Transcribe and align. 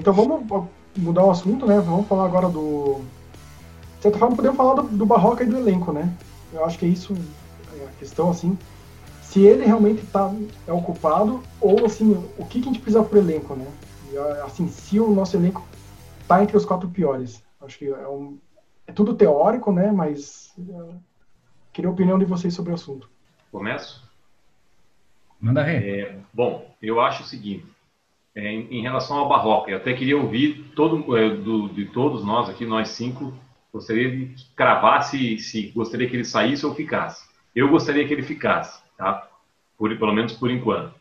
então 0.00 0.14
vamos 0.14 0.66
mudar 0.96 1.24
o 1.24 1.30
assunto, 1.30 1.66
né? 1.66 1.78
Vamos 1.78 2.08
falar 2.08 2.24
agora 2.24 2.48
do. 2.48 3.02
De 3.96 4.02
certa 4.02 4.18
forma, 4.18 4.34
podemos 4.34 4.56
falar 4.56 4.80
do, 4.80 4.88
do 4.88 5.04
Barroca 5.04 5.44
e 5.44 5.46
do 5.46 5.58
elenco, 5.58 5.92
né? 5.92 6.10
Eu 6.54 6.64
acho 6.64 6.78
que 6.78 6.86
é 6.86 6.88
isso 6.88 7.14
é 7.78 7.84
a 7.84 7.98
questão, 7.98 8.30
assim. 8.30 8.58
Se 9.20 9.40
ele 9.40 9.64
realmente 9.64 10.04
tá, 10.06 10.32
é 10.66 10.72
ocupado, 10.72 11.42
ou 11.60 11.84
assim, 11.84 12.12
o 12.38 12.46
que, 12.46 12.60
que 12.60 12.68
a 12.68 12.72
gente 12.72 12.80
precisa 12.80 13.04
pro 13.04 13.18
elenco, 13.18 13.54
né? 13.54 13.66
E, 14.10 14.16
assim, 14.42 14.68
se 14.68 14.98
o 14.98 15.10
nosso 15.10 15.36
elenco 15.36 15.62
tá 16.26 16.42
entre 16.42 16.56
os 16.56 16.64
quatro 16.64 16.88
piores. 16.88 17.42
Acho 17.60 17.78
que 17.78 17.86
é, 17.86 18.08
um, 18.08 18.38
é 18.86 18.92
tudo 18.92 19.14
teórico, 19.14 19.70
né? 19.70 19.92
Mas 19.92 20.54
uh, 20.58 20.94
queria 21.74 21.90
a 21.90 21.92
opinião 21.92 22.18
de 22.18 22.24
vocês 22.24 22.54
sobre 22.54 22.72
o 22.72 22.74
assunto. 22.74 23.08
Começo? 23.52 24.02
Manda 25.38 25.62
ver. 25.62 25.82
É, 25.84 26.18
bom, 26.32 26.74
eu 26.80 27.00
acho 27.00 27.22
o 27.22 27.26
seguinte. 27.26 27.66
É, 28.34 28.52
em, 28.52 28.82
relação 28.82 29.18
ao 29.18 29.28
Barroca, 29.28 29.70
eu 29.70 29.76
até 29.76 29.92
queria 29.92 30.16
ouvir 30.16 30.72
todo, 30.76 31.16
é, 31.16 31.30
do, 31.30 31.68
de 31.68 31.86
todos 31.86 32.24
nós 32.24 32.48
aqui, 32.48 32.64
nós 32.64 32.90
cinco, 32.90 33.34
gostaria 33.72 34.10
de 34.10 34.34
cravar 34.54 35.02
se, 35.02 35.38
se 35.38 35.68
gostaria 35.68 36.08
que 36.08 36.14
ele 36.16 36.24
saísse 36.24 36.64
ou 36.64 36.74
ficasse. 36.74 37.28
Eu 37.54 37.68
gostaria 37.68 38.06
que 38.06 38.14
ele 38.14 38.22
ficasse, 38.22 38.80
tá? 38.96 39.28
Por, 39.76 39.96
pelo 39.96 40.12
menos 40.12 40.32
por 40.34 40.50
enquanto. 40.50 40.94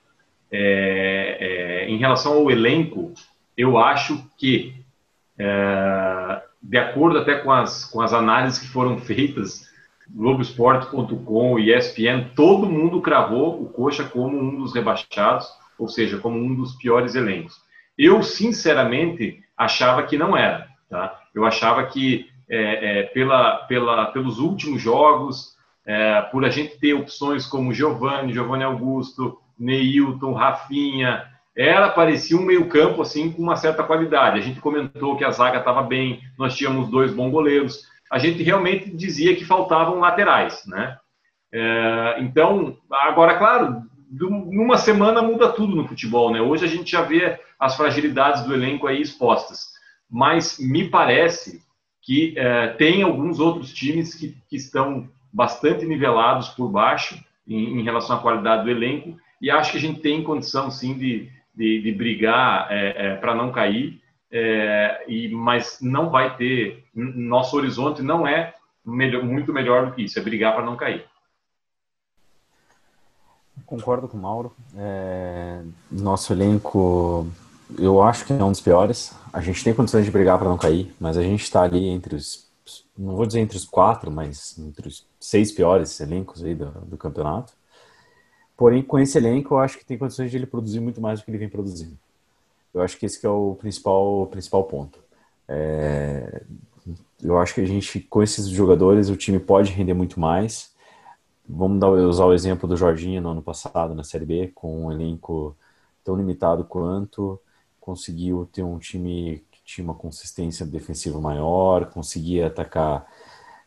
É, 0.52 1.38
é, 1.40 1.90
em 1.90 1.98
relação 1.98 2.34
ao 2.34 2.50
elenco, 2.50 3.14
eu 3.56 3.78
acho 3.78 4.24
que, 4.36 4.76
é, 5.38 6.42
de 6.62 6.78
acordo 6.78 7.20
até 7.20 7.36
com 7.36 7.52
as, 7.52 7.86
com 7.86 8.02
as 8.02 8.14
análises 8.14 8.60
que 8.60 8.68
foram 8.68 8.98
feitas, 8.98 9.70
Globoesporte.com 10.12 11.60
e 11.60 11.72
ESPN, 11.72 12.32
todo 12.36 12.66
mundo 12.66 13.00
cravou 13.00 13.62
o 13.62 13.70
Coxa 13.70 14.04
como 14.04 14.36
um 14.40 14.58
dos 14.58 14.74
rebaixados, 14.74 15.48
ou 15.80 15.88
seja, 15.88 16.18
como 16.18 16.38
um 16.38 16.54
dos 16.54 16.76
piores 16.76 17.16
elencos. 17.16 17.56
Eu, 17.98 18.22
sinceramente, 18.22 19.42
achava 19.58 20.04
que 20.04 20.18
não 20.18 20.36
era. 20.36 20.68
Tá? 20.90 21.20
Eu 21.34 21.46
achava 21.46 21.86
que, 21.86 22.30
é, 22.50 23.00
é, 23.00 23.04
pela, 23.04 23.58
pela, 23.68 24.06
pelos 24.08 24.40
últimos 24.40 24.82
jogos, 24.82 25.56
é, 25.86 26.22
por 26.24 26.46
a 26.46 26.50
gente 26.50 26.78
ter 26.78 26.94
opções 26.94 27.46
como 27.46 27.74
Giovanni, 27.74 28.34
Giovanni 28.34 28.64
Augusto, 28.64 29.40
Neilton, 29.58 30.34
Rafinha, 30.34 31.26
era 31.56 31.90
parecia 31.90 32.38
um 32.38 32.46
meio 32.46 32.70
campo 32.70 33.02
assim 33.02 33.32
com 33.32 33.42
uma 33.42 33.56
certa 33.56 33.84
qualidade. 33.84 34.40
A 34.40 34.42
gente 34.42 34.62
comentou 34.62 35.18
que 35.18 35.26
a 35.26 35.32
zaga 35.32 35.60
estava 35.60 35.84
bem, 35.84 36.22
nós 36.38 36.56
tínhamos 36.56 36.90
dois 36.90 37.14
bons 37.14 37.32
goleiros. 37.32 37.84
A 38.10 38.18
gente 38.18 38.42
realmente 38.42 38.90
dizia 38.90 39.36
que 39.36 39.44
faltavam 39.44 40.00
laterais, 40.00 40.64
né? 40.66 40.98
É, 41.52 42.18
então, 42.20 42.78
agora, 42.90 43.38
claro, 43.38 43.82
numa 44.10 44.78
semana 44.78 45.22
muda 45.22 45.52
tudo 45.52 45.76
no 45.76 45.88
futebol, 45.88 46.32
né? 46.32 46.42
Hoje 46.42 46.66
a 46.66 46.68
gente 46.68 46.92
já 46.92 47.02
vê 47.02 47.40
as 47.60 47.76
fragilidades 47.76 48.44
do 48.44 48.54
elenco 48.54 48.88
aí 48.88 49.02
expostas, 49.02 49.68
mas 50.10 50.58
me 50.60 50.90
parece 50.90 51.62
que 52.02 52.34
é, 52.38 52.70
tem 52.70 53.04
alguns 53.04 53.40
outros 53.40 53.72
times 53.72 54.16
que, 54.16 54.36
que, 54.50 54.56
estão 54.56 55.08
bastante 55.32 55.86
nivelados 55.86 56.50
por 56.50 56.70
baixo 56.70 57.24
em, 57.48 57.80
em, 57.80 57.84
relação 57.84 58.16
à 58.16 58.20
qualidade 58.20 58.64
do 58.64 58.72
elenco 58.72 59.16
e 59.40 59.52
acho 59.52 59.72
que 59.72 59.78
a 59.78 59.82
gente 59.82 60.00
tem 60.00 60.24
condição 60.24 60.72
sim 60.72 60.98
de, 60.98 61.30
de, 61.54 61.82
de 61.82 61.92
brigar 61.92 62.68
é, 62.72 62.96
é, 63.08 63.16
para 63.18 63.36
não 63.36 63.52
cair, 63.52 64.02
é, 64.32 65.04
e, 65.08 65.28
mas 65.30 65.80
não 65.82 66.10
vai 66.10 66.36
ter 66.36 66.84
nosso 66.96 67.56
horizonte 67.56 68.02
não 68.02 68.26
é 68.28 68.54
melhor, 68.86 69.24
muito 69.24 69.54
melhor 69.54 69.88
do 69.88 69.92
que 69.94 70.04
isso, 70.04 70.18
é 70.18 70.22
brigar 70.22 70.56
para 70.56 70.66
não 70.66 70.76
cair. 70.76 71.06
Concordo 73.66 74.08
com 74.08 74.18
o 74.18 74.22
Mauro. 74.22 74.52
É, 74.76 75.62
nosso 75.92 76.34
elenco, 76.34 77.28
eu 77.78 78.02
acho 78.02 78.26
que 78.26 78.34
é 78.34 78.44
um 78.44 78.52
dos 78.52 78.62
piores. 78.62 79.14
A 79.32 79.42
gente 79.42 79.64
tem 79.64 79.74
condições 79.74 80.06
de 80.06 80.12
brigar 80.12 80.38
para 80.38 80.50
não 80.50 80.58
cair, 80.58 80.94
mas 81.00 81.18
a 81.18 81.22
gente 81.22 81.44
está 81.44 81.62
ali 81.64 81.88
entre 81.88 82.16
os, 82.16 82.48
não 82.98 83.16
vou 83.16 83.26
dizer 83.26 83.40
entre 83.40 83.58
os 83.58 83.66
quatro, 83.66 84.12
mas 84.12 84.58
entre 84.60 84.88
os 84.88 85.06
seis 85.20 85.52
piores 85.52 86.00
elencos 86.00 86.44
aí 86.44 86.56
do, 86.56 86.72
do 86.86 86.98
campeonato. 86.98 87.54
Porém, 88.58 88.84
com 88.84 89.00
esse 89.00 89.18
elenco, 89.18 89.54
eu 89.54 89.60
acho 89.60 89.78
que 89.78 89.86
tem 89.86 89.98
condições 89.98 90.30
de 90.30 90.38
ele 90.38 90.46
produzir 90.46 90.80
muito 90.80 91.00
mais 91.00 91.20
do 91.20 91.26
que 91.26 91.32
ele 91.32 91.38
vem 91.38 91.50
produzindo. 91.50 91.98
Eu 92.74 92.82
acho 92.82 92.98
que 92.98 93.06
esse 93.06 93.20
que 93.20 93.26
é 93.26 93.30
o 93.30 93.56
principal, 93.56 94.28
principal 94.28 94.64
ponto. 94.66 95.00
É, 95.48 96.44
eu 97.24 97.38
acho 97.38 97.56
que 97.56 97.62
a 97.62 97.66
gente, 97.66 98.02
com 98.02 98.22
esses 98.22 98.48
jogadores, 98.48 99.10
o 99.10 99.16
time 99.16 99.40
pode 99.40 99.72
render 99.72 99.94
muito 99.94 100.20
mais 100.20 100.72
Vamos 101.52 101.80
dar, 101.80 101.90
usar 101.90 102.26
o 102.26 102.34
exemplo 102.34 102.70
do 102.70 102.78
Jorginho 102.78 103.20
no 103.24 103.30
ano 103.30 103.42
passado 103.42 103.96
na 103.96 104.04
Série 104.04 104.24
B, 104.24 104.52
com 104.54 104.86
um 104.86 104.92
elenco 104.92 105.58
tão 106.04 106.16
limitado 106.16 106.64
quanto, 106.64 107.40
conseguiu 107.82 108.48
ter 108.54 108.62
um 108.62 108.78
time 108.78 109.44
que 109.52 109.60
tinha 109.66 109.84
uma 109.84 109.96
consistência 109.96 110.64
defensiva 110.64 111.20
maior, 111.20 111.88
conseguia 111.88 112.48
atacar. 112.48 113.08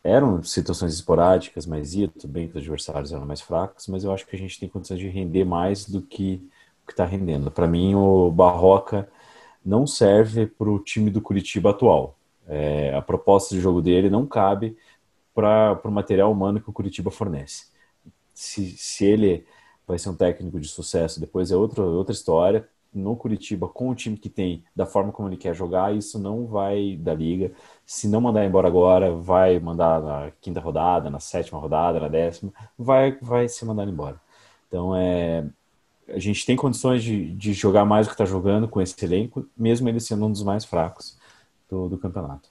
Eram 0.01 0.41
situações 0.43 0.93
esporádicas, 0.93 1.65
mas 1.65 1.93
ia 1.93 2.07
tudo 2.07 2.29
bem 2.29 2.47
que 2.47 2.57
os 2.57 2.61
adversários 2.61 3.11
eram 3.11 3.25
mais 3.25 3.41
fracos, 3.41 3.87
mas 3.89 4.05
eu 4.05 4.13
acho 4.13 4.25
que 4.25 4.35
a 4.37 4.39
gente 4.39 4.57
tem 4.57 4.69
condições 4.69 4.99
de 4.99 5.09
render 5.09 5.43
mais 5.43 5.85
do 5.85 6.01
que 6.01 6.41
o 6.83 6.87
que 6.87 6.93
está 6.93 7.03
rendendo. 7.03 7.51
Para 7.51 7.67
mim, 7.67 7.95
o 7.95 8.31
Barroca 8.31 9.09
não 9.63 9.85
serve 9.85 10.47
para 10.47 10.69
o 10.69 10.79
time 10.79 11.09
do 11.11 11.19
Curitiba 11.19 11.71
atual. 11.71 12.15
É, 12.47 12.95
a 12.95 13.01
proposta 13.01 13.53
de 13.53 13.59
jogo 13.59 13.81
dele 13.81 14.09
não 14.09 14.25
cabe 14.25 14.77
para 15.35 15.81
o 15.83 15.91
material 15.91 16.31
humano 16.31 16.61
que 16.61 16.69
o 16.69 16.73
Curitiba 16.73 17.11
fornece 17.11 17.72
se, 18.33 18.75
se 18.77 19.05
ele 19.05 19.45
vai 19.87 19.99
ser 19.99 20.09
um 20.09 20.15
técnico 20.15 20.59
de 20.59 20.67
sucesso, 20.67 21.19
depois 21.19 21.51
é 21.51 21.55
outra, 21.55 21.83
outra 21.83 22.13
história. 22.13 22.67
No 22.93 23.15
Curitiba, 23.15 23.67
com 23.67 23.89
o 23.89 23.95
time 23.95 24.15
que 24.15 24.29
tem, 24.29 24.63
da 24.75 24.85
forma 24.85 25.11
como 25.11 25.27
ele 25.27 25.35
quer 25.35 25.55
jogar, 25.55 25.95
isso 25.95 26.19
não 26.19 26.45
vai 26.45 26.95
da 26.95 27.11
liga. 27.13 27.51
Se 27.85 28.07
não 28.07 28.21
mandar 28.21 28.45
embora 28.45 28.67
agora, 28.67 29.15
vai 29.15 29.59
mandar 29.59 29.99
na 29.99 30.31
quinta 30.39 30.59
rodada, 30.59 31.09
na 31.09 31.19
sétima 31.19 31.59
rodada, 31.59 31.99
na 31.99 32.07
décima, 32.07 32.53
vai, 32.77 33.17
vai 33.19 33.47
ser 33.49 33.65
mandado 33.65 33.89
embora. 33.89 34.21
Então, 34.67 34.95
é, 34.95 35.43
a 36.07 36.19
gente 36.19 36.45
tem 36.45 36.55
condições 36.55 37.03
de, 37.03 37.33
de 37.33 37.53
jogar 37.53 37.83
mais 37.83 38.05
do 38.05 38.09
que 38.09 38.13
está 38.13 38.25
jogando 38.25 38.67
com 38.67 38.79
esse 38.79 39.03
elenco, 39.03 39.47
mesmo 39.57 39.89
ele 39.89 39.99
sendo 39.99 40.25
um 40.25 40.31
dos 40.31 40.43
mais 40.43 40.63
fracos 40.63 41.17
do, 41.69 41.89
do 41.89 41.97
campeonato. 41.97 42.49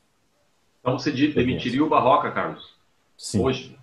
Então 0.81 0.99
você 0.99 1.13
demitiria 1.13 1.85
o 1.85 1.89
Barroca, 1.89 2.33
Carlos? 2.33 2.75
Sim. 3.17 3.45
Hoje? 3.45 3.79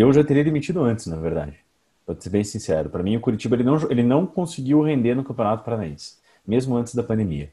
Eu 0.00 0.12
já 0.12 0.22
teria 0.22 0.44
demitido 0.44 0.82
antes, 0.82 1.06
na 1.06 1.16
verdade. 1.16 1.56
Para 2.04 2.20
ser 2.20 2.30
bem 2.30 2.44
sincero. 2.44 2.90
Para 2.90 3.02
mim, 3.02 3.16
o 3.16 3.20
Curitiba 3.20 3.56
ele 3.56 3.64
não, 3.64 3.90
ele 3.90 4.02
não 4.02 4.26
conseguiu 4.26 4.82
render 4.82 5.14
no 5.14 5.24
Campeonato 5.24 5.64
Paranaense, 5.64 6.18
mesmo 6.46 6.76
antes 6.76 6.94
da 6.94 7.02
pandemia. 7.02 7.50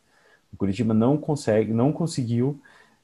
O 0.52 0.58
Curitiba 0.58 0.94
não 0.94 1.18
consegue, 1.18 1.74
não 1.74 1.92
conseguiu 1.92 2.60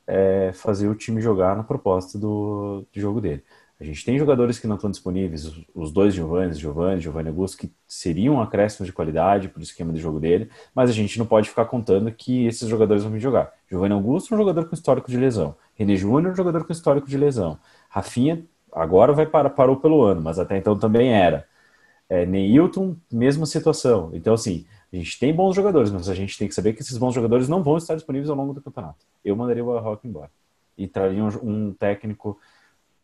é, 0.06 0.52
fazer 0.54 0.88
o 0.88 0.96
time 0.96 1.22
jogar 1.22 1.56
na 1.56 1.64
proposta 1.64 2.20
do, 2.20 2.86
do 2.94 3.00
jogo 3.00 3.22
dele. 3.22 3.44
A 3.80 3.84
gente 3.86 4.04
tem 4.04 4.20
jogadores 4.20 4.60
que 4.60 4.68
não 4.68 4.76
estão 4.76 4.92
disponíveis, 4.92 5.50
os 5.74 5.90
dois 5.90 6.14
Giovanni, 6.14 6.54
Giovanni, 6.54 7.00
Giovanni 7.00 7.30
Augusto, 7.30 7.58
que 7.58 7.72
seriam 7.88 8.36
um 8.36 8.42
acréscimo 8.42 8.86
de 8.86 8.92
qualidade 8.92 9.48
para 9.48 9.62
o 9.62 9.64
esquema 9.64 9.94
de 9.94 10.02
jogo 10.02 10.20
dele, 10.20 10.50
mas 10.76 10.90
a 10.90 10.94
gente 10.94 11.18
não 11.18 11.26
pode 11.26 11.48
ficar 11.48 11.64
contando 11.64 12.12
que 12.12 12.46
esses 12.46 12.68
jogadores 12.68 13.04
vão 13.04 13.12
vir 13.14 13.22
jogar. 13.22 13.54
Giovanni 13.70 13.94
Augusto 13.94 14.34
é 14.34 14.36
um 14.36 14.40
jogador 14.42 14.68
com 14.68 14.76
histórico 14.76 15.10
de 15.10 15.16
lesão. 15.16 15.56
René 15.76 15.96
Júnior 15.96 16.32
é 16.32 16.34
um 16.34 16.36
jogador 16.36 16.66
com 16.66 16.74
histórico 16.74 17.08
de 17.08 17.18
lesão. 17.18 17.58
Rafinha 17.88 18.44
Agora 18.72 19.14
vai 19.14 19.26
para, 19.26 19.50
parou 19.50 19.78
pelo 19.78 20.04
ano, 20.04 20.22
mas 20.22 20.40
até 20.40 20.58
então 20.58 20.78
também 20.78 21.14
era. 21.14 21.48
É, 22.10 22.26
Neilton, 22.26 22.96
mesma 23.12 23.46
situação. 23.46 24.12
Então, 24.14 24.34
assim, 24.34 24.66
a 24.92 24.96
gente 24.96 25.20
tem 25.20 25.34
bons 25.34 25.56
jogadores, 25.56 25.92
mas 25.92 26.10
a 26.10 26.16
gente 26.16 26.38
tem 26.38 26.48
que 26.48 26.56
saber 26.56 26.74
que 26.74 26.82
esses 26.82 26.98
bons 26.98 27.14
jogadores 27.14 27.48
não 27.48 27.62
vão 27.62 27.78
estar 27.78 27.96
disponíveis 27.96 28.30
ao 28.30 28.36
longo 28.36 28.54
do 28.54 28.62
campeonato. 28.62 29.06
Eu 29.24 29.36
mandaria 29.36 29.64
o 29.64 29.80
Rock 29.80 30.08
embora. 30.08 30.32
E 30.78 30.88
traria 30.88 31.24
um, 31.24 31.30
um 31.44 31.74
técnico 31.74 32.40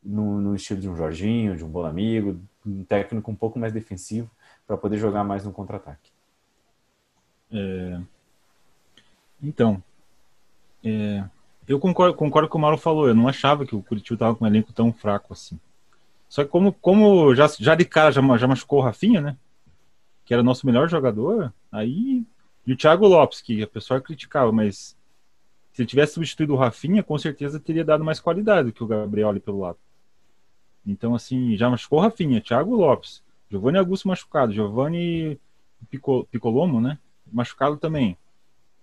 no, 0.03 0.41
no, 0.41 0.55
estilo 0.55 0.79
de 0.79 0.89
um 0.89 0.95
Jorginho, 0.95 1.55
de 1.55 1.63
um 1.63 1.69
bom 1.69 1.85
amigo, 1.85 2.39
um 2.65 2.83
técnico 2.83 3.29
um 3.29 3.35
pouco 3.35 3.59
mais 3.59 3.71
defensivo 3.71 4.29
para 4.65 4.77
poder 4.77 4.97
jogar 4.97 5.23
mais 5.23 5.45
no 5.45 5.51
contra-ataque. 5.51 6.11
É... 7.51 7.99
Então, 9.41 9.83
é... 10.83 11.23
Eu 11.67 11.79
concordo, 11.79 12.15
concordo 12.15 12.47
com 12.47 12.57
o 12.57 12.61
Mauro 12.61 12.77
falou. 12.77 13.07
Eu 13.07 13.15
não 13.15 13.27
achava 13.27 13.65
que 13.65 13.75
o 13.75 13.81
Curitiba 13.81 14.15
estava 14.15 14.35
com 14.35 14.45
um 14.45 14.47
elenco 14.47 14.71
tão 14.71 14.93
fraco 14.93 15.33
assim. 15.33 15.59
Só 16.35 16.43
que 16.43 16.49
como, 16.49 16.73
como 16.73 17.33
já, 17.33 17.47
já 17.47 17.75
de 17.75 17.85
cara 17.85 18.11
já, 18.11 18.21
já 18.35 18.45
machucou 18.45 18.79
o 18.79 18.81
Rafinha, 18.81 19.21
né? 19.21 19.37
Que 20.25 20.33
era 20.33 20.43
nosso 20.43 20.65
melhor 20.65 20.89
jogador, 20.89 21.53
aí. 21.71 22.25
E 22.67 22.73
o 22.73 22.75
Thiago 22.75 23.07
Lopes, 23.07 23.39
que 23.39 23.63
a 23.63 23.67
pessoa 23.67 24.01
criticava, 24.01 24.51
mas 24.51 24.97
se 25.71 25.81
ele 25.81 25.87
tivesse 25.87 26.15
substituído 26.15 26.51
o 26.51 26.57
Rafinha, 26.57 27.01
com 27.01 27.17
certeza 27.17 27.57
teria 27.57 27.85
dado 27.85 28.03
mais 28.03 28.19
qualidade 28.19 28.67
do 28.67 28.73
que 28.73 28.83
o 28.83 28.85
Gabriel 28.85 29.29
ali 29.29 29.39
pelo 29.39 29.61
lado. 29.61 29.77
Então, 30.85 31.15
assim, 31.15 31.55
já 31.55 31.69
machucou 31.69 31.99
o 31.99 32.01
Rafinha, 32.01 32.41
Thiago 32.41 32.75
Lopes, 32.75 33.23
Giovanni 33.49 33.77
Augusto 33.77 34.09
machucado, 34.09 34.51
Giovanni 34.51 35.39
Picolomo, 36.29 36.81
né? 36.81 36.99
Machucado 37.31 37.77
também 37.77 38.17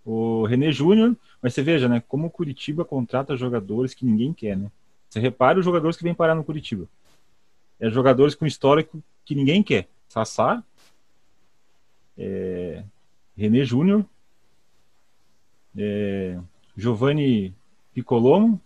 o 0.06 0.46
René 0.46 0.72
Júnior, 0.72 1.14
mas 1.42 1.52
você 1.52 1.62
veja, 1.62 1.86
né, 1.86 2.02
como 2.08 2.28
o 2.28 2.30
Curitiba 2.30 2.82
contrata 2.82 3.36
jogadores 3.36 3.92
que 3.92 4.06
ninguém 4.06 4.32
quer, 4.32 4.56
né? 4.56 4.72
Você 5.10 5.20
repara 5.20 5.58
os 5.58 5.64
jogadores 5.66 5.98
que 5.98 6.02
vêm 6.02 6.14
parar 6.14 6.34
no 6.34 6.42
Curitiba. 6.42 6.88
É 7.82 7.90
jogadores 7.90 8.36
com 8.36 8.46
histórico 8.46 9.02
que 9.24 9.34
ninguém 9.34 9.60
quer. 9.60 9.88
Sassá, 10.08 10.62
é, 12.16 12.84
René 13.36 13.64
Júnior, 13.64 14.06
é, 15.76 16.38
Giovanni 16.76 17.52
Piccolomo, 17.92 18.60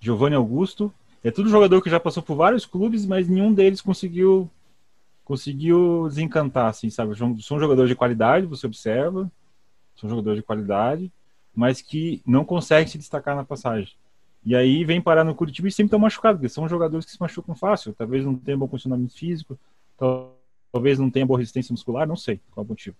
Giovanni 0.00 0.34
Augusto. 0.34 0.90
É 1.22 1.30
tudo 1.30 1.50
jogador 1.50 1.82
que 1.82 1.90
já 1.90 2.00
passou 2.00 2.22
por 2.22 2.36
vários 2.36 2.64
clubes, 2.64 3.04
mas 3.04 3.28
nenhum 3.28 3.52
deles 3.52 3.82
conseguiu 3.82 4.50
conseguiu 5.26 6.06
desencantar, 6.08 6.68
assim, 6.68 6.88
sabe? 6.88 7.14
São 7.16 7.60
jogadores 7.60 7.90
de 7.90 7.96
qualidade, 7.96 8.46
você 8.46 8.66
observa, 8.66 9.30
são 9.94 10.08
jogadores 10.08 10.38
de 10.38 10.46
qualidade, 10.46 11.12
mas 11.54 11.82
que 11.82 12.22
não 12.26 12.46
conseguem 12.46 12.88
se 12.88 12.96
destacar 12.96 13.36
na 13.36 13.44
passagem. 13.44 13.94
E 14.44 14.54
aí 14.54 14.84
vem 14.84 15.00
parar 15.00 15.24
no 15.24 15.34
Curitiba 15.34 15.68
e 15.68 15.72
sempre 15.72 15.86
estão 15.86 15.98
machucados, 15.98 16.38
porque 16.38 16.52
são 16.52 16.68
jogadores 16.68 17.06
que 17.06 17.12
se 17.12 17.20
machucam 17.20 17.54
fácil, 17.54 17.94
talvez 17.94 18.24
não 18.24 18.36
tenham 18.36 18.58
bom 18.58 18.68
condicionamento 18.68 19.14
físico, 19.14 19.58
talvez 20.70 20.98
não 20.98 21.10
tenham 21.10 21.26
boa 21.26 21.38
resistência 21.38 21.72
muscular, 21.72 22.06
não 22.06 22.16
sei 22.16 22.40
qual 22.50 22.62
é 22.62 22.66
o 22.66 22.68
motivo. 22.68 22.96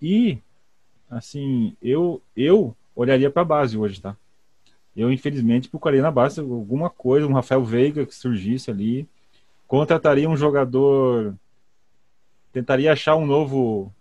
E, 0.00 0.38
assim, 1.10 1.76
eu, 1.82 2.22
eu 2.34 2.74
olharia 2.94 3.30
para 3.30 3.42
a 3.42 3.44
base 3.44 3.76
hoje, 3.76 4.00
tá? 4.00 4.16
Eu, 4.96 5.12
infelizmente, 5.12 5.68
procuraria 5.68 6.00
na 6.00 6.10
base 6.10 6.40
alguma 6.40 6.88
coisa, 6.88 7.26
um 7.26 7.34
Rafael 7.34 7.62
Veiga 7.62 8.06
que 8.06 8.14
surgisse 8.14 8.70
ali, 8.70 9.06
contrataria 9.66 10.28
um 10.28 10.36
jogador, 10.36 11.34
tentaria 12.52 12.90
achar 12.90 13.16
um 13.16 13.26
novo, 13.26 13.92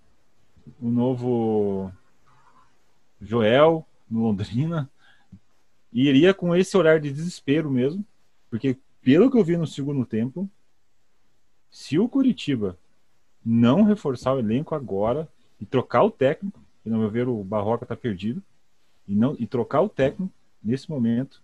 um 0.82 0.90
novo 0.90 1.92
Joel 3.22 3.86
no 4.10 4.22
Londrina, 4.22 4.90
e 5.96 6.10
iria 6.10 6.34
com 6.34 6.54
esse 6.54 6.76
olhar 6.76 7.00
de 7.00 7.10
desespero 7.10 7.72
mesmo, 7.72 8.06
porque 8.50 8.78
pelo 9.02 9.32
que 9.32 9.38
eu 9.38 9.44
vi 9.46 9.56
no 9.56 9.66
segundo 9.66 10.06
tempo, 10.06 10.50
se 11.72 11.98
o 11.98 12.10
Curitiba 12.10 12.78
não 13.46 13.84
reforçar 13.84 14.34
o 14.34 14.40
elenco 14.40 14.76
agora 14.76 15.26
e 15.58 15.66
trocar 15.66 16.04
o 16.04 16.12
técnico, 16.12 16.60
que 16.84 16.90
no 16.90 17.00
meu 17.00 17.10
ver 17.10 17.30
o 17.30 17.42
Barroca 17.46 17.86
está 17.86 17.96
perdido, 17.96 18.44
e 19.08 19.16
não 19.16 19.38
e 19.40 19.48
trocar 19.48 19.80
o 19.84 19.88
técnico 19.88 20.34
nesse 20.62 20.90
momento, 20.90 21.42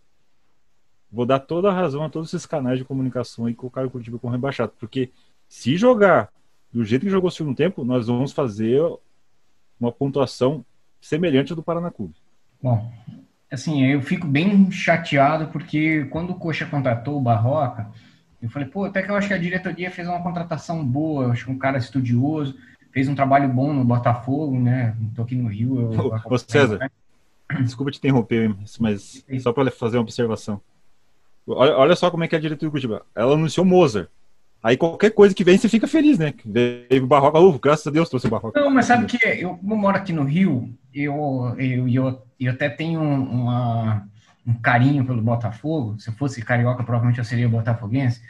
vou 1.09 1.25
dar 1.25 1.39
toda 1.39 1.69
a 1.69 1.73
razão 1.73 2.03
a 2.03 2.09
todos 2.09 2.33
esses 2.33 2.45
canais 2.45 2.77
de 2.77 2.83
comunicação 2.83 3.49
e 3.49 3.55
colocar 3.55 3.85
o 3.85 3.89
Curitiba 3.89 4.19
como 4.19 4.33
rebaixado, 4.33 4.73
porque 4.77 5.11
se 5.47 5.77
jogar 5.77 6.29
do 6.73 6.83
jeito 6.83 7.05
que 7.05 7.09
jogou 7.09 7.29
o 7.29 7.31
segundo 7.31 7.55
tempo, 7.55 7.85
nós 7.85 8.07
vamos 8.07 8.33
fazer 8.33 8.81
uma 9.79 9.93
pontuação 9.93 10.65
semelhante 10.99 11.53
à 11.53 11.55
do 11.55 11.63
Paraná 11.63 11.89
Clube. 11.89 12.15
Bom, 12.61 12.91
assim, 13.51 13.85
eu 13.85 14.01
fico 14.01 14.25
bem 14.25 14.71
chateado 14.71 15.47
porque 15.47 16.05
quando 16.05 16.31
o 16.31 16.35
Coxa 16.35 16.65
contratou 16.65 17.17
o 17.17 17.21
Barroca, 17.21 17.87
eu 18.41 18.49
falei, 18.49 18.67
pô, 18.67 18.85
até 18.85 19.03
que 19.03 19.11
eu 19.11 19.15
acho 19.15 19.27
que 19.27 19.33
a 19.33 19.37
diretoria 19.37 19.91
fez 19.91 20.07
uma 20.07 20.23
contratação 20.23 20.83
boa, 20.83 21.25
eu 21.25 21.31
acho 21.31 21.45
que 21.45 21.51
um 21.51 21.57
cara 21.57 21.77
estudioso, 21.77 22.55
fez 22.91 23.07
um 23.07 23.15
trabalho 23.15 23.49
bom 23.49 23.73
no 23.73 23.83
Botafogo, 23.83 24.59
né? 24.59 24.95
Tô 25.15 25.21
aqui 25.21 25.35
no 25.35 25.47
Rio. 25.47 25.91
Eu, 25.93 26.21
Ô, 26.25 26.37
César, 26.37 26.77
né? 26.77 26.89
desculpa 27.61 27.91
te 27.91 27.99
interromper, 27.99 28.55
mas 28.79 29.23
só 29.41 29.53
para 29.53 29.69
fazer 29.69 29.97
uma 29.97 30.03
observação. 30.03 30.59
Olha, 31.47 31.75
olha 31.75 31.95
só 31.95 32.09
como 32.09 32.23
é 32.23 32.27
que 32.27 32.35
é 32.35 32.37
a 32.37 32.41
diretoria 32.41 32.69
do 32.69 32.71
Curitiba. 32.71 33.05
Ela 33.15 33.33
anunciou 33.33 33.65
Mozart. 33.65 34.09
Aí 34.63 34.77
qualquer 34.77 35.09
coisa 35.11 35.33
que 35.33 35.43
vem, 35.43 35.57
você 35.57 35.67
fica 35.67 35.87
feliz, 35.87 36.19
né? 36.19 36.33
Veio 36.45 37.03
o 37.03 37.07
Barroca, 37.07 37.39
uh, 37.39 37.59
graças 37.59 37.87
a 37.87 37.91
Deus 37.91 38.09
trouxe 38.09 38.27
o 38.27 38.29
Barroca. 38.29 38.59
Não, 38.59 38.69
mas 38.69 38.85
sabe 38.85 39.05
que 39.05 39.17
eu, 39.25 39.59
eu 39.61 39.75
moro 39.75 39.97
aqui 39.97 40.13
no 40.13 40.23
Rio, 40.23 40.69
eu, 40.93 41.55
eu, 41.57 41.87
eu, 41.87 42.21
eu 42.39 42.51
até 42.51 42.69
tenho 42.69 43.01
uma, 43.01 44.07
um 44.45 44.53
carinho 44.53 45.03
pelo 45.03 45.21
Botafogo. 45.21 45.99
Se 45.99 46.09
eu 46.09 46.13
fosse 46.13 46.43
carioca, 46.43 46.83
provavelmente 46.83 47.17
eu 47.17 47.25
seria 47.25 47.49
botafoguense. 47.49 48.21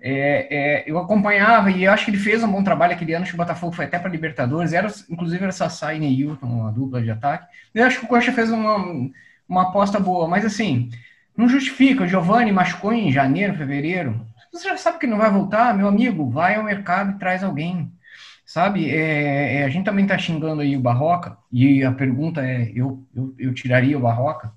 É, 0.00 0.48
é, 0.50 0.84
eu 0.86 0.98
acompanhava 0.98 1.70
e 1.70 1.86
acho 1.86 2.04
que 2.04 2.10
ele 2.10 2.18
fez 2.18 2.44
um 2.44 2.52
bom 2.52 2.62
trabalho 2.62 2.92
aquele 2.92 3.14
ano. 3.14 3.22
Acho 3.22 3.32
que 3.32 3.36
o 3.36 3.42
Botafogo 3.42 3.72
foi 3.72 3.86
até 3.86 3.98
para 3.98 4.10
Libertadores. 4.10 4.72
Era, 4.72 4.92
inclusive 5.10 5.42
era 5.42 5.50
Sassá 5.50 5.94
e 5.94 5.98
Neilton, 5.98 6.46
uma 6.46 6.70
dupla 6.70 7.02
de 7.02 7.10
ataque. 7.10 7.46
Eu 7.74 7.86
acho 7.86 7.98
que 7.98 8.04
o 8.04 8.08
Coxa 8.08 8.30
fez 8.30 8.50
uma, 8.50 9.10
uma 9.48 9.62
aposta 9.62 9.98
boa, 9.98 10.28
mas 10.28 10.44
assim, 10.44 10.90
não 11.36 11.48
justifica. 11.48 12.04
O 12.04 12.06
Giovanni 12.06 12.52
machucou 12.52 12.92
em 12.92 13.10
janeiro, 13.10 13.56
fevereiro. 13.56 14.24
Você 14.54 14.68
já 14.68 14.76
sabe 14.76 15.00
que 15.00 15.06
não 15.06 15.18
vai 15.18 15.30
voltar, 15.32 15.76
meu 15.76 15.88
amigo. 15.88 16.30
Vai 16.30 16.54
ao 16.54 16.62
mercado 16.62 17.10
e 17.10 17.18
traz 17.18 17.42
alguém. 17.42 17.92
Sabe, 18.46 18.88
é, 18.88 19.60
é, 19.60 19.64
a 19.64 19.68
gente 19.68 19.84
também 19.84 20.04
está 20.04 20.16
xingando 20.16 20.60
aí 20.62 20.76
o 20.76 20.80
Barroca, 20.80 21.36
e 21.50 21.82
a 21.82 21.90
pergunta 21.90 22.40
é: 22.46 22.70
eu, 22.74 23.04
eu, 23.14 23.34
eu 23.38 23.54
tiraria 23.54 23.96
o 23.98 24.02
Barroca? 24.02 24.52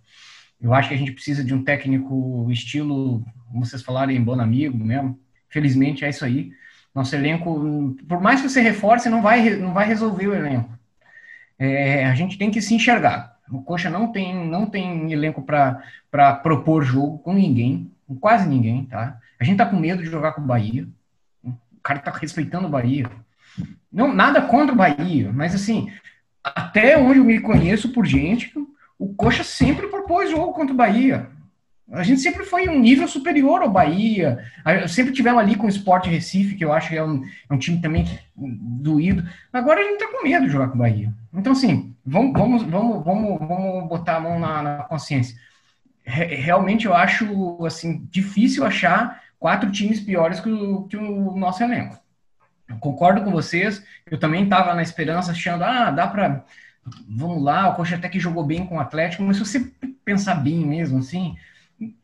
Eu 0.61 0.73
acho 0.73 0.89
que 0.89 0.95
a 0.95 0.97
gente 0.97 1.11
precisa 1.13 1.43
de 1.43 1.53
um 1.53 1.63
técnico 1.63 2.47
estilo, 2.51 3.25
como 3.49 3.65
vocês 3.65 3.81
falaram, 3.81 4.13
bom 4.23 4.39
amigo 4.39 4.77
mesmo. 4.77 5.19
Felizmente 5.49 6.05
é 6.05 6.09
isso 6.09 6.25
aí. 6.25 6.51
Nosso 6.93 7.15
elenco, 7.15 7.95
por 8.07 8.21
mais 8.21 8.41
que 8.41 8.49
você 8.49 8.61
reforce, 8.61 9.09
não 9.09 9.21
vai, 9.21 9.51
não 9.51 9.73
vai 9.73 9.87
resolver 9.87 10.27
o 10.27 10.35
elenco. 10.35 10.69
É, 11.57 12.05
a 12.05 12.13
gente 12.13 12.37
tem 12.37 12.51
que 12.51 12.61
se 12.61 12.75
enxergar. 12.75 13.37
O 13.49 13.63
Coxa 13.63 13.89
não 13.89 14.11
tem, 14.11 14.35
não 14.47 14.65
tem 14.65 15.11
elenco 15.11 15.41
para 15.41 16.33
propor 16.43 16.83
jogo 16.83 17.19
com 17.19 17.33
ninguém, 17.33 17.91
com 18.07 18.15
quase 18.15 18.47
ninguém, 18.47 18.85
tá? 18.85 19.19
A 19.39 19.43
gente 19.43 19.57
tá 19.57 19.65
com 19.65 19.75
medo 19.75 20.03
de 20.03 20.09
jogar 20.09 20.33
com 20.33 20.41
o 20.41 20.45
Bahia. 20.45 20.87
O 21.43 21.81
cara 21.83 21.99
tá 21.99 22.11
respeitando 22.11 22.67
o 22.67 22.71
Bahia. 22.71 23.09
Não, 23.91 24.13
nada 24.13 24.41
contra 24.41 24.73
o 24.73 24.77
Bahia, 24.77 25.31
mas 25.33 25.55
assim, 25.55 25.91
até 26.43 26.97
onde 26.97 27.19
eu 27.19 27.25
me 27.25 27.39
conheço 27.39 27.89
por 27.89 28.05
gente, 28.05 28.51
o 28.99 29.13
Coxa 29.13 29.43
sempre 29.43 29.87
propôs 29.87 30.29
jogo 30.29 30.53
contra 30.53 30.73
o 30.73 30.77
Bahia. 30.77 31.29
A 31.89 32.03
gente 32.03 32.19
sempre 32.19 32.43
foi 32.43 32.67
um 32.67 32.79
nível 32.79 33.07
superior 33.07 33.61
ao 33.61 33.69
Bahia. 33.69 34.43
Sempre 34.89 35.13
tivemos 35.13 35.39
ali 35.39 35.55
com 35.55 35.67
o 35.67 35.69
Sport 35.69 36.07
Recife, 36.07 36.55
que 36.55 36.65
eu 36.65 36.73
acho 36.73 36.89
que 36.89 36.97
é 36.97 37.03
um, 37.03 37.23
é 37.49 37.53
um 37.53 37.57
time 37.57 37.79
também 37.79 38.05
doído. 38.35 39.25
Agora 39.53 39.79
a 39.79 39.83
gente 39.83 39.99
tá 39.99 40.07
com 40.11 40.23
medo 40.23 40.45
de 40.45 40.51
jogar 40.51 40.67
com 40.67 40.75
o 40.75 40.79
Bahia. 40.79 41.13
Então, 41.33 41.53
assim, 41.53 41.95
vamos, 42.05 42.33
vamos, 42.33 42.63
vamos, 42.63 43.05
vamos, 43.05 43.39
vamos 43.39 43.87
botar 43.87 44.17
a 44.17 44.19
mão 44.19 44.37
na, 44.37 44.61
na 44.61 44.77
consciência. 44.83 45.37
Realmente 46.03 46.85
eu 46.85 46.93
acho 46.93 47.65
assim 47.65 48.05
difícil 48.11 48.65
achar 48.65 49.21
quatro 49.39 49.71
times 49.71 49.99
piores 49.99 50.39
que 50.39 50.49
o, 50.49 50.83
que 50.83 50.97
o 50.97 51.35
nosso 51.35 51.63
elenco. 51.63 51.97
Eu 52.67 52.77
concordo 52.77 53.23
com 53.23 53.31
vocês. 53.31 53.83
Eu 54.09 54.19
também 54.19 54.43
estava 54.43 54.73
na 54.73 54.81
esperança, 54.81 55.31
achando, 55.31 55.63
ah, 55.63 55.91
dá 55.91 56.07
para. 56.07 56.43
Vamos 57.07 57.43
lá, 57.43 57.69
o 57.69 57.75
Coxa 57.75 57.95
até 57.95 58.07
que 58.07 58.19
jogou 58.19 58.45
bem 58.45 58.65
com 58.65 58.77
o 58.77 58.79
Atlético, 58.79 59.21
mas 59.23 59.37
se 59.37 59.45
você 59.45 59.71
pensar 60.05 60.35
bem 60.35 60.65
mesmo, 60.65 60.99
assim, 60.99 61.35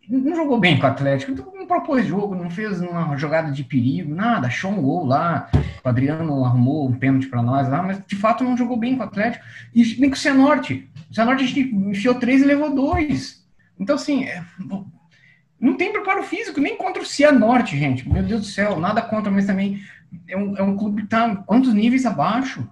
não 0.10 0.36
jogou 0.36 0.60
bem 0.60 0.78
com 0.78 0.86
o 0.86 0.90
Atlético, 0.90 1.32
então 1.32 1.54
não 1.56 1.66
propôs 1.66 2.06
jogo, 2.06 2.36
não 2.36 2.50
fez 2.50 2.82
uma 2.82 3.16
jogada 3.16 3.50
de 3.50 3.64
perigo, 3.64 4.14
nada, 4.14 4.48
achou 4.48 4.72
um 4.72 4.82
gol 4.82 5.06
lá, 5.06 5.50
o 5.82 5.88
Adriano 5.88 6.44
arrumou 6.44 6.86
um 6.86 6.94
pênalti 6.94 7.28
para 7.28 7.42
nós 7.42 7.70
lá, 7.70 7.82
mas 7.82 8.04
de 8.06 8.18
fato 8.18 8.44
não 8.44 8.58
jogou 8.58 8.76
bem 8.76 8.98
com 8.98 9.04
o 9.04 9.08
Atlético, 9.08 9.46
e 9.74 9.84
nem 10.00 10.10
com 10.10 10.18
o 10.18 10.20
Cianorte. 10.20 10.90
O 11.10 11.14
Cianorte 11.14 11.46
a 11.46 11.48
gente 11.48 11.74
enfiou 11.74 12.16
três 12.16 12.42
e 12.42 12.46
levou 12.46 12.76
dois. 12.76 13.48
Então, 13.80 13.96
assim, 13.96 14.26
é, 14.26 14.44
não 15.64 15.78
tem 15.78 15.94
preparo 15.94 16.24
físico, 16.24 16.60
nem 16.60 16.78
contra 16.78 17.02
o 17.02 17.06
Cianorte, 17.06 17.78
gente. 17.78 18.08
Meu 18.08 18.22
Deus 18.22 18.42
do 18.42 18.48
céu, 18.48 18.80
nada 18.80 19.02
contra, 19.02 19.32
mas 19.32 19.46
também 19.46 19.82
é 20.28 20.36
um, 20.36 20.58
é 20.58 20.62
um 20.62 20.76
clube 20.76 21.02
que 21.02 21.08
está 21.08 21.36
quantos 21.38 21.74
níveis 21.74 22.06
abaixo? 22.06 22.68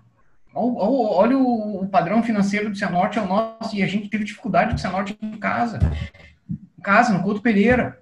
Olha 0.53 1.37
o, 1.37 1.87
padrão 1.89 2.21
financeiro 2.21 2.69
do 2.69 2.77
Cianorte 2.77 3.17
é 3.17 3.21
o 3.21 3.27
nosso, 3.27 3.73
e 3.73 3.81
a 3.81 3.87
gente 3.87 4.09
teve 4.09 4.25
dificuldade 4.25 4.71
com 4.71 4.75
o 4.75 4.79
Cianorte 4.79 5.17
em 5.21 5.37
casa 5.37 5.79
casa, 6.81 7.13
no 7.13 7.23
Couto 7.23 7.41
Pereira. 7.41 7.99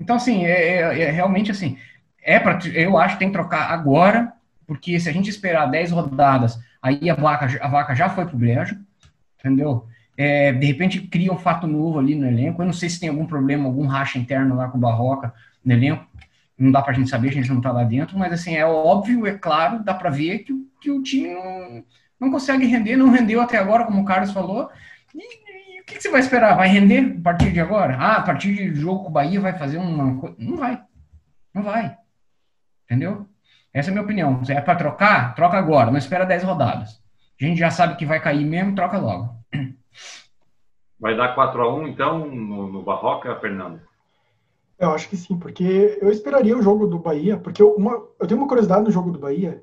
Então, 0.00 0.16
assim, 0.16 0.44
é, 0.46 0.78
é, 0.78 1.02
é 1.02 1.10
realmente 1.10 1.50
assim, 1.50 1.76
é 2.22 2.38
para 2.38 2.58
eu 2.68 2.96
acho 2.96 3.14
que 3.14 3.18
tem 3.18 3.28
que 3.28 3.34
trocar 3.34 3.70
agora, 3.70 4.32
porque 4.66 4.98
se 4.98 5.08
a 5.08 5.12
gente 5.12 5.28
esperar 5.28 5.66
10 5.66 5.90
rodadas, 5.90 6.58
aí 6.80 7.10
a 7.10 7.14
vaca, 7.14 7.46
a 7.60 7.68
vaca 7.68 7.94
já 7.94 8.08
foi 8.08 8.24
pro 8.24 8.38
brejo, 8.38 8.78
entendeu? 9.38 9.86
É, 10.16 10.52
de 10.52 10.66
repente 10.66 11.00
cria 11.02 11.32
um 11.32 11.38
fato 11.38 11.66
novo 11.66 11.98
ali 11.98 12.14
no 12.14 12.26
elenco. 12.26 12.62
Eu 12.62 12.66
não 12.66 12.72
sei 12.72 12.88
se 12.88 13.00
tem 13.00 13.08
algum 13.08 13.26
problema, 13.26 13.66
algum 13.66 13.86
racha 13.86 14.18
interno 14.18 14.56
lá 14.56 14.68
com 14.68 14.78
o 14.78 14.80
Barroca 14.80 15.32
no 15.64 15.72
elenco. 15.72 16.06
Não 16.56 16.70
dá 16.70 16.80
pra 16.80 16.92
gente 16.92 17.10
saber, 17.10 17.30
a 17.30 17.32
gente 17.32 17.52
não 17.52 17.60
tá 17.60 17.72
lá 17.72 17.82
dentro, 17.82 18.16
mas 18.16 18.32
assim, 18.32 18.54
é 18.54 18.64
óbvio, 18.64 19.26
é 19.26 19.32
claro, 19.32 19.82
dá 19.82 19.92
para 19.92 20.08
ver 20.08 20.40
que, 20.40 20.52
que 20.80 20.90
o 20.90 21.02
time 21.02 21.34
não, 21.34 21.84
não 22.20 22.30
consegue 22.30 22.64
render, 22.64 22.96
não 22.96 23.10
rendeu 23.10 23.40
até 23.40 23.58
agora, 23.58 23.84
como 23.84 24.02
o 24.02 24.04
Carlos 24.04 24.30
falou, 24.30 24.70
e 25.12 25.80
o 25.80 25.84
que, 25.84 25.96
que, 25.96 26.02
você 26.02 26.10
vai 26.10 26.20
esperar? 26.20 26.56
Vai 26.56 26.68
render 26.68 27.16
a 27.18 27.22
partir 27.22 27.52
de 27.52 27.60
agora? 27.60 27.96
Ah, 27.98 28.16
a 28.16 28.22
partir 28.22 28.54
de 28.54 28.74
jogo 28.74 29.02
com 29.02 29.10
o 29.10 29.12
Bahia 29.12 29.40
vai 29.40 29.52
fazer 29.52 29.76
uma 29.76 30.18
coisa. 30.18 30.34
Não 30.38 30.56
vai. 30.56 30.82
Não 31.52 31.62
vai. 31.62 31.96
Entendeu? 32.84 33.28
Essa 33.72 33.90
é 33.90 33.90
a 33.90 33.92
minha 33.92 34.04
opinião. 34.04 34.42
Se 34.44 34.52
é 34.52 34.60
para 34.60 34.76
trocar, 34.76 35.34
troca 35.34 35.58
agora. 35.58 35.90
Não 35.90 35.98
espera 35.98 36.24
10 36.24 36.42
rodadas. 36.44 37.02
A 37.40 37.44
gente 37.44 37.58
já 37.58 37.70
sabe 37.70 37.96
que 37.96 38.06
vai 38.06 38.18
cair 38.18 38.44
mesmo, 38.44 38.74
troca 38.74 38.96
logo. 38.96 39.36
Vai 41.04 41.14
dar 41.14 41.34
4 41.34 41.60
a 41.60 41.74
1 41.74 41.88
então 41.88 42.26
no, 42.26 42.66
no 42.66 42.82
Barroca, 42.82 43.36
Fernando? 43.36 43.78
Eu 44.78 44.92
acho 44.92 45.06
que 45.06 45.18
sim, 45.18 45.38
porque 45.38 45.98
eu 46.00 46.10
esperaria 46.10 46.56
o 46.56 46.62
jogo 46.62 46.86
do 46.86 46.98
Bahia, 46.98 47.36
porque 47.36 47.60
eu, 47.60 47.74
uma, 47.74 48.02
eu 48.18 48.26
tenho 48.26 48.40
uma 48.40 48.48
curiosidade 48.48 48.84
no 48.84 48.90
jogo 48.90 49.10
do 49.10 49.18
Bahia, 49.18 49.62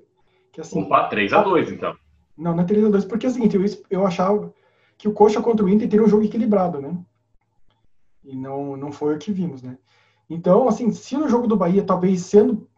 que 0.52 0.62
assim... 0.62 0.84
Opa, 0.84 1.08
3 1.08 1.34
a 1.34 1.42
2 1.42 1.72
então. 1.72 1.96
Não, 2.38 2.54
não 2.54 2.62
é 2.62 2.66
3 2.68 2.86
a 2.86 2.90
2 2.90 3.06
porque 3.06 3.26
é 3.26 3.30
o 3.30 3.32
seguinte, 3.32 3.56
eu, 3.56 3.66
eu 3.90 4.06
achava 4.06 4.54
que 5.00 5.08
o 5.08 5.14
Coxa 5.14 5.42
contra 5.42 5.66
o 5.66 5.70
Inter 5.70 5.90
teria 5.90 6.06
um 6.06 6.10
jogo 6.10 6.24
equilibrado, 6.24 6.80
né? 6.80 6.96
E 8.24 8.36
não, 8.36 8.78
não 8.78 8.92
foi 8.92 9.16
o 9.16 9.18
que 9.18 9.32
vimos, 9.32 9.64
né? 9.64 9.80
Então, 10.30 10.68
assim, 10.68 10.92
se 10.92 11.18
no 11.18 11.28
jogo 11.28 11.48
do 11.48 11.58
Bahia, 11.58 11.84
talvez 11.84 12.22
sendo 12.22 12.70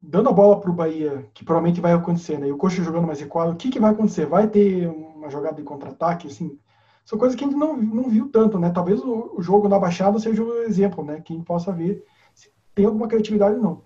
dando 0.00 0.28
a 0.28 0.32
bola 0.32 0.60
para 0.60 0.70
o 0.70 0.74
Bahia, 0.74 1.28
que 1.34 1.44
provavelmente 1.44 1.80
vai 1.80 1.92
acontecer, 1.92 2.38
né? 2.38 2.46
E 2.46 2.52
o 2.52 2.56
Coxa 2.56 2.84
jogando 2.84 3.08
mais 3.08 3.18
recuado, 3.18 3.50
o 3.50 3.56
que, 3.56 3.68
que 3.68 3.80
vai 3.80 3.90
acontecer? 3.90 4.26
Vai 4.26 4.46
ter 4.46 4.86
uma 4.86 5.28
jogada 5.28 5.56
de 5.56 5.64
contra-ataque, 5.64 6.28
assim? 6.28 6.56
São 7.04 7.18
coisas 7.18 7.36
que 7.36 7.44
a 7.44 7.46
gente 7.46 7.58
não, 7.58 7.76
não 7.76 8.08
viu 8.08 8.28
tanto, 8.28 8.58
né? 8.58 8.70
Talvez 8.70 9.00
o, 9.00 9.34
o 9.36 9.42
jogo 9.42 9.68
na 9.68 9.78
Baixada 9.78 10.18
seja 10.18 10.42
o 10.42 10.48
um 10.48 10.62
exemplo, 10.62 11.04
né? 11.04 11.20
Quem 11.20 11.42
possa 11.42 11.70
ver 11.70 12.04
se 12.34 12.50
tem 12.74 12.86
alguma 12.86 13.06
criatividade 13.06 13.56
ou 13.56 13.62
não. 13.62 13.82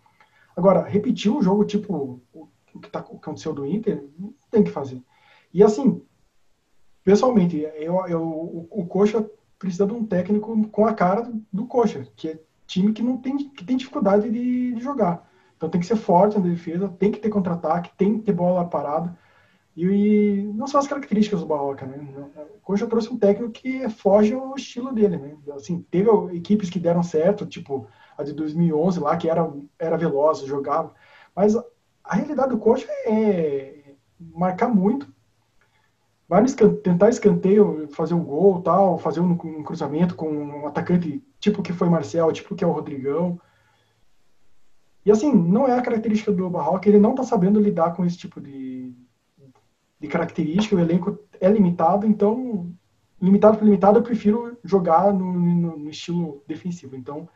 Agora, 0.56 0.82
repetir 0.82 1.30
um 1.30 1.42
jogo 1.42 1.64
tipo 1.64 2.22
o, 2.32 2.48
o 2.74 2.80
que, 2.80 2.90
tá, 2.90 3.04
o 3.08 3.16
aconteceu 3.16 3.52
do 3.52 3.66
Inter, 3.66 4.04
não 4.18 4.32
tem 4.50 4.62
que 4.62 4.70
fazer. 4.70 5.02
E 5.52 5.62
assim, 5.62 6.02
pessoalmente, 7.02 7.56
eu, 7.76 8.06
eu, 8.06 8.22
o, 8.22 8.68
o 8.70 8.86
Coxa 8.86 9.28
precisa 9.58 9.86
de 9.86 9.92
um 9.92 10.04
técnico 10.04 10.68
com 10.68 10.86
a 10.86 10.94
cara 10.94 11.32
do 11.52 11.66
Coxa, 11.66 12.06
que 12.14 12.28
é 12.28 12.40
time 12.66 12.92
que 12.92 13.02
não 13.02 13.16
tem, 13.16 13.36
que 13.36 13.64
tem 13.64 13.76
dificuldade 13.76 14.30
de, 14.30 14.74
de 14.74 14.80
jogar. 14.80 15.28
Então 15.56 15.68
tem 15.68 15.80
que 15.80 15.86
ser 15.86 15.96
forte 15.96 16.38
na 16.38 16.44
defesa, 16.44 16.88
tem 16.88 17.10
que 17.10 17.18
ter 17.18 17.30
contra-ataque, 17.30 17.90
tem 17.96 18.18
que 18.18 18.26
ter 18.26 18.32
bola 18.32 18.64
parada. 18.64 19.18
E, 19.80 20.42
não 20.54 20.66
são 20.66 20.80
as 20.80 20.88
características 20.88 21.38
do 21.38 21.46
Barroca, 21.46 21.86
né? 21.86 22.04
Coxa 22.62 22.84
trouxe 22.88 23.12
um 23.12 23.16
técnico 23.16 23.52
que 23.52 23.88
foge 23.88 24.34
ao 24.34 24.56
estilo 24.56 24.92
dele, 24.92 25.16
né? 25.16 25.36
Assim, 25.54 25.86
teve 25.88 26.10
equipes 26.36 26.68
que 26.68 26.80
deram 26.80 27.00
certo, 27.04 27.46
tipo 27.46 27.86
a 28.16 28.24
de 28.24 28.32
2011 28.32 28.98
lá, 28.98 29.16
que 29.16 29.30
era, 29.30 29.48
era 29.78 29.96
veloz, 29.96 30.40
jogava. 30.40 30.92
Mas 31.32 31.54
a 32.02 32.16
realidade 32.16 32.50
do 32.50 32.58
Coxa 32.58 32.88
é 33.06 33.94
marcar 34.18 34.66
muito, 34.66 35.06
vai 36.28 36.44
tentar 36.82 37.08
escanteio, 37.08 37.88
fazer 37.92 38.14
um 38.14 38.24
gol, 38.24 38.60
tal, 38.60 38.98
fazer 38.98 39.20
um, 39.20 39.30
um, 39.30 39.62
cruzamento 39.62 40.16
com 40.16 40.28
um 40.28 40.66
atacante 40.66 41.22
tipo 41.38 41.62
que 41.62 41.72
foi 41.72 41.88
Marcel, 41.88 42.32
tipo 42.32 42.56
que 42.56 42.64
é 42.64 42.66
o 42.66 42.72
Rodrigão. 42.72 43.40
E 45.06 45.12
assim, 45.12 45.32
não 45.32 45.68
é 45.68 45.78
a 45.78 45.82
característica 45.82 46.32
do 46.32 46.50
Barroca, 46.50 46.88
ele 46.88 46.98
não 46.98 47.12
está 47.12 47.22
sabendo 47.22 47.60
lidar 47.60 47.94
com 47.94 48.04
esse 48.04 48.18
tipo 48.18 48.40
de, 48.40 48.77
de 50.00 50.08
característica, 50.08 50.76
o 50.76 50.80
elenco 50.80 51.18
é 51.40 51.48
limitado, 51.48 52.06
então, 52.06 52.72
limitado 53.20 53.58
por 53.58 53.64
limitado, 53.64 53.98
eu 53.98 54.02
prefiro 54.02 54.56
jogar 54.62 55.12
no, 55.12 55.32
no, 55.32 55.76
no 55.78 55.90
estilo 55.90 56.42
defensivo. 56.46 56.96
Então, 56.96 57.28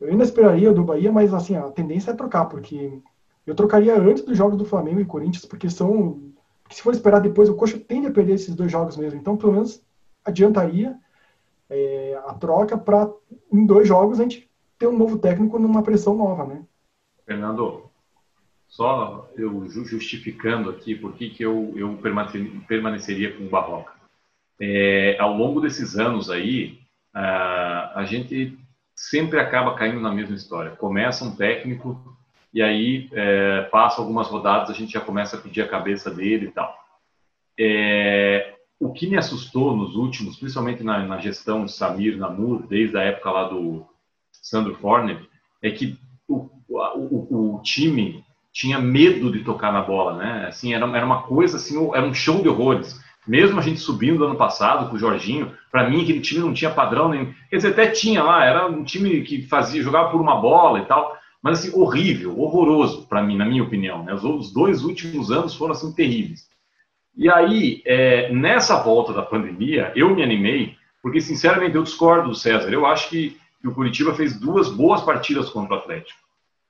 eu 0.00 0.08
ainda 0.08 0.24
esperaria 0.24 0.72
do 0.72 0.84
Bahia, 0.84 1.12
mas 1.12 1.32
assim, 1.32 1.56
a 1.56 1.70
tendência 1.70 2.10
é 2.10 2.14
trocar, 2.14 2.46
porque 2.46 3.00
eu 3.46 3.54
trocaria 3.54 3.96
antes 3.96 4.24
dos 4.24 4.36
jogos 4.36 4.58
do 4.58 4.64
Flamengo 4.64 5.00
e 5.00 5.04
Corinthians, 5.04 5.44
porque 5.44 5.70
são 5.70 6.32
que 6.72 6.76
se 6.76 6.82
for 6.82 6.94
esperar 6.94 7.20
depois, 7.20 7.48
o 7.48 7.54
Coxa 7.54 7.78
tende 7.78 8.06
a 8.06 8.10
perder 8.10 8.34
esses 8.34 8.54
dois 8.54 8.72
jogos 8.72 8.96
mesmo. 8.96 9.20
Então, 9.20 9.36
pelo 9.36 9.52
menos, 9.52 9.84
adiantaria 10.24 10.98
é, 11.68 12.18
a 12.26 12.34
troca 12.34 12.78
para, 12.78 13.10
em 13.52 13.66
dois 13.66 13.86
jogos, 13.86 14.18
a 14.18 14.22
gente 14.22 14.50
ter 14.78 14.86
um 14.86 14.96
novo 14.96 15.18
técnico 15.18 15.58
numa 15.58 15.82
pressão 15.82 16.16
nova, 16.16 16.46
né? 16.46 16.64
Fernando, 17.26 17.90
só 18.72 19.28
eu 19.36 19.68
justificando 19.68 20.70
aqui 20.70 20.94
por 20.94 21.12
que, 21.12 21.34
eu, 21.38 21.74
eu 21.76 21.98
permaneceria 22.66 23.36
com 23.36 23.44
o 23.44 23.50
Barroca. 23.50 23.92
É, 24.58 25.16
ao 25.20 25.36
longo 25.36 25.60
desses 25.60 25.98
anos 25.98 26.30
aí, 26.30 26.80
a, 27.12 28.00
a 28.00 28.04
gente 28.06 28.58
sempre 28.96 29.38
acaba 29.38 29.74
caindo 29.74 30.00
na 30.00 30.10
mesma 30.10 30.34
história. 30.34 30.70
Começa 30.70 31.22
um 31.22 31.36
técnico 31.36 32.16
e 32.52 32.62
aí 32.62 33.10
é, 33.12 33.62
passa 33.64 34.00
algumas 34.00 34.28
rodadas, 34.28 34.70
a 34.70 34.74
gente 34.74 34.92
já 34.92 35.00
começa 35.02 35.36
a 35.36 35.40
pedir 35.40 35.60
a 35.60 35.68
cabeça 35.68 36.10
dele 36.10 36.46
e 36.46 36.50
tal. 36.50 36.74
É, 37.60 38.54
o 38.80 38.90
que 38.90 39.06
me 39.06 39.18
assustou 39.18 39.76
nos 39.76 39.96
últimos, 39.96 40.38
principalmente 40.38 40.82
na, 40.82 41.04
na 41.04 41.18
gestão 41.18 41.68
Samir 41.68 42.16
Namur, 42.16 42.66
desde 42.66 42.96
a 42.96 43.02
época 43.02 43.30
lá 43.30 43.48
do 43.48 43.86
Sandro 44.32 44.74
Forner, 44.76 45.28
é 45.60 45.70
que 45.70 45.98
o, 46.26 46.48
o, 46.66 47.56
o, 47.56 47.62
time 47.62 48.24
tinha 48.52 48.78
medo 48.78 49.32
de 49.32 49.40
tocar 49.40 49.72
na 49.72 49.80
bola, 49.80 50.16
né? 50.16 50.46
Assim, 50.48 50.74
era, 50.74 50.86
era 50.96 51.06
uma 51.06 51.22
coisa 51.22 51.56
assim, 51.56 51.90
era 51.94 52.06
um 52.06 52.12
show 52.12 52.42
de 52.42 52.48
horrores. 52.48 53.00
Mesmo 53.26 53.58
a 53.58 53.62
gente 53.62 53.80
subindo 53.80 54.24
ano 54.24 54.34
passado 54.34 54.90
com 54.90 54.96
o 54.96 54.98
Jorginho, 54.98 55.52
para 55.70 55.88
mim 55.88 56.02
aquele 56.02 56.20
time 56.20 56.40
não 56.40 56.52
tinha 56.52 56.70
padrão 56.70 57.08
nem, 57.08 57.34
quer 57.48 57.56
dizer, 57.56 57.68
até 57.68 57.86
tinha 57.86 58.22
lá, 58.22 58.44
era 58.44 58.66
um 58.66 58.82
time 58.82 59.22
que 59.22 59.42
fazia 59.42 59.82
jogava 59.82 60.10
por 60.10 60.20
uma 60.20 60.40
bola 60.40 60.80
e 60.80 60.84
tal, 60.84 61.16
mas 61.40 61.60
assim, 61.60 61.78
horrível, 61.78 62.38
horroroso 62.38 63.06
para 63.08 63.22
mim, 63.22 63.36
na 63.36 63.44
minha 63.44 63.62
opinião. 63.62 64.04
Né? 64.04 64.12
Os 64.14 64.52
dois 64.52 64.84
últimos 64.84 65.30
anos 65.30 65.54
foram 65.54 65.72
assim 65.72 65.92
terríveis. 65.92 66.46
E 67.16 67.30
aí, 67.30 67.82
é, 67.84 68.32
nessa 68.32 68.82
volta 68.82 69.12
da 69.12 69.22
pandemia, 69.22 69.92
eu 69.94 70.14
me 70.14 70.22
animei, 70.22 70.76
porque 71.02 71.20
sinceramente 71.20 71.76
eu 71.76 71.82
discordo 71.82 72.30
do 72.30 72.34
César. 72.34 72.70
Eu 72.70 72.86
acho 72.86 73.08
que, 73.08 73.36
que 73.60 73.68
o 73.68 73.74
Curitiba 73.74 74.14
fez 74.14 74.38
duas 74.38 74.70
boas 74.70 75.02
partidas 75.02 75.50
contra 75.50 75.74
o 75.74 75.78
Atlético. 75.78 76.21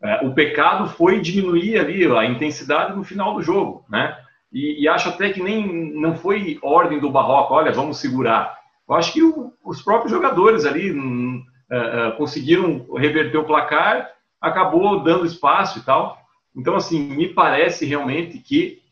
É, 0.05 0.27
o 0.27 0.35
pecado 0.35 0.89
foi 0.89 1.21
diminuir 1.21 1.79
ali 1.79 2.05
a 2.07 2.25
intensidade 2.25 2.95
no 2.95 3.05
final 3.05 3.35
do 3.35 3.43
jogo, 3.43 3.85
né? 3.89 4.17
E, 4.53 4.83
e, 4.83 4.89
acho 4.89 5.09
até 5.09 5.33
que 5.33 5.43
nem 5.43 5.95
não 5.95 6.15
foi 6.15 6.59
ordem 6.61 7.01
do 7.01 7.11
Barroco, 7.11 7.55
olha, 7.55 7.73
vamos 7.73 7.99
segurar. 7.99 8.59
Eu 8.87 8.95
acho 8.95 9.13
que 9.13 9.23
o, 9.23 9.53
os 9.65 9.81
próprios 9.81 10.13
jogadores 10.13 10.67
ali 10.67 10.93
hum, 10.93 11.43
uh, 11.71 12.09
uh, 12.11 12.17
conseguiram 12.17 12.87
reverter 12.95 13.39
o 13.39 13.45
placar 13.45 14.11
acabou 14.41 15.03
dando 15.03 15.25
espaço 15.25 15.79
e 15.79 15.83
tal. 15.83 16.19
Então, 16.55 16.75
assim, 16.77 17.01
me 17.01 17.29
parece 17.29 17.87
realmente 17.87 18.39
que 18.39 18.83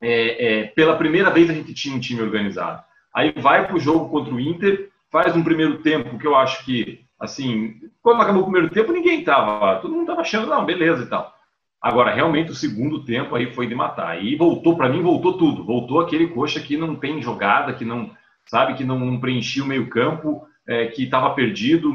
é, 0.00 0.60
é, 0.60 0.64
pela 0.66 0.96
primeira 0.96 1.30
vez 1.30 1.50
a 1.50 1.54
gente 1.54 1.74
tinha 1.74 1.96
um 1.96 2.00
time 2.00 2.22
organizado. 2.22 2.82
Aí 3.12 3.32
vai 3.36 3.66
para 3.66 3.76
o 3.76 3.80
jogo 3.80 4.08
contra 4.08 4.32
o 4.32 4.40
Inter, 4.40 4.90
faz 5.10 5.34
um 5.34 5.42
primeiro 5.42 5.78
tempo 5.78 6.18
que 6.18 6.26
eu 6.26 6.36
acho 6.36 6.64
que, 6.64 7.04
assim, 7.20 7.78
quando 8.02 8.22
acabou 8.22 8.42
o 8.42 8.44
primeiro 8.44 8.70
tempo, 8.70 8.92
ninguém 8.92 9.20
estava, 9.20 9.76
todo 9.76 9.92
mundo 9.92 10.02
estava 10.02 10.22
achando, 10.22 10.46
não, 10.46 10.64
beleza 10.64 11.04
e 11.04 11.06
tal. 11.06 11.32
Agora, 11.80 12.12
realmente, 12.12 12.50
o 12.50 12.54
segundo 12.54 13.04
tempo 13.04 13.34
aí 13.34 13.54
foi 13.54 13.66
de 13.66 13.74
matar. 13.74 14.22
E 14.22 14.36
voltou, 14.36 14.76
para 14.76 14.88
mim, 14.88 15.02
voltou 15.02 15.38
tudo. 15.38 15.64
Voltou 15.64 16.00
aquele 16.00 16.28
coxa 16.28 16.60
que 16.60 16.76
não 16.76 16.94
tem 16.94 17.22
jogada, 17.22 17.72
que 17.72 17.86
não, 17.86 18.10
sabe, 18.46 18.74
que 18.74 18.84
não, 18.84 18.98
não 18.98 19.18
preenchia 19.18 19.64
o 19.64 19.66
meio-campo, 19.66 20.46
é, 20.66 20.86
que 20.88 21.04
estava 21.04 21.30
perdido, 21.34 21.90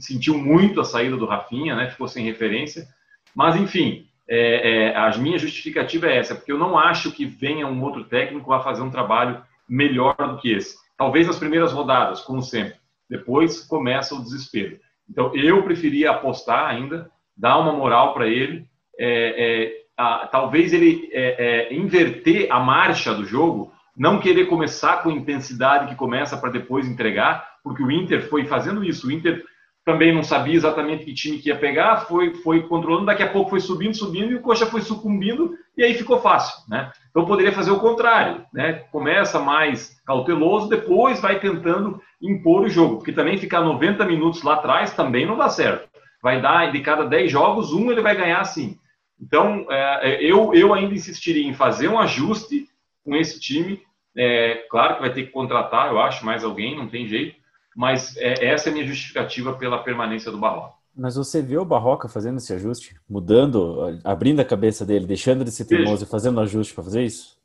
sentiu 0.00 0.36
muito 0.36 0.80
a 0.80 0.84
saída 0.84 1.16
do 1.16 1.26
Rafinha, 1.26 1.76
né? 1.76 1.88
Ficou 1.88 2.08
sem 2.08 2.24
referência. 2.24 2.88
Mas, 3.32 3.54
enfim, 3.54 4.06
é, 4.28 4.88
é, 4.88 4.96
a 4.96 5.16
minha 5.16 5.38
justificativa 5.38 6.06
é 6.06 6.18
essa, 6.18 6.34
porque 6.34 6.50
eu 6.50 6.58
não 6.58 6.76
acho 6.76 7.12
que 7.12 7.24
venha 7.24 7.66
um 7.66 7.82
outro 7.82 8.04
técnico 8.04 8.52
a 8.52 8.60
fazer 8.60 8.82
um 8.82 8.90
trabalho 8.90 9.40
melhor 9.68 10.16
do 10.16 10.38
que 10.38 10.52
esse. 10.52 10.76
Talvez 10.96 11.28
nas 11.28 11.38
primeiras 11.38 11.72
rodadas, 11.72 12.20
como 12.22 12.42
sempre. 12.42 12.74
Depois 13.08 13.60
começa 13.60 14.14
o 14.14 14.22
desespero. 14.22 14.78
Então, 15.08 15.34
eu 15.34 15.62
preferia 15.62 16.10
apostar 16.10 16.66
ainda, 16.68 17.10
dar 17.36 17.58
uma 17.58 17.72
moral 17.72 18.12
para 18.12 18.26
ele, 18.26 18.66
é, 18.98 19.64
é, 19.64 19.72
a, 19.96 20.26
talvez 20.26 20.72
ele 20.72 21.08
é, 21.12 21.72
inverter 21.74 22.48
a 22.50 22.60
marcha 22.60 23.14
do 23.14 23.24
jogo, 23.24 23.72
não 23.96 24.20
querer 24.20 24.46
começar 24.46 25.02
com 25.02 25.10
intensidade 25.10 25.88
que 25.88 25.96
começa 25.96 26.36
para 26.36 26.50
depois 26.50 26.86
entregar, 26.86 27.56
porque 27.64 27.82
o 27.82 27.90
Inter 27.90 28.28
foi 28.28 28.44
fazendo 28.44 28.84
isso. 28.84 29.08
O 29.08 29.12
Inter 29.12 29.44
também 29.84 30.14
não 30.14 30.22
sabia 30.22 30.54
exatamente 30.54 31.04
que 31.04 31.14
time 31.14 31.38
que 31.38 31.48
ia 31.48 31.56
pegar, 31.56 32.02
foi, 32.02 32.34
foi 32.34 32.62
controlando, 32.68 33.06
daqui 33.06 33.22
a 33.22 33.32
pouco 33.32 33.50
foi 33.50 33.58
subindo, 33.58 33.96
subindo, 33.96 34.30
e 34.30 34.34
o 34.34 34.42
Coxa 34.42 34.66
foi 34.66 34.82
sucumbindo, 34.82 35.56
e 35.76 35.82
aí 35.82 35.94
ficou 35.94 36.20
fácil, 36.20 36.62
né? 36.68 36.92
Então 37.10 37.24
poderia 37.24 37.52
fazer 37.52 37.70
o 37.70 37.80
contrário, 37.80 38.44
né? 38.52 38.74
Começa 38.92 39.40
mais 39.40 39.97
cauteloso, 40.08 40.68
depois 40.68 41.20
vai 41.20 41.38
tentando 41.38 42.02
impor 42.20 42.62
o 42.62 42.68
jogo, 42.68 42.96
porque 42.96 43.12
também 43.12 43.38
ficar 43.38 43.60
90 43.60 44.04
minutos 44.04 44.42
lá 44.42 44.54
atrás 44.54 44.92
também 44.94 45.24
não 45.24 45.36
dá 45.36 45.48
certo. 45.48 45.88
Vai 46.20 46.42
dar, 46.42 46.72
de 46.72 46.80
cada 46.80 47.04
10 47.04 47.30
jogos, 47.30 47.72
um 47.72 47.92
ele 47.92 48.02
vai 48.02 48.16
ganhar 48.16 48.40
assim. 48.40 48.76
Então, 49.20 49.66
é, 49.70 50.20
eu, 50.20 50.52
eu 50.52 50.74
ainda 50.74 50.94
insistiria 50.94 51.46
em 51.46 51.54
fazer 51.54 51.88
um 51.88 51.98
ajuste 51.98 52.66
com 53.04 53.14
esse 53.14 53.38
time. 53.38 53.80
É, 54.16 54.66
claro 54.68 54.96
que 54.96 55.00
vai 55.02 55.12
ter 55.12 55.24
que 55.24 55.30
contratar, 55.30 55.92
eu 55.92 56.00
acho, 56.00 56.26
mais 56.26 56.42
alguém, 56.42 56.76
não 56.76 56.88
tem 56.88 57.06
jeito 57.06 57.38
mas 57.78 58.16
é, 58.16 58.46
essa 58.46 58.68
é 58.68 58.70
a 58.70 58.72
minha 58.72 58.84
justificativa 58.84 59.54
pela 59.54 59.84
permanência 59.84 60.32
do 60.32 60.38
Barroca. 60.38 60.74
Mas 60.96 61.14
você 61.14 61.40
vê 61.40 61.56
o 61.56 61.64
Barroca 61.64 62.08
fazendo 62.08 62.38
esse 62.38 62.52
ajuste? 62.52 62.96
Mudando, 63.08 64.00
abrindo 64.02 64.40
a 64.40 64.44
cabeça 64.44 64.84
dele, 64.84 65.06
deixando 65.06 65.44
de 65.44 65.52
ser 65.52 65.64
teimoso 65.64 66.02
e 66.02 66.08
fazendo 66.08 66.40
ajuste 66.40 66.74
para 66.74 66.82
fazer 66.82 67.04
isso? 67.04 67.37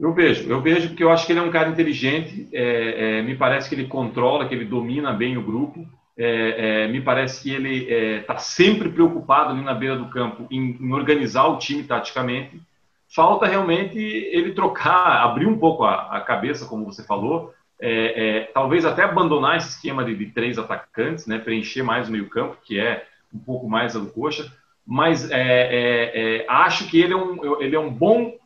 Eu 0.00 0.14
vejo, 0.14 0.48
eu 0.48 0.62
vejo 0.62 0.88
porque 0.88 1.04
eu 1.04 1.12
acho 1.12 1.26
que 1.26 1.32
ele 1.32 1.40
é 1.40 1.42
um 1.42 1.50
cara 1.50 1.68
inteligente, 1.68 2.48
é, 2.54 3.18
é, 3.18 3.22
me 3.22 3.36
parece 3.36 3.68
que 3.68 3.74
ele 3.74 3.86
controla, 3.86 4.48
que 4.48 4.54
ele 4.54 4.64
domina 4.64 5.12
bem 5.12 5.36
o 5.36 5.42
grupo, 5.42 5.86
é, 6.16 6.84
é 6.84 6.88
me 6.88 7.02
parece 7.02 7.42
que 7.42 7.50
ele 7.50 7.84
está 8.20 8.34
é, 8.34 8.38
sempre 8.38 8.88
preocupado 8.88 9.50
ali 9.50 9.62
na 9.62 9.74
beira 9.74 9.98
do 9.98 10.08
campo 10.08 10.46
em, 10.50 10.78
em, 10.80 10.92
organizar 10.94 11.48
o 11.48 11.58
time 11.58 11.82
taticamente. 11.82 12.58
Falta 13.14 13.44
realmente 13.44 13.98
ele 13.98 14.52
trocar, 14.52 15.04
abrir 15.22 15.46
um 15.46 15.58
pouco 15.58 15.84
a, 15.84 16.16
a 16.16 16.20
cabeça, 16.22 16.64
como 16.64 16.86
você 16.86 17.04
falou, 17.04 17.52
é, 17.78 18.48
talvez 18.54 18.86
até 18.86 19.02
abandonar 19.02 19.58
esse 19.58 19.68
esquema 19.68 20.02
de, 20.02 20.14
de, 20.14 20.26
três 20.26 20.58
atacantes, 20.58 21.26
né, 21.26 21.38
preencher 21.38 21.82
mais 21.82 22.08
o 22.08 22.12
meio-campo, 22.12 22.56
que 22.64 22.80
é 22.80 23.04
um 23.34 23.38
pouco 23.38 23.68
mais 23.68 23.94
a 23.94 23.98
do 23.98 24.06
Coxa, 24.06 24.50
mas 24.86 25.28
acho 26.48 26.88
que 26.88 27.00
ele 27.00 27.12
é, 27.12 27.16
um, 27.16 27.62
ele 27.62 27.76
é 27.76 27.78
um 27.78 27.90
bom 27.90 28.39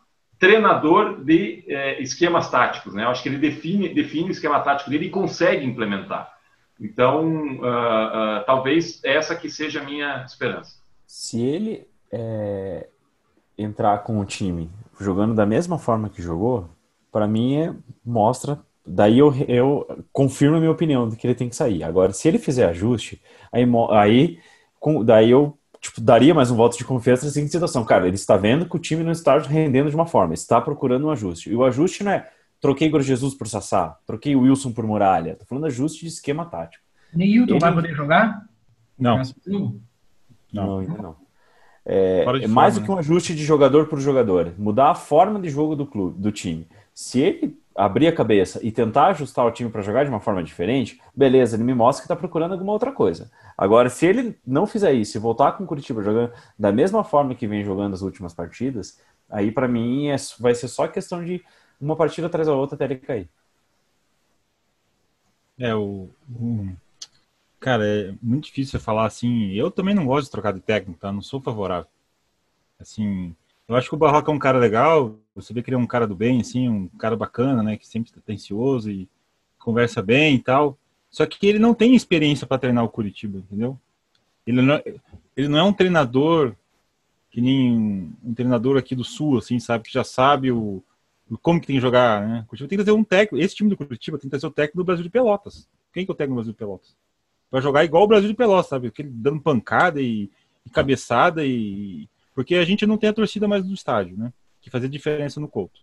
treinador 0.44 1.24
de 1.24 1.64
esquemas 1.98 2.50
táticos. 2.50 2.92
Né? 2.92 3.04
Eu 3.04 3.08
acho 3.08 3.22
que 3.22 3.28
ele 3.28 3.38
define, 3.38 3.88
define 3.88 4.28
o 4.28 4.32
esquema 4.32 4.60
tático 4.60 4.90
dele 4.90 5.06
e 5.06 5.10
consegue 5.10 5.64
implementar. 5.64 6.34
Então, 6.80 7.56
uh, 7.56 8.40
uh, 8.40 8.44
talvez 8.46 9.00
essa 9.04 9.34
que 9.34 9.48
seja 9.48 9.80
a 9.80 9.84
minha 9.84 10.24
esperança. 10.24 10.76
Se 11.06 11.40
ele 11.40 11.86
é, 12.10 12.88
entrar 13.56 13.98
com 13.98 14.18
o 14.18 14.24
time 14.24 14.70
jogando 15.00 15.34
da 15.34 15.46
mesma 15.46 15.78
forma 15.78 16.08
que 16.08 16.22
jogou, 16.22 16.68
para 17.10 17.26
mim 17.26 17.56
é, 17.56 17.74
mostra. 18.04 18.58
Daí 18.86 19.18
eu, 19.18 19.32
eu 19.48 20.04
confirmo 20.12 20.56
a 20.56 20.60
minha 20.60 20.70
opinião 20.70 21.08
de 21.08 21.16
que 21.16 21.26
ele 21.26 21.34
tem 21.34 21.48
que 21.48 21.56
sair. 21.56 21.82
Agora, 21.82 22.12
se 22.12 22.28
ele 22.28 22.38
fizer 22.38 22.66
ajuste, 22.66 23.22
aí, 23.50 23.64
aí 23.90 24.38
com, 24.78 25.04
daí 25.04 25.30
eu 25.30 25.56
tipo, 25.84 26.00
daria 26.00 26.34
mais 26.34 26.50
um 26.50 26.56
voto 26.56 26.78
de 26.78 26.84
confiança 26.84 27.26
nessa 27.26 27.46
situação. 27.46 27.84
Cara, 27.84 28.06
ele 28.06 28.16
está 28.16 28.36
vendo 28.36 28.66
que 28.66 28.74
o 28.74 28.78
time 28.78 29.04
não 29.04 29.12
está 29.12 29.38
rendendo 29.38 29.90
de 29.90 29.94
uma 29.94 30.06
forma, 30.06 30.32
está 30.32 30.60
procurando 30.60 31.06
um 31.06 31.10
ajuste. 31.10 31.50
E 31.50 31.54
o 31.54 31.62
ajuste 31.62 32.02
não 32.02 32.12
é 32.12 32.28
troquei 32.60 32.88
Igor 32.88 33.02
Jesus 33.02 33.34
por 33.34 33.46
Sassá, 33.46 33.98
troquei 34.06 34.34
o 34.34 34.40
Wilson 34.40 34.72
por 34.72 34.86
Muralha. 34.86 35.36
Tô 35.36 35.44
falando 35.44 35.66
ajuste 35.66 36.00
de 36.00 36.08
esquema 36.08 36.46
tático. 36.46 36.82
Neilton 37.12 37.54
ele... 37.54 37.60
vai 37.60 37.74
poder 37.74 37.94
jogar? 37.94 38.46
Não. 38.98 39.20
Não, 39.46 39.80
não 40.52 40.78
ainda 40.78 41.02
não. 41.02 41.16
É, 41.84 42.24
é 42.42 42.46
mais 42.46 42.74
do 42.74 42.80
né? 42.80 42.86
que 42.86 42.92
um 42.92 42.98
ajuste 42.98 43.34
de 43.34 43.44
jogador 43.44 43.86
por 43.86 44.00
jogador. 44.00 44.54
Mudar 44.56 44.90
a 44.90 44.94
forma 44.94 45.38
de 45.38 45.50
jogo 45.50 45.76
do 45.76 45.84
clube, 45.84 46.18
do 46.18 46.32
time. 46.32 46.66
Se 46.94 47.20
ele 47.20 47.58
abrir 47.76 48.06
a 48.06 48.14
cabeça 48.14 48.60
e 48.62 48.70
tentar 48.70 49.08
ajustar 49.08 49.44
o 49.44 49.50
time 49.50 49.70
para 49.70 49.82
jogar 49.82 50.04
de 50.04 50.10
uma 50.10 50.20
forma 50.20 50.42
diferente, 50.42 51.00
beleza, 51.14 51.56
ele 51.56 51.64
me 51.64 51.74
mostra 51.74 52.02
que 52.02 52.04
está 52.04 52.16
procurando 52.16 52.52
alguma 52.52 52.72
outra 52.72 52.92
coisa. 52.92 53.30
Agora, 53.56 53.90
se 53.90 54.06
ele 54.06 54.38
não 54.46 54.66
fizer 54.66 54.92
isso 54.92 55.16
e 55.16 55.20
voltar 55.20 55.52
com 55.52 55.64
o 55.64 55.66
Curitiba 55.66 56.02
jogando 56.02 56.32
da 56.58 56.70
mesma 56.70 57.02
forma 57.02 57.34
que 57.34 57.46
vem 57.46 57.64
jogando 57.64 57.94
as 57.94 58.02
últimas 58.02 58.32
partidas, 58.32 59.00
aí 59.28 59.50
para 59.50 59.66
mim 59.66 60.08
é, 60.08 60.16
vai 60.38 60.54
ser 60.54 60.68
só 60.68 60.86
questão 60.86 61.24
de 61.24 61.44
uma 61.80 61.96
partida 61.96 62.28
atrás 62.28 62.46
da 62.46 62.54
outra 62.54 62.76
até 62.76 62.84
ele 62.84 62.96
cair. 62.96 63.28
É, 65.58 65.74
o, 65.74 66.08
Cara, 67.64 67.86
é 67.86 68.14
muito 68.20 68.44
difícil 68.44 68.78
falar 68.78 69.06
assim. 69.06 69.52
Eu 69.52 69.70
também 69.70 69.94
não 69.94 70.04
gosto 70.06 70.26
de 70.26 70.30
trocar 70.32 70.52
de 70.52 70.60
técnico, 70.60 71.00
tá? 71.00 71.10
Não 71.10 71.22
sou 71.22 71.40
favorável. 71.40 71.90
Assim, 72.78 73.34
eu 73.68 73.76
acho 73.76 73.88
que 73.88 73.94
o 73.94 73.98
Barroca 73.98 74.30
é 74.30 74.34
um 74.34 74.38
cara 74.38 74.58
legal. 74.58 75.18
Você 75.34 75.52
vê 75.52 75.62
que 75.62 75.70
ele 75.70 75.76
é 75.76 75.78
um 75.78 75.86
cara 75.86 76.06
do 76.06 76.14
bem, 76.14 76.40
assim, 76.40 76.68
um 76.68 76.88
cara 76.88 77.16
bacana, 77.16 77.62
né? 77.62 77.76
Que 77.76 77.86
sempre 77.86 78.10
está 78.10 78.20
atencioso 78.20 78.90
e 78.90 79.08
conversa 79.58 80.02
bem 80.02 80.34
e 80.36 80.38
tal. 80.38 80.78
Só 81.10 81.24
que 81.24 81.46
ele 81.46 81.58
não 81.58 81.74
tem 81.74 81.94
experiência 81.94 82.46
para 82.46 82.58
treinar 82.58 82.84
o 82.84 82.88
Curitiba, 82.88 83.38
entendeu? 83.38 83.78
Ele 84.46 84.60
não, 84.60 84.82
ele 85.36 85.48
não 85.48 85.58
é 85.58 85.62
um 85.62 85.72
treinador 85.72 86.54
que 87.30 87.40
nem 87.40 87.72
um, 87.72 88.12
um, 88.22 88.34
treinador 88.34 88.76
aqui 88.76 88.94
do 88.94 89.02
Sul, 89.02 89.38
assim, 89.38 89.58
sabe? 89.58 89.84
Que 89.84 89.92
já 89.92 90.04
sabe 90.04 90.52
o, 90.52 90.82
o 91.30 91.38
como 91.38 91.60
que 91.60 91.66
tem 91.66 91.76
que 91.76 91.82
jogar, 91.82 92.26
né? 92.28 92.40
O 92.40 92.46
Curitiba 92.46 92.68
tem 92.68 92.78
que 92.78 92.84
trazer 92.84 92.98
um 92.98 93.02
técnico. 93.02 93.44
Esse 93.44 93.56
time 93.56 93.70
do 93.70 93.76
Curitiba 93.76 94.18
tem 94.18 94.28
que 94.28 94.30
trazer 94.30 94.46
o 94.46 94.50
técnico 94.50 94.78
do 94.78 94.84
Brasil 94.84 95.02
de 95.02 95.10
Pelotas. 95.10 95.68
Quem 95.92 96.04
que 96.04 96.10
é 96.10 96.14
o 96.14 96.16
técnico 96.16 96.34
do 96.34 96.36
Brasil 96.36 96.52
de 96.52 96.58
Pelotas? 96.58 96.96
Vai 97.50 97.62
jogar 97.62 97.84
igual 97.84 98.04
o 98.04 98.08
Brasil 98.08 98.28
de 98.28 98.34
Pelotas, 98.34 98.68
sabe? 98.68 98.88
Aquele 98.88 99.08
dando 99.08 99.40
pancada 99.40 100.00
e, 100.00 100.30
e 100.66 100.70
cabeçada 100.70 101.44
e. 101.44 102.08
Porque 102.34 102.56
a 102.56 102.64
gente 102.64 102.86
não 102.86 102.98
tem 102.98 103.10
a 103.10 103.14
torcida 103.14 103.46
mais 103.46 103.64
do 103.64 103.72
estádio, 103.72 104.16
né? 104.16 104.32
Que 104.60 104.70
fazia 104.70 104.88
diferença 104.88 105.40
no 105.40 105.48
Couto. 105.48 105.80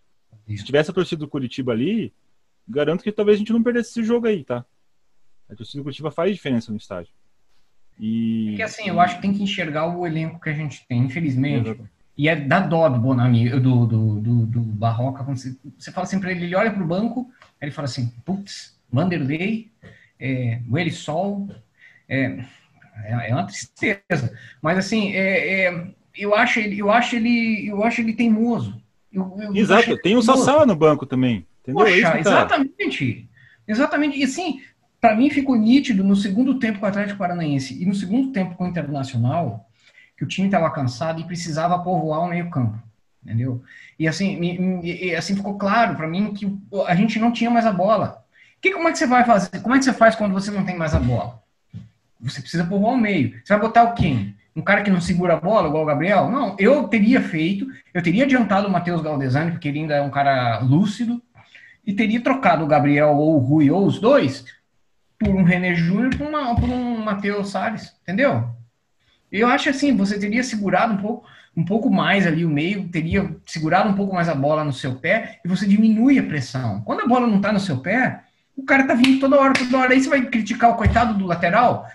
Se 0.48 0.64
tivesse 0.64 0.90
a 0.90 0.94
torcida 0.94 1.20
do 1.20 1.28
Curitiba 1.28 1.72
ali, 1.72 2.12
garanto 2.68 3.02
que 3.02 3.12
talvez 3.12 3.36
a 3.36 3.38
gente 3.38 3.52
não 3.52 3.62
perdesse 3.62 3.90
esse 3.90 4.04
jogo 4.04 4.26
aí, 4.26 4.44
tá? 4.44 4.64
A 5.48 5.54
torcida 5.54 5.80
do 5.80 5.84
Curitiba 5.84 6.10
faz 6.10 6.34
diferença 6.34 6.70
no 6.70 6.78
estádio. 6.78 7.12
E... 7.98 8.54
É 8.54 8.56
que 8.56 8.62
assim, 8.62 8.88
eu 8.88 9.00
acho 9.00 9.16
que 9.16 9.22
tem 9.22 9.32
que 9.32 9.42
enxergar 9.42 9.86
o 9.86 10.06
elenco 10.06 10.40
que 10.40 10.50
a 10.50 10.54
gente 10.54 10.86
tem, 10.86 10.98
infelizmente. 10.98 11.70
Exato. 11.70 11.88
E 12.16 12.28
é 12.28 12.36
da 12.36 12.60
dó 12.60 12.88
do 12.88 13.00
Bonami, 13.00 13.48
do, 13.48 13.86
do, 13.86 14.20
do, 14.20 14.46
do 14.46 14.60
Barroca. 14.60 15.24
Quando 15.24 15.38
você, 15.38 15.56
você 15.78 15.90
fala 15.90 16.06
assim 16.06 16.20
pra 16.20 16.30
ele, 16.30 16.44
ele 16.44 16.54
olha 16.54 16.70
pro 16.70 16.86
banco, 16.86 17.30
ele 17.60 17.70
fala 17.70 17.86
assim, 17.86 18.12
putz, 18.24 18.78
Vanderlei, 18.90 19.70
é, 20.20 20.60
o 20.68 20.78
Ele 20.78 20.90
Sol, 20.90 21.48
é, 22.08 22.44
é, 23.04 23.30
é 23.30 23.34
uma 23.34 23.46
tristeza. 23.46 24.36
Mas 24.60 24.78
assim, 24.78 25.12
é, 25.14 25.64
é, 25.64 25.94
eu 26.16 26.34
acho 26.34 26.58
ele, 26.58 26.78
eu 26.78 26.90
acho 26.90 27.16
ele, 27.16 27.68
eu 27.68 27.82
acho 27.84 28.00
ele 28.00 28.12
teimoso. 28.12 28.80
Eu, 29.12 29.36
eu 29.40 29.54
Exato, 29.54 29.96
tem 29.98 30.16
o 30.16 30.22
Sassá 30.22 30.64
no 30.64 30.74
banco 30.74 31.06
também. 31.06 31.46
Entendeu? 31.62 31.84
Poxa, 31.84 32.10
tá... 32.10 32.18
exatamente. 32.18 33.28
Exatamente. 33.66 34.18
E 34.18 34.24
assim, 34.24 34.60
para 35.00 35.14
mim 35.14 35.30
ficou 35.30 35.56
nítido 35.56 36.02
no 36.02 36.16
segundo 36.16 36.58
tempo 36.58 36.78
com 36.78 36.86
o 36.86 36.88
Atlético 36.88 37.18
Paranaense 37.18 37.80
e 37.80 37.86
no 37.86 37.94
segundo 37.94 38.32
tempo 38.32 38.54
com 38.54 38.64
o 38.64 38.68
Internacional 38.68 39.68
que 40.16 40.24
o 40.24 40.28
time 40.28 40.48
estava 40.48 40.70
cansado 40.70 41.20
e 41.20 41.24
precisava 41.24 41.78
povoar 41.78 42.20
o 42.20 42.28
meio-campo. 42.28 42.78
Entendeu? 43.24 43.62
E 43.98 44.08
assim, 44.08 44.40
e, 44.42 45.08
e, 45.08 45.14
assim 45.14 45.36
ficou 45.36 45.56
claro 45.56 45.94
para 45.94 46.08
mim 46.08 46.34
que 46.34 46.58
a 46.86 46.94
gente 46.94 47.18
não 47.18 47.32
tinha 47.32 47.50
mais 47.50 47.66
a 47.66 47.72
bola. 47.72 48.24
Que, 48.60 48.70
como 48.70 48.88
é 48.88 48.92
que 48.92 48.98
você 48.98 49.06
vai 49.06 49.24
fazer? 49.24 49.60
Como 49.60 49.74
é 49.74 49.78
que 49.78 49.84
você 49.84 49.92
faz 49.92 50.14
quando 50.14 50.32
você 50.32 50.50
não 50.50 50.64
tem 50.64 50.76
mais 50.76 50.94
a 50.94 51.00
bola? 51.00 51.42
Você 52.20 52.40
precisa 52.40 52.64
povoar 52.64 52.94
o 52.94 52.98
meio. 52.98 53.40
Você 53.44 53.52
vai 53.52 53.60
botar 53.60 53.84
o 53.84 53.94
quem? 53.94 54.36
Um 54.54 54.62
cara 54.62 54.82
que 54.82 54.90
não 54.90 55.00
segura 55.00 55.34
a 55.34 55.40
bola, 55.40 55.68
igual 55.68 55.82
o 55.82 55.86
Gabriel? 55.86 56.30
Não, 56.30 56.54
eu 56.58 56.86
teria 56.88 57.20
feito, 57.20 57.66
eu 57.94 58.02
teria 58.02 58.24
adiantado 58.24 58.68
o 58.68 58.70
Matheus 58.70 59.00
Galdesani, 59.00 59.52
porque 59.52 59.68
ele 59.68 59.80
ainda 59.80 59.94
é 59.94 60.02
um 60.02 60.10
cara 60.10 60.60
lúcido, 60.60 61.22
e 61.86 61.92
teria 61.92 62.20
trocado 62.20 62.64
o 62.64 62.68
Gabriel 62.68 63.10
ou 63.16 63.36
o 63.36 63.38
Rui, 63.38 63.70
ou 63.70 63.86
os 63.86 63.98
dois, 63.98 64.44
por 65.18 65.30
um 65.30 65.42
René 65.42 65.74
Júnior 65.74 66.16
por, 66.16 66.28
por 66.60 66.68
um 66.68 66.98
Matheus 66.98 67.50
Salles, 67.50 67.94
entendeu? 68.02 68.50
Eu 69.30 69.48
acho 69.48 69.70
assim, 69.70 69.96
você 69.96 70.18
teria 70.18 70.42
segurado 70.42 70.92
um 70.92 70.98
pouco, 70.98 71.26
um 71.56 71.64
pouco 71.64 71.90
mais 71.90 72.26
ali 72.26 72.44
o 72.44 72.50
meio, 72.50 72.88
teria 72.88 73.34
segurado 73.46 73.88
um 73.88 73.94
pouco 73.94 74.14
mais 74.14 74.28
a 74.28 74.34
bola 74.34 74.62
no 74.62 74.72
seu 74.72 74.96
pé, 74.96 75.40
e 75.44 75.48
você 75.48 75.66
diminui 75.66 76.18
a 76.18 76.22
pressão. 76.22 76.82
Quando 76.82 77.00
a 77.00 77.06
bola 77.06 77.26
não 77.26 77.36
está 77.36 77.52
no 77.52 77.60
seu 77.60 77.78
pé, 77.78 78.20
o 78.56 78.64
cara 78.64 78.86
tá 78.86 78.94
vindo 78.94 79.20
toda 79.20 79.40
hora, 79.40 79.52
toda 79.52 79.78
hora. 79.78 79.92
Aí 79.92 80.00
você 80.00 80.08
vai 80.08 80.22
criticar 80.22 80.70
o 80.70 80.76
coitado 80.76 81.14
do 81.14 81.26
lateral? 81.26 81.86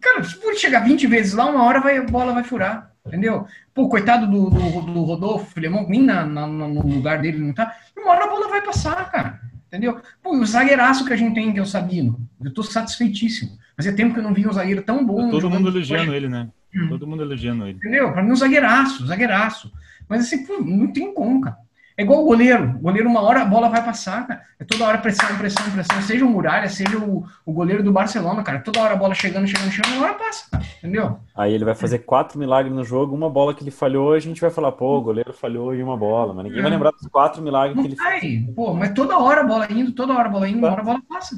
Cara, 0.00 0.22
se 0.24 0.40
for 0.40 0.54
chegar 0.54 0.80
20 0.80 1.06
vezes 1.06 1.32
lá, 1.32 1.46
uma 1.46 1.64
hora 1.64 1.80
vai, 1.80 1.96
a 1.96 2.02
bola 2.02 2.32
vai 2.32 2.44
furar. 2.44 2.90
Entendeu? 3.04 3.46
Pô, 3.74 3.88
coitado 3.88 4.26
do, 4.30 4.48
do, 4.48 4.80
do 4.82 5.02
Rodolfo 5.02 5.52
Filemão, 5.52 5.86
nem 5.88 6.02
na, 6.02 6.24
na, 6.24 6.46
no 6.46 6.82
lugar 6.82 7.20
dele 7.20 7.38
não 7.38 7.52
tá. 7.52 7.74
Uma 7.96 8.12
hora 8.12 8.24
a 8.24 8.28
bola 8.28 8.48
vai 8.48 8.62
passar, 8.62 9.10
cara. 9.10 9.40
Entendeu? 9.66 10.00
Pô, 10.22 10.36
o 10.36 10.46
zagueiraço 10.46 11.04
que 11.04 11.12
a 11.12 11.16
gente 11.16 11.34
tem, 11.34 11.52
que 11.52 11.58
é 11.58 11.62
o 11.62 11.66
Sabino. 11.66 12.20
Eu 12.44 12.52
tô 12.52 12.62
satisfeitíssimo. 12.62 13.58
Fazia 13.76 13.94
tempo 13.94 14.14
que 14.14 14.20
eu 14.20 14.22
não 14.22 14.34
vi 14.34 14.46
um 14.46 14.52
zagueiro 14.52 14.82
tão 14.82 15.04
bom. 15.04 15.30
Todo 15.30 15.50
mundo 15.50 15.68
elogiando 15.68 16.14
ele, 16.14 16.28
né? 16.28 16.48
Hum. 16.74 16.88
Todo 16.90 17.06
mundo 17.06 17.22
elogiando 17.22 17.66
ele. 17.66 17.78
Entendeu? 17.78 18.12
Pra 18.12 18.22
mim, 18.22 18.32
um 18.32 18.36
zagueiraço, 18.36 19.06
zagueiraço. 19.06 19.72
Mas 20.08 20.26
assim, 20.26 20.44
pô, 20.44 20.60
não 20.60 20.92
tem 20.92 21.12
como, 21.14 21.40
cara. 21.40 21.56
É 21.96 22.02
igual 22.02 22.22
o 22.22 22.24
goleiro. 22.24 22.76
O 22.76 22.78
goleiro, 22.80 23.08
uma 23.08 23.20
hora 23.22 23.42
a 23.42 23.44
bola 23.44 23.68
vai 23.68 23.84
passar, 23.84 24.26
cara. 24.26 24.42
É 24.58 24.64
toda 24.64 24.86
hora 24.86 24.98
pressão, 24.98 25.36
pressão, 25.36 25.70
pressão. 25.70 26.02
Seja 26.02 26.24
o 26.24 26.28
Muralha, 26.28 26.68
seja 26.68 26.98
o, 26.98 27.24
o 27.44 27.52
goleiro 27.52 27.82
do 27.82 27.92
Barcelona, 27.92 28.42
cara. 28.42 28.60
Toda 28.60 28.80
hora 28.80 28.94
a 28.94 28.96
bola 28.96 29.14
chegando, 29.14 29.46
chegando, 29.46 29.70
chegando, 29.70 29.96
uma 29.96 30.06
hora 30.06 30.14
passa, 30.14 30.50
cara. 30.50 30.64
Entendeu? 30.78 31.18
Aí 31.36 31.52
ele 31.52 31.64
vai 31.64 31.74
fazer 31.74 32.00
quatro 32.00 32.38
milagres 32.38 32.74
no 32.74 32.84
jogo, 32.84 33.14
uma 33.14 33.28
bola 33.28 33.54
que 33.54 33.62
ele 33.62 33.70
falhou, 33.70 34.14
a 34.14 34.18
gente 34.18 34.40
vai 34.40 34.50
falar, 34.50 34.72
pô, 34.72 34.98
o 34.98 35.02
goleiro 35.02 35.32
falhou 35.32 35.74
em 35.74 35.82
uma 35.82 35.96
bola, 35.96 36.32
mas 36.32 36.44
ninguém 36.44 36.60
é. 36.60 36.62
vai 36.62 36.70
lembrar 36.70 36.90
dos 36.90 37.06
quatro 37.08 37.42
milagres 37.42 37.76
Não 37.76 37.82
que 37.82 37.90
ele 37.90 37.96
vai. 37.96 38.20
fez. 38.20 38.54
Pô, 38.54 38.74
mas 38.74 38.92
toda 38.92 39.18
hora 39.18 39.42
a 39.42 39.44
bola 39.44 39.66
indo, 39.70 39.92
toda 39.92 40.14
hora 40.14 40.28
a 40.28 40.32
bola 40.32 40.48
indo, 40.48 40.58
uma 40.58 40.70
hora 40.70 40.80
a 40.80 40.84
bola 40.84 41.02
passa. 41.08 41.36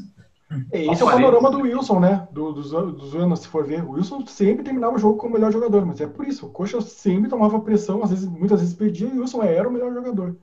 É, 0.73 0.87
esse 0.87 1.03
é 1.03 1.05
o 1.05 1.11
panorama 1.11 1.51
do 1.51 1.61
Wilson, 1.61 2.01
né? 2.01 2.29
Do, 2.33 2.53
dos, 2.53 2.71
dos 2.71 3.15
anos, 3.15 3.41
se 3.41 3.49
for 3.49 3.67
ver. 3.67 3.83
O 3.85 3.93
Wilson 3.93 4.25
sempre 4.27 4.65
terminava 4.65 4.97
o 4.97 4.99
jogo 4.99 5.17
como 5.17 5.35
o 5.35 5.39
melhor 5.39 5.53
jogador, 5.53 5.85
mas 5.85 6.01
é 6.01 6.07
por 6.07 6.27
isso. 6.27 6.47
O 6.47 6.51
Coxa 6.51 6.81
sempre 6.81 7.29
tomava 7.29 7.61
pressão, 7.61 8.03
às 8.03 8.11
vezes, 8.11 8.27
muitas 8.27 8.61
vezes 8.61 8.75
perdia, 8.75 9.09
e 9.09 9.19
o 9.19 9.21
Wilson 9.21 9.43
era 9.43 9.69
o 9.69 9.73
melhor 9.73 9.93
jogador. 9.93 10.37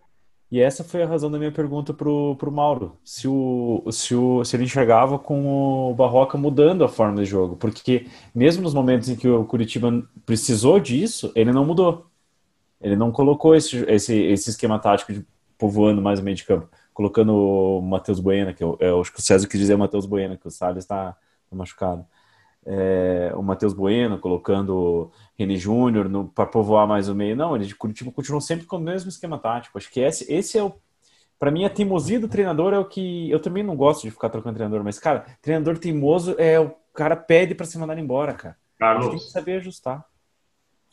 E 0.51 0.59
essa 0.59 0.83
foi 0.83 1.01
a 1.01 1.07
razão 1.07 1.31
da 1.31 1.39
minha 1.39 1.51
pergunta 1.51 1.93
pro, 1.93 2.35
pro 2.35 2.51
Mauro. 2.51 2.97
Se, 3.05 3.25
o, 3.25 3.81
se, 3.89 4.13
o, 4.13 4.43
se 4.43 4.55
ele 4.55 4.65
enxergava 4.65 5.17
com 5.17 5.89
o 5.89 5.95
Barroca 5.95 6.37
mudando 6.37 6.83
a 6.83 6.89
forma 6.89 7.21
de 7.21 7.25
jogo. 7.25 7.55
Porque 7.55 8.07
mesmo 8.35 8.61
nos 8.61 8.73
momentos 8.73 9.07
em 9.07 9.15
que 9.15 9.29
o 9.29 9.45
Curitiba 9.45 10.03
precisou 10.25 10.77
disso, 10.77 11.31
ele 11.35 11.53
não 11.53 11.65
mudou. 11.65 12.05
Ele 12.81 12.97
não 12.97 13.13
colocou 13.13 13.55
esse, 13.55 13.77
esse, 13.87 14.13
esse 14.13 14.49
esquema 14.49 14.77
tático 14.77 15.13
de 15.13 15.25
povoando 15.57 16.01
mais 16.01 16.19
o 16.19 16.23
meio 16.23 16.35
de 16.35 16.43
campo. 16.43 16.67
Colocando 16.93 17.33
o 17.33 17.81
Matheus 17.81 18.19
Buena, 18.19 18.53
que 18.53 18.63
eu, 18.63 18.77
eu 18.79 19.01
acho 19.01 19.11
que 19.11 19.19
o 19.19 19.21
César 19.21 19.47
quis 19.47 19.59
dizer 19.59 19.77
Matheus 19.77 20.05
Buena, 20.05 20.37
que 20.37 20.47
o 20.47 20.51
Salles 20.51 20.83
está 20.83 21.13
tá 21.49 21.55
machucado 21.55 22.05
é, 22.65 23.31
o 23.35 23.41
Matheus 23.41 23.73
Bueno, 23.73 24.19
colocando 24.19 25.11
René 25.37 25.55
Júnior 25.55 26.07
para 26.35 26.45
povoar 26.45 26.87
mais 26.87 27.09
o 27.09 27.15
meio. 27.15 27.35
Não, 27.35 27.55
ele 27.55 27.65
de 27.65 27.75
Curitiba 27.75 28.11
continuou 28.11 28.41
sempre 28.41 28.65
com 28.65 28.77
o 28.77 28.81
mesmo 28.81 29.09
esquema 29.09 29.37
tático. 29.37 29.77
Acho 29.77 29.91
que 29.91 29.99
esse, 29.99 30.31
esse 30.31 30.57
é 30.57 30.63
o. 30.63 30.73
Para 31.39 31.49
mim, 31.49 31.65
a 31.65 31.69
teimosia 31.69 32.19
do 32.19 32.27
treinador 32.27 32.73
é 32.73 32.77
o 32.77 32.85
que. 32.85 33.29
Eu 33.29 33.39
também 33.39 33.63
não 33.63 33.75
gosto 33.75 34.03
de 34.03 34.11
ficar 34.11 34.29
trocando 34.29 34.55
treinador, 34.55 34.83
mas, 34.83 34.99
cara, 34.99 35.25
treinador 35.41 35.77
teimoso 35.77 36.35
é 36.37 36.59
o 36.59 36.71
cara 36.93 37.15
pede 37.15 37.55
para 37.55 37.65
se 37.65 37.77
mandar 37.77 37.97
embora, 37.97 38.33
cara. 38.33 38.57
Carlos. 38.77 39.09
Tem 39.09 39.17
que 39.17 39.23
saber 39.25 39.57
ajustar. 39.57 40.05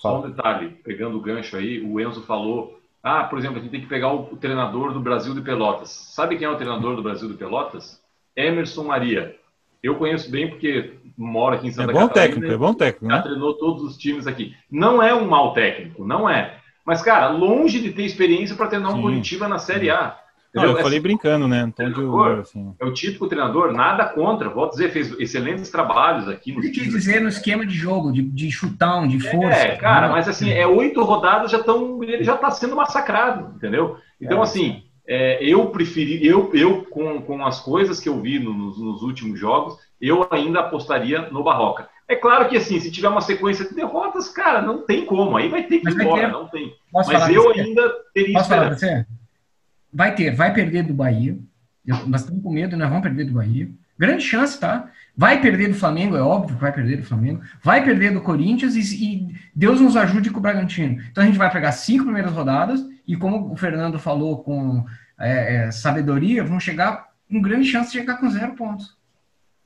Fala. 0.00 0.20
Só 0.20 0.26
um 0.26 0.30
detalhe, 0.30 0.70
pegando 0.84 1.18
o 1.18 1.20
gancho 1.20 1.56
aí, 1.56 1.80
o 1.80 2.00
Enzo 2.00 2.22
falou. 2.22 2.77
Ah, 3.02 3.24
por 3.24 3.38
exemplo, 3.38 3.58
a 3.58 3.60
gente 3.60 3.70
tem 3.70 3.80
que 3.80 3.86
pegar 3.86 4.12
o 4.12 4.36
treinador 4.36 4.92
do 4.92 5.00
Brasil 5.00 5.34
de 5.34 5.40
Pelotas. 5.40 5.90
Sabe 5.90 6.36
quem 6.36 6.46
é 6.46 6.50
o 6.50 6.56
treinador 6.56 6.96
do 6.96 7.02
Brasil 7.02 7.28
de 7.28 7.34
Pelotas? 7.34 8.00
Emerson 8.36 8.84
Maria. 8.84 9.36
Eu 9.82 9.94
conheço 9.94 10.30
bem 10.30 10.48
porque 10.48 10.94
moro 11.16 11.54
aqui 11.56 11.68
em 11.68 11.72
Santa 11.72 11.92
é 11.92 11.94
bom 11.94 12.08
Catarina. 12.08 12.34
Técnico, 12.34 12.52
é 12.52 12.56
bom 12.56 12.74
técnico, 12.74 13.06
Já 13.06 13.16
né? 13.16 13.22
treinou 13.22 13.54
todos 13.54 13.82
os 13.82 13.96
times 13.96 14.26
aqui. 14.26 14.54
Não 14.70 15.02
é 15.02 15.14
um 15.14 15.28
mau 15.28 15.52
técnico, 15.52 16.04
não 16.04 16.28
é. 16.28 16.58
Mas, 16.84 17.02
cara, 17.02 17.28
longe 17.28 17.80
de 17.80 17.92
ter 17.92 18.04
experiência 18.04 18.56
para 18.56 18.68
treinar 18.68 18.94
um 18.94 19.02
Curitiba 19.02 19.46
na 19.46 19.58
Série 19.58 19.90
A. 19.90 20.18
Não, 20.54 20.64
eu 20.64 20.76
falei 20.78 20.98
brincando, 20.98 21.46
né? 21.46 21.64
Um 21.64 21.70
tom 21.70 21.90
de 21.90 22.00
humor, 22.00 22.40
assim. 22.40 22.74
É 22.80 22.84
o 22.84 22.92
típico 22.92 23.28
treinador, 23.28 23.72
nada 23.72 24.06
contra. 24.06 24.48
Vou 24.48 24.68
dizer, 24.68 24.90
fez 24.90 25.12
excelentes 25.18 25.70
trabalhos 25.70 26.28
aqui. 26.28 26.52
No 26.52 26.62
quis 26.62 26.72
dizer 26.72 27.20
no 27.20 27.28
esquema 27.28 27.66
de 27.66 27.74
jogo, 27.74 28.12
de, 28.12 28.22
de 28.22 28.50
chutão, 28.50 29.06
de 29.06 29.20
força. 29.20 29.58
É, 29.58 29.76
cara, 29.76 30.08
mas 30.08 30.26
assim, 30.26 30.50
é 30.50 30.66
oito 30.66 31.02
rodadas 31.02 31.50
já 31.50 31.58
estão. 31.58 32.02
Ele 32.02 32.24
já 32.24 32.34
está 32.34 32.50
sendo 32.50 32.76
massacrado, 32.76 33.54
entendeu? 33.56 33.98
Então, 34.20 34.38
é, 34.38 34.42
assim, 34.42 34.82
é, 35.06 35.42
eu 35.42 35.66
preferi, 35.66 36.26
eu, 36.26 36.50
eu 36.54 36.84
com, 36.84 37.20
com 37.22 37.44
as 37.44 37.60
coisas 37.60 38.00
que 38.00 38.08
eu 38.08 38.20
vi 38.20 38.38
nos, 38.38 38.78
nos 38.78 39.02
últimos 39.02 39.38
jogos, 39.38 39.78
eu 40.00 40.26
ainda 40.30 40.60
apostaria 40.60 41.30
no 41.30 41.42
Barroca. 41.42 41.88
É 42.08 42.16
claro 42.16 42.48
que 42.48 42.56
assim, 42.56 42.80
se 42.80 42.90
tiver 42.90 43.08
uma 43.08 43.20
sequência 43.20 43.66
de 43.68 43.74
derrotas, 43.74 44.30
cara, 44.30 44.62
não 44.62 44.84
tem 44.84 45.04
como. 45.04 45.36
Aí 45.36 45.48
vai 45.48 45.64
ter 45.64 45.80
que 45.80 45.90
ir 45.90 45.94
embora, 45.94 46.26
ter... 46.26 46.32
não 46.32 46.48
tem. 46.48 46.74
Posso 46.90 47.12
Mas 47.12 47.28
eu 47.28 47.50
ainda 47.50 47.92
teria 48.14 48.32
Posso 48.32 48.52
esperança. 48.52 49.06
Vai 49.98 50.14
ter, 50.14 50.32
vai 50.32 50.54
perder 50.54 50.84
do 50.84 50.94
Bahia. 50.94 51.36
Nós 52.06 52.20
estamos 52.20 52.40
com 52.40 52.52
medo, 52.52 52.76
nós 52.76 52.88
vamos 52.88 53.02
perder 53.02 53.24
do 53.24 53.32
Bahia. 53.32 53.68
Grande 53.98 54.22
chance, 54.22 54.56
tá? 54.60 54.88
Vai 55.16 55.40
perder 55.40 55.66
do 55.66 55.74
Flamengo, 55.74 56.16
é 56.16 56.22
óbvio 56.22 56.54
que 56.54 56.62
vai 56.62 56.72
perder 56.72 56.98
do 56.98 57.02
Flamengo. 57.02 57.40
Vai 57.64 57.82
perder 57.82 58.12
do 58.12 58.20
Corinthians 58.20 58.76
e, 58.76 59.04
e 59.04 59.34
Deus 59.52 59.80
nos 59.80 59.96
ajude 59.96 60.30
com 60.30 60.38
o 60.38 60.40
Bragantino. 60.40 61.02
Então 61.10 61.24
a 61.24 61.26
gente 61.26 61.36
vai 61.36 61.50
pegar 61.50 61.72
cinco 61.72 62.04
primeiras 62.04 62.30
rodadas 62.30 62.80
e, 63.08 63.16
como 63.16 63.52
o 63.52 63.56
Fernando 63.56 63.98
falou 63.98 64.38
com 64.44 64.86
é, 65.18 65.66
é, 65.66 65.70
sabedoria, 65.72 66.44
vão 66.44 66.60
chegar 66.60 67.08
com 67.28 67.42
grande 67.42 67.66
chance 67.66 67.90
de 67.90 67.98
chegar 67.98 68.18
com 68.18 68.30
zero 68.30 68.52
pontos. 68.52 68.96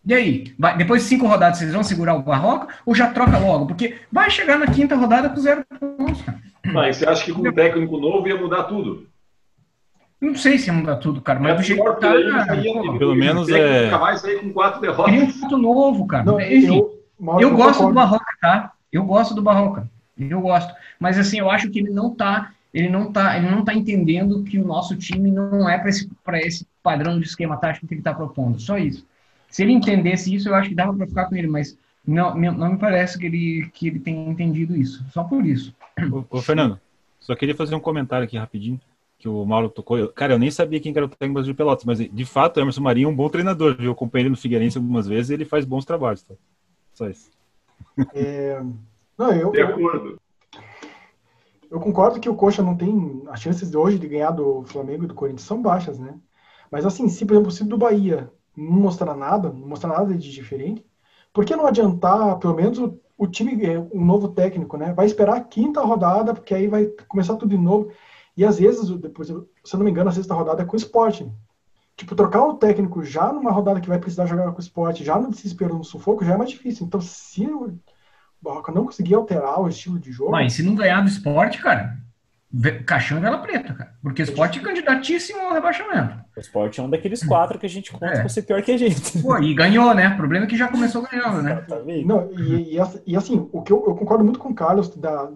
E 0.07 0.15
aí? 0.15 0.55
Vai, 0.59 0.79
depois 0.79 1.03
de 1.03 1.09
cinco 1.11 1.27
rodadas, 1.27 1.59
vocês 1.59 1.75
vão 1.75 1.83
segurar 1.83 2.15
o 2.15 2.23
Barroca 2.23 2.69
ou 2.87 2.95
já 2.95 3.11
troca 3.11 3.37
logo? 3.37 3.67
Porque 3.67 3.99
vai 4.11 4.31
chegar 4.31 4.59
na 4.59 4.67
quinta 4.67 4.97
rodada 4.97 5.29
com 5.29 5.39
zero 5.39 5.63
pontos. 5.79 6.25
Mas 6.73 6.97
você 6.97 7.07
acha 7.07 7.23
que 7.23 7.35
com 7.35 7.47
um 7.47 7.53
técnico 7.53 7.99
novo 7.99 8.27
ia 8.27 8.41
mudar 8.41 8.63
tudo? 8.63 9.12
Não 10.23 10.37
sei 10.37 10.57
se 10.57 10.69
ia 10.69 10.73
mudar 10.73 10.97
tudo, 10.97 11.21
cara, 11.21 11.41
mas 11.41 11.55
é 11.55 11.57
do 11.57 11.63
jeito 11.65 11.83
que 11.83 12.01
tá. 12.01 12.13
Aí, 12.13 12.97
pelo 12.97 13.17
menos 13.17 13.49
é. 13.49 13.87
Nunca 13.87 13.99
mais 13.99 14.21
sair 14.21 14.39
com 14.39 14.53
quatro 14.53 14.81
derrotas. 14.81 15.13
Queria 15.13 15.29
um 15.29 15.33
fato 15.33 15.59
novo, 15.59 16.07
cara. 16.07 16.23
Não, 16.23 16.41
Enfim, 16.41 16.67
eu, 16.69 17.03
eu 17.41 17.57
gosto 17.57 17.85
do 17.85 17.93
Barroca, 17.93 18.39
tá? 18.41 18.73
Eu 18.93 19.05
gosto 19.05 19.35
do 19.35 19.43
Barroca. 19.43 19.91
Eu 20.17 20.41
gosto. 20.41 20.73
Mas 21.01 21.19
assim, 21.19 21.41
eu 21.41 21.51
acho 21.51 21.69
que 21.71 21.81
ele 21.81 21.91
não 21.91 22.15
tá. 22.15 22.53
Ele 22.73 22.89
não 22.89 23.13
tá, 23.13 23.37
ele 23.37 23.51
não 23.51 23.65
tá 23.65 23.75
entendendo 23.75 24.45
que 24.45 24.61
o 24.61 24.65
nosso 24.65 24.97
time 24.97 25.29
não 25.29 25.69
é 25.69 25.77
para 25.77 25.89
esse, 25.89 26.09
esse 26.35 26.67
padrão 26.85 27.19
de 27.19 27.27
esquema 27.27 27.57
tático 27.57 27.89
que 27.89 27.95
ele 27.95 28.01
está 28.01 28.15
propondo. 28.15 28.61
Só 28.61 28.79
isso. 28.79 29.05
Se 29.51 29.65
ele 29.65 29.73
entendesse 29.73 30.33
isso, 30.33 30.49
eu 30.49 30.55
acho 30.55 30.69
que 30.69 30.75
dava 30.75 30.95
para 30.95 31.07
ficar 31.07 31.25
com 31.27 31.35
ele, 31.35 31.49
mas 31.49 31.77
não, 32.07 32.35
não 32.35 32.73
me 32.73 32.79
parece 32.79 33.19
que 33.19 33.27
ele, 33.27 33.71
que 33.75 33.89
ele 33.89 33.99
tenha 33.99 34.31
entendido 34.31 34.77
isso. 34.77 35.05
Só 35.11 35.25
por 35.25 35.45
isso. 35.45 35.75
Ô, 36.11 36.25
ô 36.31 36.41
Fernando, 36.41 36.81
só 37.19 37.35
queria 37.35 37.57
fazer 37.57 37.75
um 37.75 37.81
comentário 37.81 38.25
aqui 38.25 38.39
rapidinho 38.39 38.81
que 39.23 39.29
o 39.29 39.47
Mauro 39.47 39.71
tocou. 39.71 39.97
Eu, 39.97 40.13
cara, 40.13 40.35
eu 40.35 40.39
nem 40.39 40.51
sabia 40.51 40.81
quem 40.81 40.93
era 40.95 41.07
o 41.07 41.09
técnico 41.09 41.41
de 41.45 41.55
Pelotas, 41.55 41.85
mas 41.85 41.99
de 41.99 42.25
fato 42.25 42.57
o 42.57 42.61
Emerson 42.61 42.81
Marinho 42.81 43.09
é 43.09 43.13
um 43.13 43.15
bom 43.15 43.29
treinador, 43.29 43.77
viu? 43.77 43.87
Eu 43.87 43.93
acompanhei 43.93 44.25
ele 44.25 44.31
no 44.31 44.37
Figueirense 44.37 44.77
algumas 44.77 45.07
vezes 45.07 45.31
e 45.31 45.35
ele 45.35 45.45
faz 45.45 45.65
bons 45.65 45.85
trabalhos. 45.85 46.25
Tá? 46.25 46.35
Só 46.93 47.09
isso. 47.09 47.31
É... 48.15 48.61
Não, 49.17 49.33
eu, 49.33 49.53
de 49.53 49.61
acordo. 49.61 50.19
Eu, 51.71 51.79
concordo 51.79 52.19
que 52.19 52.29
o 52.29 52.35
Coxa 52.35 52.63
não 52.63 52.77
tem. 52.77 53.23
As 53.29 53.41
chances 53.41 53.71
de 53.71 53.77
hoje 53.77 53.99
de 53.99 54.09
ganhar 54.09 54.31
do 54.31 54.65
Flamengo 54.65 55.05
e 55.05 55.07
do 55.07 55.15
Corinthians 55.15 55.47
são 55.47 55.61
baixas, 55.61 55.99
né? 55.99 56.19
Mas 56.71 56.85
assim, 56.85 57.09
se 57.09 57.25
por 57.25 57.35
exemplo, 57.35 57.51
se 57.53 57.65
do 57.65 57.77
Bahia 57.77 58.33
não 58.57 58.73
mostrar 58.73 59.15
nada, 59.15 59.51
não 59.51 59.69
mostrar 59.69 59.91
nada 59.91 60.15
de 60.15 60.33
diferente, 60.33 60.85
por 61.33 61.45
que 61.45 61.55
não 61.55 61.67
adiantar, 61.67 62.39
pelo 62.39 62.55
menos, 62.55 62.79
o, 62.79 62.99
o 63.17 63.27
time, 63.27 63.65
é, 63.65 63.79
um 63.79 64.05
novo 64.05 64.29
técnico, 64.29 64.77
né? 64.77 64.93
Vai 64.95 65.07
esperar 65.07 65.37
a 65.37 65.45
quinta 65.45 65.81
rodada, 65.81 66.35
porque 66.35 66.55
aí 66.55 66.67
vai 66.67 66.87
começar 67.09 67.37
tudo 67.37 67.51
de 67.51 67.59
novo. 67.59 67.93
E 68.37 68.45
às 68.45 68.59
vezes, 68.59 68.89
depois, 68.99 69.29
se 69.29 69.35
eu 69.35 69.79
não 69.79 69.85
me 69.85 69.91
engano, 69.91 70.09
a 70.09 70.13
sexta 70.13 70.35
rodada 70.35 70.63
é 70.63 70.65
com 70.65 70.75
o 70.75 70.79
esporte. 70.79 71.31
Tipo, 71.97 72.15
trocar 72.15 72.45
o 72.45 72.55
técnico 72.55 73.05
já 73.05 73.33
numa 73.33 73.51
rodada 73.51 73.81
que 73.81 73.89
vai 73.89 73.99
precisar 73.99 74.27
jogar 74.27 74.51
com 74.53 74.59
o 74.59 74.63
esporte, 74.63 75.05
já 75.05 75.19
no 75.19 75.31
desespero, 75.31 75.77
no 75.77 75.85
sufoco, 75.85 76.25
já 76.25 76.35
é 76.35 76.37
mais 76.37 76.51
difícil. 76.51 76.87
Então, 76.87 77.01
se 77.01 77.47
o 77.47 77.79
Barroca 78.41 78.73
não 78.73 78.87
conseguir 78.87 79.15
alterar 79.15 79.61
o 79.61 79.69
estilo 79.69 79.99
de 79.99 80.11
jogo. 80.11 80.33
Mas 80.33 80.55
se 80.55 80.63
não 80.63 80.75
ganhar 80.75 81.03
do 81.03 81.09
esporte, 81.09 81.63
cara, 81.63 81.97
caixão 82.85 83.19
de 83.19 83.25
vela 83.25 83.39
preta, 83.39 83.73
cara. 83.73 83.95
Porque 84.03 84.23
o 84.23 84.25
esporte 84.25 84.59
é 84.59 84.63
candidatíssimo 84.63 85.41
ao 85.41 85.53
rebaixamento. 85.53 86.23
O 86.37 86.41
esporte 86.41 86.81
é 86.81 86.83
um 86.83 86.91
daqueles 86.91 87.23
quatro 87.23 87.59
que 87.59 87.67
a 87.67 87.69
gente 87.69 87.93
conta 87.93 88.07
é. 88.07 88.21
pra 88.21 88.29
ser 88.29 88.43
pior 88.43 88.61
que 88.63 88.73
a 88.73 88.77
gente. 88.77 89.23
Pô, 89.23 89.39
e 89.39 89.55
ganhou, 89.55 89.95
né? 89.95 90.09
O 90.09 90.17
problema 90.17 90.47
é 90.47 90.49
que 90.49 90.57
já 90.57 90.69
começou 90.69 91.03
ganhando, 91.03 91.43
né? 91.43 91.65
Não, 92.05 92.31
e, 92.33 92.77
e, 92.77 92.79
e 93.07 93.17
assim, 93.17 93.49
o 93.53 93.63
que 93.63 93.73
eu, 93.73 93.85
eu, 93.87 93.95
concordo 93.95 94.25
muito 94.25 94.41
com 94.41 94.49
o 94.49 94.55
Carlos 94.55 94.89
da, 94.97 95.31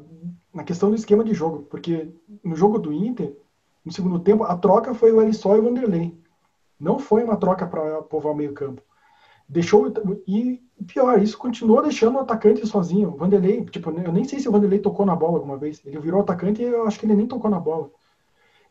na 0.56 0.64
questão 0.64 0.88
do 0.88 0.96
esquema 0.96 1.22
de 1.22 1.34
jogo, 1.34 1.64
porque 1.64 2.10
no 2.42 2.56
jogo 2.56 2.78
do 2.78 2.90
Inter, 2.90 3.36
no 3.84 3.92
segundo 3.92 4.18
tempo, 4.18 4.42
a 4.42 4.56
troca 4.56 4.94
foi 4.94 5.12
o 5.12 5.20
Elisó 5.20 5.54
e 5.54 5.58
o 5.58 5.62
Vanderlei. 5.62 6.18
Não 6.80 6.98
foi 6.98 7.22
uma 7.22 7.36
troca 7.36 7.66
para 7.66 8.00
povoar 8.02 8.32
o 8.32 8.36
meio-campo. 8.36 8.80
Deixou. 9.46 9.92
E 10.26 10.62
pior, 10.86 11.22
isso 11.22 11.36
continuou 11.36 11.82
deixando 11.82 12.16
o 12.16 12.20
atacante 12.20 12.66
sozinho. 12.66 13.10
O 13.10 13.16
Vanderlei, 13.18 13.66
tipo, 13.66 13.90
eu 13.90 14.10
nem 14.10 14.24
sei 14.24 14.40
se 14.40 14.48
o 14.48 14.52
Vanderlei 14.52 14.78
tocou 14.78 15.04
na 15.04 15.14
bola 15.14 15.34
alguma 15.34 15.58
vez. 15.58 15.84
Ele 15.84 16.00
virou 16.00 16.22
atacante 16.22 16.62
e 16.62 16.64
eu 16.64 16.86
acho 16.86 16.98
que 16.98 17.04
ele 17.04 17.14
nem 17.14 17.26
tocou 17.26 17.50
na 17.50 17.60
bola. 17.60 17.90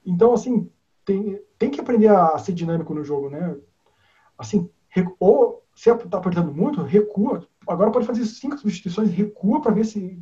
Então, 0.04 0.34
assim, 0.34 0.68
tem, 1.06 1.40
tem 1.60 1.70
que 1.70 1.80
aprender 1.80 2.08
a 2.08 2.36
ser 2.40 2.54
dinâmico 2.54 2.96
no 2.96 3.04
jogo, 3.04 3.30
né? 3.30 3.56
Assim, 4.38 4.68
ou 5.20 5.64
se 5.76 5.94
tá 5.96 6.18
apertando 6.18 6.52
muito, 6.52 6.82
recua. 6.82 7.48
Agora 7.68 7.92
pode 7.92 8.08
fazer 8.08 8.26
cinco 8.26 8.58
substituições, 8.58 9.12
recua 9.12 9.62
para 9.62 9.72
ver 9.72 9.86
se 9.86 10.20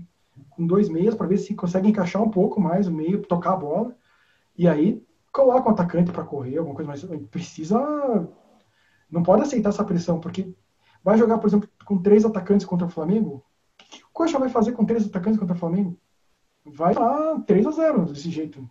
com 0.56 0.66
dois 0.66 0.90
meias 0.90 1.16
para 1.16 1.28
ver 1.28 1.38
se 1.38 1.56
consegue 1.56 1.90
encaixar 1.90 2.22
um 2.22 2.30
pouco 2.30 2.60
mais 2.60 2.88
o 2.88 2.94
meio, 2.94 3.22
tocar 3.22 3.54
a 3.54 3.58
bola. 3.58 3.96
E 4.58 4.68
aí 4.68 5.04
coloca 5.32 5.70
um 5.70 5.74
atacante 5.74 6.12
para 6.12 6.24
correr, 6.24 6.58
alguma 6.58 6.76
coisa 6.76 6.88
mais. 6.88 7.04
Precisa. 7.30 7.80
Não 9.10 9.24
pode 9.24 9.44
aceitar 9.44 9.70
essa 9.70 9.84
pressão, 9.84 10.20
porque 10.20 10.54
vai 11.04 11.18
jogar, 11.18 11.38
por 11.38 11.48
exemplo, 11.48 11.70
com 11.86 11.98
três 11.98 12.26
atacantes 12.26 12.66
contra 12.66 12.88
o 12.88 12.90
Flamengo. 12.90 13.36
O 13.36 13.44
que, 13.78 13.98
que 13.98 14.04
o 14.04 14.08
Coxa 14.14 14.40
vai 14.40 14.50
fazer 14.50 14.72
com 14.72 14.86
três 14.86 15.06
atacantes 15.06 15.40
contra 15.40 15.56
o 15.56 15.60
Flamengo? 15.60 15.98
Vai 16.66 16.94
lá 16.94 17.40
3 17.42 17.66
a 17.68 17.72
0 17.72 18.06
desse 18.06 18.30
jeito. 18.30 18.68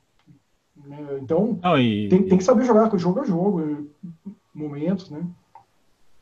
Né? 0.77 1.19
Então, 1.21 1.59
Não, 1.63 1.79
e... 1.79 2.09
tem, 2.09 2.23
tem 2.27 2.39
que 2.39 2.45
saber 2.45 2.65
jogar 2.65 2.91
jogo 2.97 3.21
a 3.21 3.25
jogo, 3.25 3.89
momentos, 4.55 5.11
né? 5.11 5.27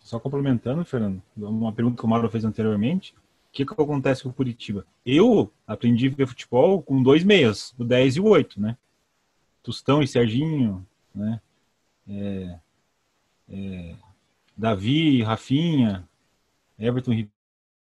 Só 0.01 0.18
complementando, 0.18 0.85
Fernando, 0.85 1.23
uma 1.37 1.73
pergunta 1.73 1.99
que 1.99 2.05
o 2.05 2.09
Mauro 2.09 2.29
fez 2.29 2.44
anteriormente, 2.44 3.14
o 3.14 3.30
que, 3.53 3.65
que 3.65 3.73
acontece 3.73 4.23
com 4.23 4.29
o 4.29 4.33
Curitiba? 4.33 4.87
Eu 5.05 5.53
aprendi 5.67 6.09
a 6.09 6.11
ver 6.11 6.27
futebol 6.27 6.83
com 6.83 7.03
dois 7.03 7.25
meias, 7.25 7.75
o 7.79 7.85
10 7.85 8.17
e 8.17 8.21
o 8.21 8.27
8, 8.27 8.61
né? 8.61 8.77
Tostão 9.63 10.03
e 10.03 10.09
Serginho, 10.09 10.87
né? 11.15 11.41
É, 12.09 12.59
é, 13.49 13.95
Davi, 14.57 15.23
Rafinha, 15.23 16.09
Everton 16.79 17.27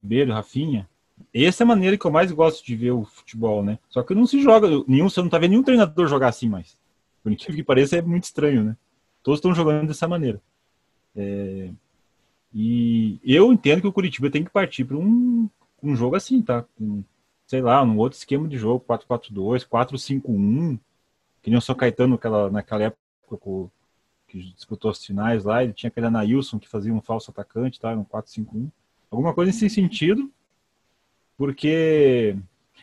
Ribeiro, 0.03 0.33
Rafinha. 0.33 0.89
Essa 1.35 1.63
é 1.63 1.65
a 1.65 1.69
maneira 1.69 1.99
que 1.99 2.07
eu 2.07 2.11
mais 2.11 2.31
gosto 2.31 2.65
de 2.65 2.77
ver 2.77 2.93
o 2.93 3.05
futebol, 3.05 3.65
né? 3.65 3.79
Só 3.91 4.03
que 4.03 4.15
não 4.15 4.27
se 4.27 4.41
joga, 4.41 4.69
nenhum, 4.87 5.09
você 5.09 5.21
não 5.21 5.29
tá 5.29 5.39
vendo 5.39 5.51
nenhum 5.51 5.63
treinador 5.63 6.07
jogar 6.07 6.29
assim 6.29 6.49
mais. 6.49 6.79
Por 7.23 7.33
incrível 7.33 7.57
que 7.57 7.65
pareça, 7.65 7.97
é 7.97 8.03
muito 8.03 8.25
estranho, 8.25 8.63
né? 8.63 8.77
Todos 9.23 9.39
estão 9.39 9.53
jogando 9.53 9.89
dessa 9.89 10.07
maneira. 10.07 10.41
É, 11.17 11.71
e 12.53 13.21
eu 13.25 13.53
entendo 13.53 13.81
que 13.81 13.87
o 13.87 13.93
Curitiba 13.93 14.31
tem 14.31 14.45
que 14.45 14.51
partir 14.51 14.85
para 14.85 14.97
um, 14.97 15.49
um 15.83 15.95
jogo 15.95 16.17
assim, 16.17 16.41
tá? 16.43 16.65
Um, 16.81 17.05
sei 17.47 17.61
lá, 17.63 17.83
um 17.83 17.97
outro 17.99 18.19
esquema 18.19 18.49
de 18.49 18.59
jogo, 18.59 18.85
4-4-2, 18.89 19.67
4-5-1, 19.67 20.79
que 21.43 21.51
nem 21.51 21.59
o 21.59 21.63
São 21.63 21.75
Caetano 21.75 22.13
naquela, 22.13 22.51
naquela 22.51 22.85
época 22.85 23.71
que 24.29 24.53
disputou 24.53 24.91
as 24.91 25.05
finais 25.05 25.45
lá, 25.45 25.65
ele 25.65 25.73
tinha 25.73 25.89
aquele 25.89 26.07
Anailson 26.07 26.59
que 26.59 26.69
fazia 26.69 26.93
um 26.93 27.01
falso 27.01 27.31
atacante, 27.31 27.81
tá? 27.81 27.95
Um 27.95 28.05
4-5-1. 28.05 28.71
Alguma 29.11 29.33
coisa 29.33 29.51
nesse 29.51 29.71
sentido, 29.71 30.31
porque. 31.37 32.37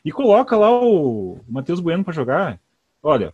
E 0.04 0.12
coloca 0.12 0.58
lá 0.58 0.72
o 0.72 1.40
Matheus 1.48 1.80
Bueno 1.80 2.04
para 2.04 2.14
jogar. 2.14 2.60
Olha, 3.02 3.34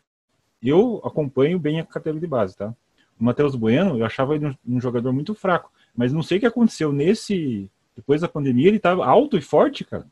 eu 0.61 1.01
acompanho 1.03 1.57
bem 1.57 1.79
a 1.79 1.85
categoria 1.85 2.21
de 2.21 2.27
base, 2.27 2.55
tá? 2.55 2.73
O 3.19 3.23
Matheus 3.23 3.55
Bueno, 3.55 3.97
eu 3.97 4.05
achava 4.05 4.35
ele 4.35 4.57
um 4.67 4.79
jogador 4.79 5.13
muito 5.13 5.33
fraco. 5.33 5.71
Mas 5.95 6.13
não 6.13 6.23
sei 6.23 6.37
o 6.37 6.39
que 6.39 6.45
aconteceu 6.45 6.91
nesse. 6.91 7.69
Depois 7.95 8.21
da 8.21 8.27
pandemia, 8.27 8.67
ele 8.67 8.77
estava 8.77 9.05
alto 9.05 9.37
e 9.37 9.41
forte, 9.41 9.83
cara. 9.83 10.05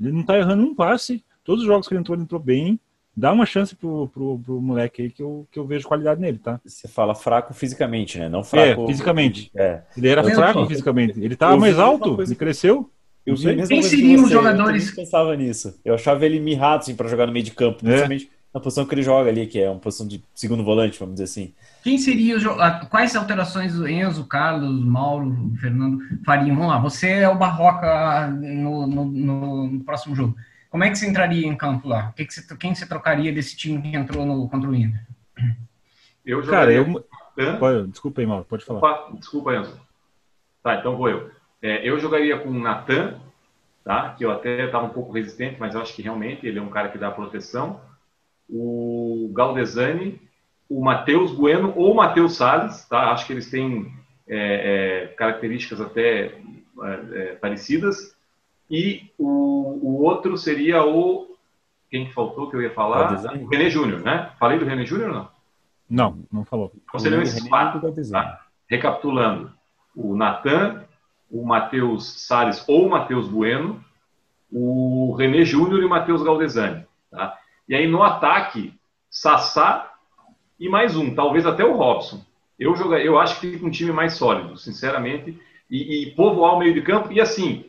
Ele 0.00 0.12
não 0.12 0.22
tá 0.22 0.38
errando 0.38 0.62
um 0.62 0.74
passe. 0.74 1.24
Todos 1.44 1.62
os 1.62 1.66
jogos 1.66 1.88
que 1.88 1.94
ele 1.94 2.00
entrou, 2.00 2.14
ele 2.14 2.24
entrou 2.24 2.40
bem. 2.40 2.78
Dá 3.16 3.32
uma 3.32 3.46
chance 3.46 3.74
pro, 3.74 4.08
pro, 4.08 4.38
pro 4.38 4.60
moleque 4.60 5.02
aí 5.02 5.10
que 5.10 5.22
eu, 5.22 5.46
que 5.50 5.58
eu 5.58 5.66
vejo 5.66 5.88
qualidade 5.88 6.20
nele, 6.20 6.38
tá? 6.38 6.60
Você 6.64 6.86
fala 6.86 7.14
fraco 7.14 7.54
fisicamente, 7.54 8.18
né? 8.18 8.28
Não 8.28 8.44
fraco. 8.44 8.84
É, 8.84 8.86
fisicamente. 8.86 9.50
É. 9.54 9.82
Ele 9.96 10.08
era 10.08 10.22
fraco 10.22 10.66
fisicamente. 10.66 11.18
Ele 11.18 11.34
tava 11.34 11.56
mais 11.56 11.78
alto, 11.78 12.20
ele 12.20 12.34
cresceu. 12.34 12.90
Eu 13.24 13.34
vi 13.34 13.66
Quem 13.66 13.82
seriam 13.82 14.22
os 14.22 14.30
jogadores? 14.30 14.90
Eu 14.90 14.96
pensava 14.96 15.34
nisso. 15.34 15.80
Eu 15.84 15.94
achava 15.94 16.26
ele 16.26 16.38
mirrado 16.38 16.80
assim, 16.80 16.94
para 16.94 17.08
jogar 17.08 17.26
no 17.26 17.32
meio 17.32 17.44
de 17.44 17.52
campo, 17.52 17.88
é. 17.88 18.06
Na 18.56 18.60
posição 18.60 18.86
que 18.86 18.94
ele 18.94 19.02
joga 19.02 19.28
ali, 19.28 19.46
que 19.46 19.60
é 19.60 19.68
uma 19.68 19.78
posição 19.78 20.08
de 20.08 20.24
segundo 20.34 20.64
volante, 20.64 20.98
vamos 20.98 21.16
dizer 21.16 21.24
assim. 21.24 21.54
Quem 21.82 21.98
seria 21.98 22.38
o, 22.38 22.88
quais 22.88 23.14
alterações 23.14 23.78
o 23.78 23.86
Enzo, 23.86 24.24
Carlos, 24.24 24.82
Mauro, 24.82 25.52
Fernando 25.60 25.98
fariam? 26.24 26.56
Vamos 26.56 26.72
lá, 26.72 26.78
você 26.78 27.10
é 27.10 27.28
o 27.28 27.36
Barroca 27.36 28.28
no, 28.28 28.86
no, 28.86 29.04
no 29.04 29.84
próximo 29.84 30.16
jogo. 30.16 30.34
Como 30.70 30.82
é 30.82 30.88
que 30.88 30.96
você 30.96 31.06
entraria 31.06 31.46
em 31.46 31.54
campo 31.54 31.86
lá? 31.86 32.12
Que 32.16 32.24
que 32.24 32.32
você, 32.32 32.56
quem 32.56 32.74
você 32.74 32.86
trocaria 32.86 33.30
desse 33.30 33.54
time 33.54 33.82
que 33.82 33.94
entrou 33.94 34.24
no, 34.24 34.48
contra 34.48 34.70
o 34.70 34.74
Inter? 34.74 35.06
Eu 36.24 36.42
Cara, 36.46 36.72
jogaria... 36.72 37.04
eu. 37.36 37.58
Pode, 37.58 37.88
desculpa 37.88 38.22
aí, 38.22 38.26
Mauro, 38.26 38.46
pode 38.46 38.64
falar. 38.64 38.78
Opa, 38.78 39.14
desculpa, 39.18 39.54
Enzo. 39.54 39.78
Tá, 40.62 40.76
então 40.76 40.96
vou 40.96 41.10
eu. 41.10 41.30
É, 41.60 41.86
eu 41.86 41.98
jogaria 42.00 42.38
com 42.38 42.48
o 42.48 42.58
Natan, 42.58 43.20
tá? 43.84 44.14
que 44.16 44.24
eu 44.24 44.30
até 44.30 44.64
estava 44.64 44.86
um 44.86 44.90
pouco 44.90 45.12
resistente, 45.12 45.60
mas 45.60 45.74
eu 45.74 45.82
acho 45.82 45.94
que 45.94 46.00
realmente 46.00 46.46
ele 46.46 46.58
é 46.58 46.62
um 46.62 46.70
cara 46.70 46.88
que 46.88 46.96
dá 46.96 47.10
proteção. 47.10 47.80
O 48.48 49.30
Galdesani, 49.34 50.20
o 50.68 50.82
Matheus 50.82 51.32
Bueno 51.32 51.72
ou 51.76 51.92
o 51.92 51.96
Matheus 51.96 52.36
Salles, 52.36 52.84
tá? 52.88 53.10
acho 53.10 53.26
que 53.26 53.32
eles 53.32 53.50
têm 53.50 53.92
é, 54.28 55.04
é, 55.04 55.06
características 55.08 55.80
até 55.80 56.26
é, 56.26 57.00
é, 57.12 57.34
parecidas. 57.36 58.16
E 58.70 59.10
o, 59.16 59.78
o, 59.82 60.02
outro 60.02 60.36
seria 60.36 60.84
o. 60.84 61.36
Quem 61.88 62.10
faltou 62.10 62.50
que 62.50 62.56
eu 62.56 62.62
ia 62.62 62.72
falar? 62.72 63.14
O 63.40 63.46
René 63.46 63.70
Júnior, 63.70 64.00
né? 64.00 64.32
Falei 64.40 64.58
do 64.58 64.64
René 64.64 64.84
Júnior 64.84 65.10
ou 65.10 65.14
não? 65.14 65.28
Não, 65.88 66.24
não 66.32 66.44
falou. 66.44 66.72
Então 66.84 66.98
seriam 66.98 67.22
esses 67.22 67.48
quatro. 67.48 67.80
Tá? 68.10 68.44
Recapitulando: 68.68 69.52
o 69.94 70.16
Natan, 70.16 70.84
o 71.30 71.46
Matheus 71.46 72.26
Salles 72.26 72.64
ou 72.68 72.86
o 72.86 72.90
Matheus 72.90 73.28
Bueno, 73.28 73.84
o 74.50 75.14
René 75.16 75.44
Júnior 75.44 75.80
e 75.80 75.84
o 75.84 75.88
Matheus 75.88 76.24
Galdesani. 76.24 76.84
Tá? 77.08 77.38
E 77.68 77.74
aí 77.74 77.86
no 77.86 78.02
ataque, 78.02 78.72
Sassá 79.10 79.92
e 80.58 80.68
mais 80.68 80.96
um, 80.96 81.14
talvez 81.14 81.46
até 81.46 81.64
o 81.64 81.76
Robson. 81.76 82.24
Eu, 82.58 82.74
joga, 82.74 82.98
eu 82.98 83.18
acho 83.18 83.40
que 83.40 83.52
fica 83.52 83.66
um 83.66 83.70
time 83.70 83.92
mais 83.92 84.14
sólido, 84.14 84.56
sinceramente, 84.56 85.38
e, 85.70 86.02
e 86.02 86.10
povoar 86.14 86.54
o 86.54 86.58
meio 86.58 86.72
de 86.72 86.82
campo. 86.82 87.12
E 87.12 87.20
assim, 87.20 87.66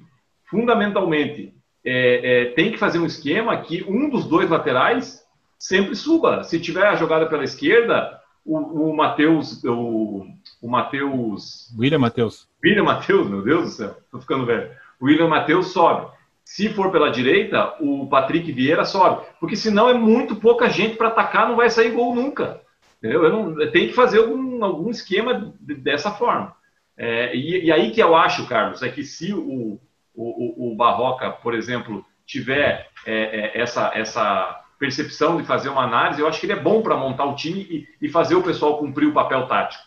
fundamentalmente, 0.49 1.53
é, 1.86 2.43
é, 2.43 2.45
tem 2.51 2.71
que 2.71 2.77
fazer 2.77 2.99
um 2.99 3.05
esquema 3.05 3.57
que 3.62 3.83
um 3.88 4.10
dos 4.10 4.25
dois 4.25 4.49
laterais 4.49 5.25
sempre 5.60 5.95
suba. 5.95 6.43
Se 6.43 6.60
tiver 6.60 6.86
a 6.86 6.95
jogada 6.95 7.27
pela 7.27 7.43
esquerda, 7.43 8.19
o, 8.45 8.57
o 8.89 8.95
Matheus. 8.95 9.63
O, 9.65 10.25
o 10.62 10.69
Matheus. 10.69 11.73
William 11.77 11.99
Matheus. 11.99 12.47
William 12.63 12.83
Matheus, 12.83 13.29
meu 13.29 13.41
Deus 13.41 13.63
do 13.63 13.69
céu, 13.69 13.97
tô 14.12 14.19
ficando 14.19 14.45
velho. 14.45 14.71
O 14.99 15.05
William 15.05 15.27
Matheus 15.27 15.67
sobe. 15.67 16.12
Se 16.47 16.69
for 16.69 16.93
pela 16.93 17.12
direita, 17.12 17.75
o 17.81 18.07
Patrick 18.07 18.49
Vieira 18.53 18.86
sobe. 18.86 19.27
Porque 19.38 19.57
senão 19.57 19.89
é 19.89 19.93
muito 19.93 20.33
pouca 20.38 20.69
gente 20.69 20.95
para 20.95 21.10
atacar, 21.10 21.45
não 21.45 21.57
vai 21.57 21.69
sair 21.69 21.91
gol 21.91 22.15
nunca. 22.15 22.62
Entendeu? 22.97 23.25
Eu 23.25 23.29
não, 23.29 23.69
tenho 23.69 23.89
que 23.89 23.93
fazer 23.93 24.19
algum, 24.19 24.63
algum 24.63 24.89
esquema 24.89 25.53
dessa 25.60 26.10
forma. 26.10 26.55
É, 26.95 27.36
e, 27.36 27.65
e, 27.65 27.71
aí 27.71 27.91
que 27.91 28.01
eu 28.01 28.15
acho, 28.15 28.47
Carlos, 28.47 28.81
é 28.81 28.88
que 28.88 29.03
se 29.03 29.33
o, 29.33 29.77
o, 30.15 30.71
o 30.71 30.75
Barroca, 30.75 31.31
por 31.31 31.53
exemplo, 31.53 32.03
tiver 32.25 32.89
é, 33.05 33.57
é, 33.57 33.62
essa, 33.62 33.91
essa 33.93 34.63
percepção 34.79 35.36
de 35.36 35.43
fazer 35.45 35.67
uma 35.67 35.83
análise, 35.83 36.21
eu 36.21 36.29
acho 36.29 36.39
que 36.39 36.45
ele 36.45 36.53
é 36.53 36.60
bom 36.63 36.81
para 36.81 36.95
montar 36.95 37.25
o 37.25 37.36
time 37.36 37.60
e, 37.69 38.05
e, 38.05 38.07
fazer 38.07 38.36
o 38.36 38.43
pessoal 38.43 38.79
cumprir 38.79 39.10
o 39.10 39.13
papel 39.13 39.47
tático. 39.47 39.83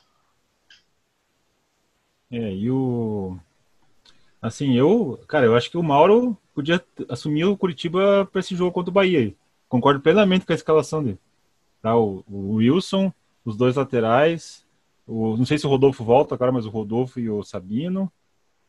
É, 2.30 2.52
e 2.52 2.70
o. 2.70 3.38
Assim, 4.42 4.76
eu. 4.76 5.18
Cara, 5.26 5.46
eu 5.46 5.56
acho 5.56 5.70
que 5.70 5.78
o 5.78 5.82
Mauro 5.82 6.36
podia 6.60 6.84
assumir 7.08 7.44
o 7.44 7.56
Curitiba 7.56 8.28
para 8.30 8.40
esse 8.40 8.54
jogo 8.54 8.72
contra 8.72 8.90
o 8.90 8.94
Bahia. 8.94 9.34
Concordo 9.68 10.00
plenamente 10.00 10.44
com 10.44 10.52
a 10.52 10.54
escalação 10.54 11.02
dele. 11.02 11.18
Tá, 11.80 11.96
o, 11.96 12.22
o 12.28 12.54
Wilson, 12.56 13.12
os 13.44 13.56
dois 13.56 13.76
laterais, 13.76 14.66
o, 15.06 15.36
não 15.36 15.46
sei 15.46 15.58
se 15.58 15.66
o 15.66 15.70
Rodolfo 15.70 16.04
volta 16.04 16.34
agora, 16.34 16.52
mas 16.52 16.66
o 16.66 16.70
Rodolfo 16.70 17.18
e 17.18 17.30
o 17.30 17.42
Sabino, 17.42 18.12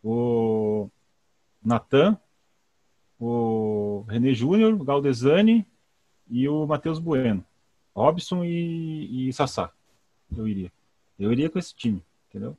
o 0.03 0.89
Natan, 1.63 2.17
o 3.19 4.05
René 4.07 4.33
Júnior, 4.33 4.73
o 4.73 4.83
Galdesani 4.83 5.67
e 6.29 6.47
o 6.47 6.65
Matheus 6.65 6.99
Bueno. 6.99 7.43
Robson 7.93 8.45
e, 8.45 9.27
e 9.27 9.33
Sassá. 9.33 9.71
Eu 10.35 10.47
iria. 10.47 10.71
Eu 11.19 11.31
iria 11.31 11.49
com 11.49 11.59
esse 11.59 11.75
time, 11.75 12.01
entendeu? 12.29 12.57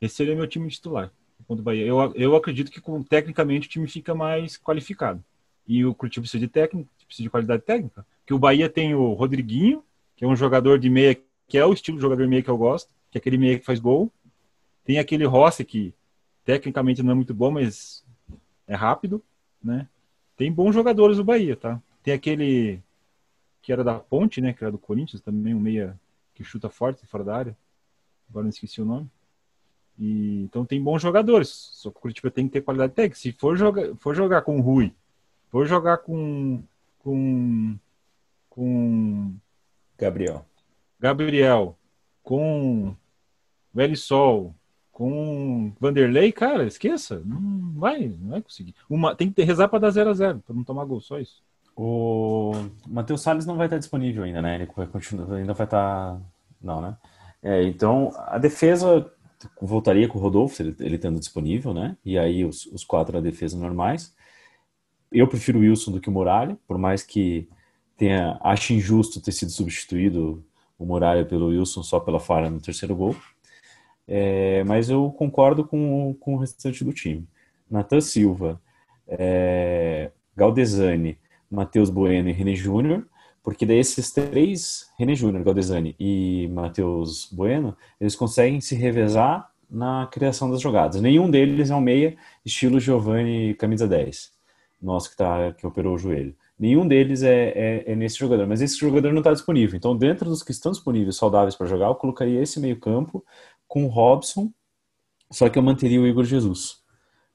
Esse 0.00 0.14
seria 0.14 0.36
meu 0.36 0.46
time 0.46 0.68
titular 0.68 1.12
contra 1.46 1.60
o 1.60 1.64
Bahia. 1.64 1.84
Eu, 1.84 2.12
eu 2.14 2.36
acredito 2.36 2.70
que 2.70 2.80
com, 2.80 3.02
tecnicamente 3.02 3.66
o 3.66 3.70
time 3.70 3.88
fica 3.88 4.14
mais 4.14 4.56
qualificado. 4.56 5.22
E 5.66 5.84
o 5.84 5.94
Curitiba 5.94 6.22
precisa 6.22 6.40
de 6.40 6.48
técnica, 6.48 6.90
precisa 7.06 7.24
de 7.24 7.30
qualidade 7.30 7.62
técnica. 7.62 8.04
Que 8.26 8.34
o 8.34 8.38
Bahia 8.38 8.68
tem 8.68 8.94
o 8.94 9.12
Rodriguinho, 9.12 9.84
que 10.16 10.24
é 10.24 10.28
um 10.28 10.36
jogador 10.36 10.78
de 10.78 10.90
meia, 10.90 11.16
que 11.48 11.58
é 11.58 11.64
o 11.64 11.72
estilo 11.72 11.96
de 11.96 12.02
jogador 12.02 12.26
meia 12.26 12.42
que 12.42 12.50
eu 12.50 12.58
gosto, 12.58 12.90
que 13.10 13.18
é 13.18 13.20
aquele 13.20 13.38
meia 13.38 13.58
que 13.58 13.64
faz 13.64 13.80
gol. 13.80 14.10
Tem 14.84 14.98
aquele 14.98 15.24
Rossi, 15.24 15.64
que 15.64 15.94
tecnicamente 16.44 17.02
não 17.02 17.12
é 17.12 17.14
muito 17.14 17.34
bom, 17.34 17.50
mas 17.50 18.04
é 18.66 18.74
rápido, 18.74 19.22
né? 19.62 19.88
Tem 20.36 20.50
bons 20.50 20.72
jogadores 20.72 21.18
o 21.18 21.24
Bahia, 21.24 21.56
tá? 21.56 21.80
Tem 22.02 22.14
aquele 22.14 22.80
que 23.62 23.72
era 23.72 23.84
da 23.84 23.98
Ponte, 23.98 24.40
né? 24.40 24.52
Que 24.52 24.64
era 24.64 24.72
do 24.72 24.78
Corinthians, 24.78 25.20
também 25.20 25.54
um 25.54 25.60
meia 25.60 25.98
que 26.34 26.42
chuta 26.42 26.68
forte 26.68 27.06
fora 27.06 27.24
da 27.24 27.36
área. 27.36 27.56
Agora 28.28 28.44
não 28.44 28.50
esqueci 28.50 28.80
o 28.80 28.84
nome. 28.84 29.10
E, 30.00 30.44
então 30.44 30.64
tem 30.64 30.82
bons 30.82 31.02
jogadores. 31.02 31.48
Só 31.48 31.90
que 31.90 31.98
o 31.98 32.00
Curitiba 32.00 32.30
tem 32.30 32.46
que 32.46 32.54
ter 32.54 32.62
qualidade 32.62 32.94
técnica. 32.94 33.20
Se 33.20 33.32
for 33.32 33.54
jogar, 33.54 33.94
for 33.96 34.14
jogar 34.14 34.40
com 34.40 34.58
o 34.58 34.62
Rui, 34.62 34.94
for 35.50 35.66
jogar 35.66 35.98
com 35.98 36.62
com 36.98 37.76
com 38.48 39.34
Gabriel. 39.98 40.46
Gabriel, 40.98 41.76
com 42.22 42.96
Velho 43.72 43.96
Sol, 43.96 44.54
com 44.90 45.72
Vanderlei, 45.78 46.32
cara, 46.32 46.64
esqueça. 46.64 47.22
Não 47.24 47.72
vai, 47.78 48.08
não 48.08 48.30
vai 48.30 48.42
conseguir. 48.42 48.74
Uma, 48.88 49.14
tem 49.14 49.28
que 49.28 49.34
ter, 49.34 49.44
rezar 49.44 49.68
para 49.68 49.80
dar 49.80 49.90
0 49.90 50.10
a 50.10 50.14
0 50.14 50.42
para 50.46 50.54
não 50.54 50.64
tomar 50.64 50.84
gol, 50.84 51.00
só 51.00 51.18
isso. 51.18 51.42
O 51.76 52.52
Matheus 52.86 53.22
Salles 53.22 53.46
não 53.46 53.56
vai 53.56 53.66
estar 53.66 53.78
disponível 53.78 54.24
ainda, 54.24 54.42
né? 54.42 54.56
Ele 54.56 54.68
vai 54.74 54.86
continuar, 54.86 55.32
ainda 55.34 55.54
vai 55.54 55.66
estar. 55.66 56.20
Não, 56.60 56.80
né? 56.80 56.96
É, 57.42 57.62
então, 57.62 58.12
a 58.16 58.36
defesa 58.36 59.10
voltaria 59.60 60.08
com 60.08 60.18
o 60.18 60.22
Rodolfo, 60.22 60.62
ele, 60.62 60.74
ele 60.80 60.98
tendo 60.98 61.18
disponível, 61.18 61.72
né? 61.72 61.96
E 62.04 62.18
aí 62.18 62.44
os, 62.44 62.66
os 62.66 62.84
quatro 62.84 63.14
na 63.14 63.20
defesa 63.20 63.58
normais. 63.58 64.14
Eu 65.10 65.26
prefiro 65.26 65.58
o 65.58 65.62
Wilson 65.62 65.92
do 65.92 66.00
que 66.00 66.08
o 66.08 66.12
Muralha, 66.12 66.58
por 66.66 66.78
mais 66.78 67.02
que 67.02 67.48
tenha, 67.96 68.38
ache 68.42 68.74
injusto 68.74 69.20
ter 69.20 69.32
sido 69.32 69.50
substituído 69.50 70.44
o 70.78 70.86
Muralha 70.86 71.24
pelo 71.24 71.48
Wilson 71.48 71.82
só 71.82 72.00
pela 72.00 72.20
falha 72.20 72.48
no 72.48 72.60
terceiro 72.60 72.94
gol. 72.94 73.14
É, 74.06 74.64
mas 74.64 74.90
eu 74.90 75.10
concordo 75.12 75.64
com, 75.64 76.14
com 76.18 76.34
o 76.34 76.38
restante 76.38 76.82
do 76.84 76.92
time. 76.92 77.28
Natan 77.70 78.00
Silva, 78.00 78.60
é, 79.06 80.10
Galdesani, 80.36 81.18
Matheus 81.50 81.90
Bueno 81.90 82.28
e 82.28 82.32
René 82.32 82.54
Júnior, 82.54 83.06
porque 83.42 83.64
daí 83.64 83.78
esses 83.78 84.10
três, 84.12 84.90
René 84.98 85.14
Júnior, 85.14 85.42
Galdesani 85.42 85.96
e 85.98 86.48
Matheus 86.52 87.28
Bueno, 87.32 87.76
eles 88.00 88.14
conseguem 88.14 88.60
se 88.60 88.74
revezar 88.74 89.50
na 89.70 90.08
criação 90.10 90.50
das 90.50 90.60
jogadas. 90.60 91.00
Nenhum 91.00 91.30
deles 91.30 91.70
é 91.70 91.74
um 91.74 91.80
meia 91.80 92.16
estilo 92.44 92.80
Giovanni 92.80 93.54
camisa 93.54 93.86
10, 93.86 94.32
nosso 94.82 95.10
que, 95.10 95.16
tá, 95.16 95.52
que 95.52 95.66
operou 95.66 95.94
o 95.94 95.98
joelho. 95.98 96.34
Nenhum 96.58 96.86
deles 96.86 97.22
é, 97.22 97.48
é, 97.56 97.92
é 97.92 97.96
nesse 97.96 98.18
jogador, 98.18 98.46
mas 98.46 98.60
esse 98.60 98.76
jogador 98.76 99.12
não 99.12 99.20
está 99.20 99.32
disponível. 99.32 99.76
Então, 99.78 99.96
dentro 99.96 100.28
dos 100.28 100.42
que 100.42 100.50
estão 100.50 100.72
disponíveis, 100.72 101.16
saudáveis 101.16 101.56
para 101.56 101.66
jogar, 101.66 101.86
eu 101.86 101.94
colocaria 101.94 102.42
esse 102.42 102.60
meio 102.60 102.78
campo 102.78 103.24
com 103.66 103.84
o 103.84 103.88
Robson, 103.88 104.52
só 105.30 105.48
que 105.48 105.58
eu 105.58 105.62
manteria 105.62 106.00
o 106.00 106.06
Igor 106.06 106.24
Jesus. 106.24 106.80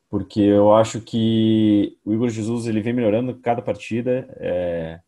Porque 0.09 0.41
eu 0.41 0.75
acho 0.75 1.01
que 1.01 1.97
o 2.05 2.13
Igor 2.13 2.29
Jesus 2.29 2.67
ele 2.67 2.81
vem 2.81 2.93
melhorando 2.93 3.33
cada 3.35 3.63
partida. 3.63 4.27
É, 4.39 4.99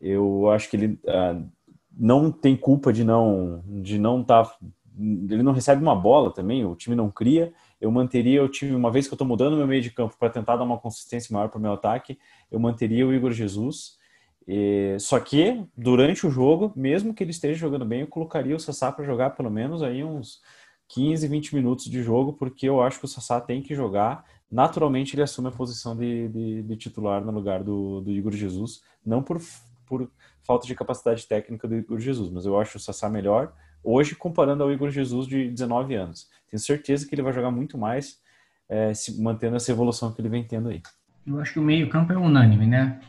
eu 0.00 0.50
acho 0.50 0.70
que 0.70 0.76
ele 0.76 1.00
ah, 1.06 1.40
não 1.96 2.30
tem 2.30 2.56
culpa 2.56 2.92
de 2.92 3.04
não 3.04 3.62
de 3.66 3.98
não 3.98 4.22
estar. 4.22 4.44
Tá, 4.44 4.56
ele 4.98 5.42
não 5.42 5.52
recebe 5.52 5.80
uma 5.80 5.94
bola 5.94 6.30
também, 6.32 6.64
o 6.64 6.74
time 6.74 6.94
não 6.94 7.10
cria 7.10 7.52
eu 7.80 7.90
manteria 7.90 8.44
o 8.44 8.48
time, 8.48 8.74
uma 8.74 8.90
vez 8.90 9.06
que 9.06 9.14
eu 9.14 9.16
estou 9.16 9.26
mudando 9.26 9.56
meu 9.56 9.66
meio 9.66 9.80
de 9.80 9.90
campo 9.90 10.14
para 10.18 10.28
tentar 10.28 10.56
dar 10.56 10.64
uma 10.64 10.78
consistência 10.78 11.32
maior 11.32 11.48
para 11.48 11.58
o 11.58 11.62
meu 11.62 11.72
ataque, 11.72 12.18
eu 12.50 12.60
manteria 12.60 13.06
o 13.06 13.14
Igor 13.14 13.32
Jesus. 13.32 13.98
E, 14.46 14.96
só 15.00 15.18
que, 15.18 15.64
durante 15.76 16.26
o 16.26 16.30
jogo, 16.30 16.72
mesmo 16.76 17.14
que 17.14 17.24
ele 17.24 17.30
esteja 17.30 17.58
jogando 17.58 17.86
bem, 17.86 18.02
eu 18.02 18.06
colocaria 18.06 18.54
o 18.54 18.60
Sassá 18.60 18.92
para 18.92 19.04
jogar 19.04 19.30
pelo 19.30 19.50
menos 19.50 19.82
aí 19.82 20.04
uns 20.04 20.40
15, 20.88 21.26
20 21.26 21.54
minutos 21.54 21.84
de 21.86 22.02
jogo, 22.02 22.34
porque 22.34 22.68
eu 22.68 22.82
acho 22.82 22.98
que 22.98 23.06
o 23.06 23.08
Sassá 23.08 23.40
tem 23.40 23.62
que 23.62 23.74
jogar. 23.74 24.24
Naturalmente, 24.50 25.14
ele 25.14 25.22
assume 25.22 25.48
a 25.48 25.52
posição 25.52 25.96
de, 25.96 26.28
de, 26.28 26.62
de 26.62 26.76
titular 26.76 27.24
no 27.24 27.32
lugar 27.32 27.62
do, 27.64 28.02
do 28.02 28.10
Igor 28.10 28.32
Jesus, 28.32 28.82
não 29.06 29.22
por, 29.22 29.40
por 29.90 30.08
falta 30.46 30.68
de 30.68 30.74
capacidade 30.76 31.26
técnica 31.26 31.66
do 31.66 31.74
Igor 31.74 31.98
Jesus, 31.98 32.30
mas 32.30 32.46
eu 32.46 32.58
acho 32.58 32.78
o 32.78 32.80
Sassá 32.80 33.10
melhor 33.10 33.52
hoje 33.82 34.14
comparando 34.14 34.62
ao 34.62 34.72
Igor 34.72 34.88
Jesus 34.88 35.26
de 35.26 35.50
19 35.50 35.96
anos. 35.96 36.28
Tenho 36.48 36.60
certeza 36.60 37.08
que 37.08 37.14
ele 37.14 37.22
vai 37.22 37.32
jogar 37.32 37.50
muito 37.50 37.76
mais, 37.76 38.20
é, 38.68 38.94
se, 38.94 39.20
mantendo 39.20 39.56
essa 39.56 39.72
evolução 39.72 40.12
que 40.12 40.20
ele 40.20 40.28
vem 40.28 40.44
tendo 40.44 40.68
aí. 40.68 40.80
Eu 41.26 41.40
acho 41.40 41.54
que 41.54 41.58
o 41.58 41.62
meio-campo 41.62 42.12
é 42.12 42.16
unânime, 42.16 42.66
né? 42.66 43.00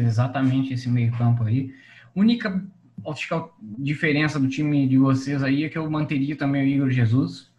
Exatamente, 0.00 0.72
esse 0.72 0.88
meio-campo 0.88 1.44
aí. 1.44 1.74
Única 2.16 2.64
acho 3.06 3.28
que 3.28 3.34
a 3.34 3.48
diferença 3.60 4.40
do 4.40 4.48
time 4.48 4.88
de 4.88 4.96
vocês 4.96 5.42
aí 5.42 5.64
é 5.64 5.68
que 5.68 5.76
eu 5.76 5.88
manteria 5.90 6.36
também 6.36 6.62
o 6.62 6.66
Igor 6.66 6.90
Jesus. 6.90 7.50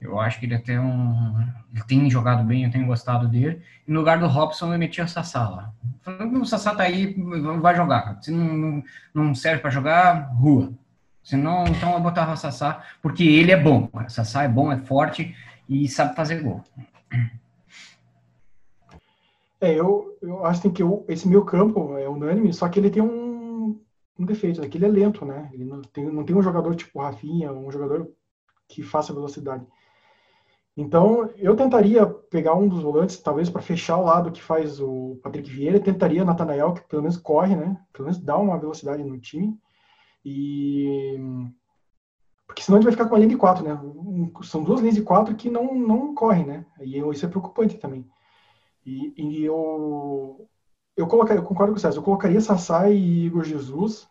Eu 0.00 0.20
acho 0.20 0.38
que 0.38 0.46
ele 0.46 0.54
até 0.54 0.80
um. 0.80 1.40
Ele 1.72 1.84
tem 1.86 2.08
jogado 2.08 2.44
bem, 2.44 2.64
eu 2.64 2.70
tenho 2.70 2.86
gostado 2.86 3.26
dele. 3.26 3.60
E 3.86 3.90
no 3.90 3.98
lugar 3.98 4.18
do 4.18 4.28
Robson, 4.28 4.72
eu 4.72 4.78
metia 4.78 5.04
o 5.04 5.08
Sassá 5.08 5.48
lá. 5.48 5.72
Falando 6.02 6.40
o 6.40 6.46
Sassá 6.46 6.74
tá 6.74 6.84
aí, 6.84 7.16
vai 7.60 7.74
jogar. 7.74 8.22
Se 8.22 8.30
não, 8.30 8.82
não 9.12 9.34
serve 9.34 9.60
para 9.60 9.70
jogar, 9.70 10.32
rua. 10.34 10.72
Senão, 11.22 11.66
então 11.66 11.92
eu 11.92 12.00
botava 12.00 12.32
o 12.32 12.36
Sassá, 12.36 12.82
porque 13.02 13.24
ele 13.24 13.50
é 13.50 13.60
bom. 13.60 13.90
O 13.92 14.08
Sassá 14.08 14.44
é 14.44 14.48
bom, 14.48 14.72
é 14.72 14.78
forte 14.78 15.34
e 15.68 15.88
sabe 15.88 16.14
fazer 16.14 16.42
gol. 16.42 16.62
É, 19.60 19.74
eu, 19.74 20.16
eu 20.22 20.46
acho 20.46 20.60
assim, 20.60 20.70
que 20.70 20.82
eu, 20.82 21.04
esse 21.08 21.26
meu 21.28 21.44
campo 21.44 21.98
é 21.98 22.08
unânime, 22.08 22.52
só 22.54 22.68
que 22.68 22.78
ele 22.78 22.90
tem 22.90 23.02
um, 23.02 23.78
um 24.18 24.24
defeito, 24.24 24.60
né? 24.60 24.68
Que 24.68 24.78
ele 24.78 24.86
é 24.86 24.88
lento, 24.88 25.24
né? 25.24 25.50
Ele 25.52 25.64
não 25.64 25.82
tem, 25.82 26.04
não 26.06 26.24
tem 26.24 26.36
um 26.36 26.42
jogador 26.42 26.74
tipo 26.76 27.00
Rafinha, 27.00 27.52
um 27.52 27.70
jogador 27.70 28.08
que 28.68 28.82
faça 28.82 29.12
velocidade. 29.12 29.66
Então, 30.80 31.28
eu 31.36 31.56
tentaria 31.56 32.06
pegar 32.06 32.54
um 32.54 32.68
dos 32.68 32.80
volantes, 32.80 33.18
talvez 33.18 33.50
para 33.50 33.60
fechar 33.60 33.96
o 33.96 34.04
lado 34.04 34.30
que 34.30 34.40
faz 34.40 34.80
o 34.80 35.18
Patrick 35.24 35.50
Vieira, 35.50 35.80
tentaria 35.80 36.24
Natanael, 36.24 36.72
que 36.72 36.82
pelo 36.82 37.02
menos 37.02 37.16
corre, 37.16 37.56
né? 37.56 37.76
Pelo 37.92 38.04
menos 38.04 38.22
dá 38.22 38.38
uma 38.38 38.56
velocidade 38.56 39.02
no 39.02 39.18
time. 39.18 39.58
E. 40.24 41.18
Porque 42.46 42.62
senão 42.62 42.78
a 42.78 42.80
gente 42.80 42.84
vai 42.84 42.92
ficar 42.92 43.08
com 43.08 43.16
a 43.16 43.18
linha 43.18 43.30
de 43.30 43.36
quatro, 43.36 43.64
né? 43.64 43.76
São 44.44 44.62
duas 44.62 44.80
linhas 44.80 44.94
de 44.94 45.02
quatro 45.02 45.34
que 45.34 45.50
não, 45.50 45.74
não 45.74 46.14
correm, 46.14 46.46
né? 46.46 46.64
E 46.80 46.96
isso 46.96 47.26
é 47.26 47.28
preocupante 47.28 47.76
também. 47.76 48.06
E, 48.86 49.12
e 49.16 49.44
eu. 49.44 50.48
Eu, 50.96 51.08
colocaria, 51.08 51.40
eu 51.40 51.44
concordo 51.44 51.72
com 51.72 51.78
o 51.78 51.80
César, 51.80 51.98
eu 51.98 52.04
colocaria 52.04 52.40
Sassá 52.40 52.88
e 52.88 53.26
Igor 53.26 53.42
Jesus 53.42 54.08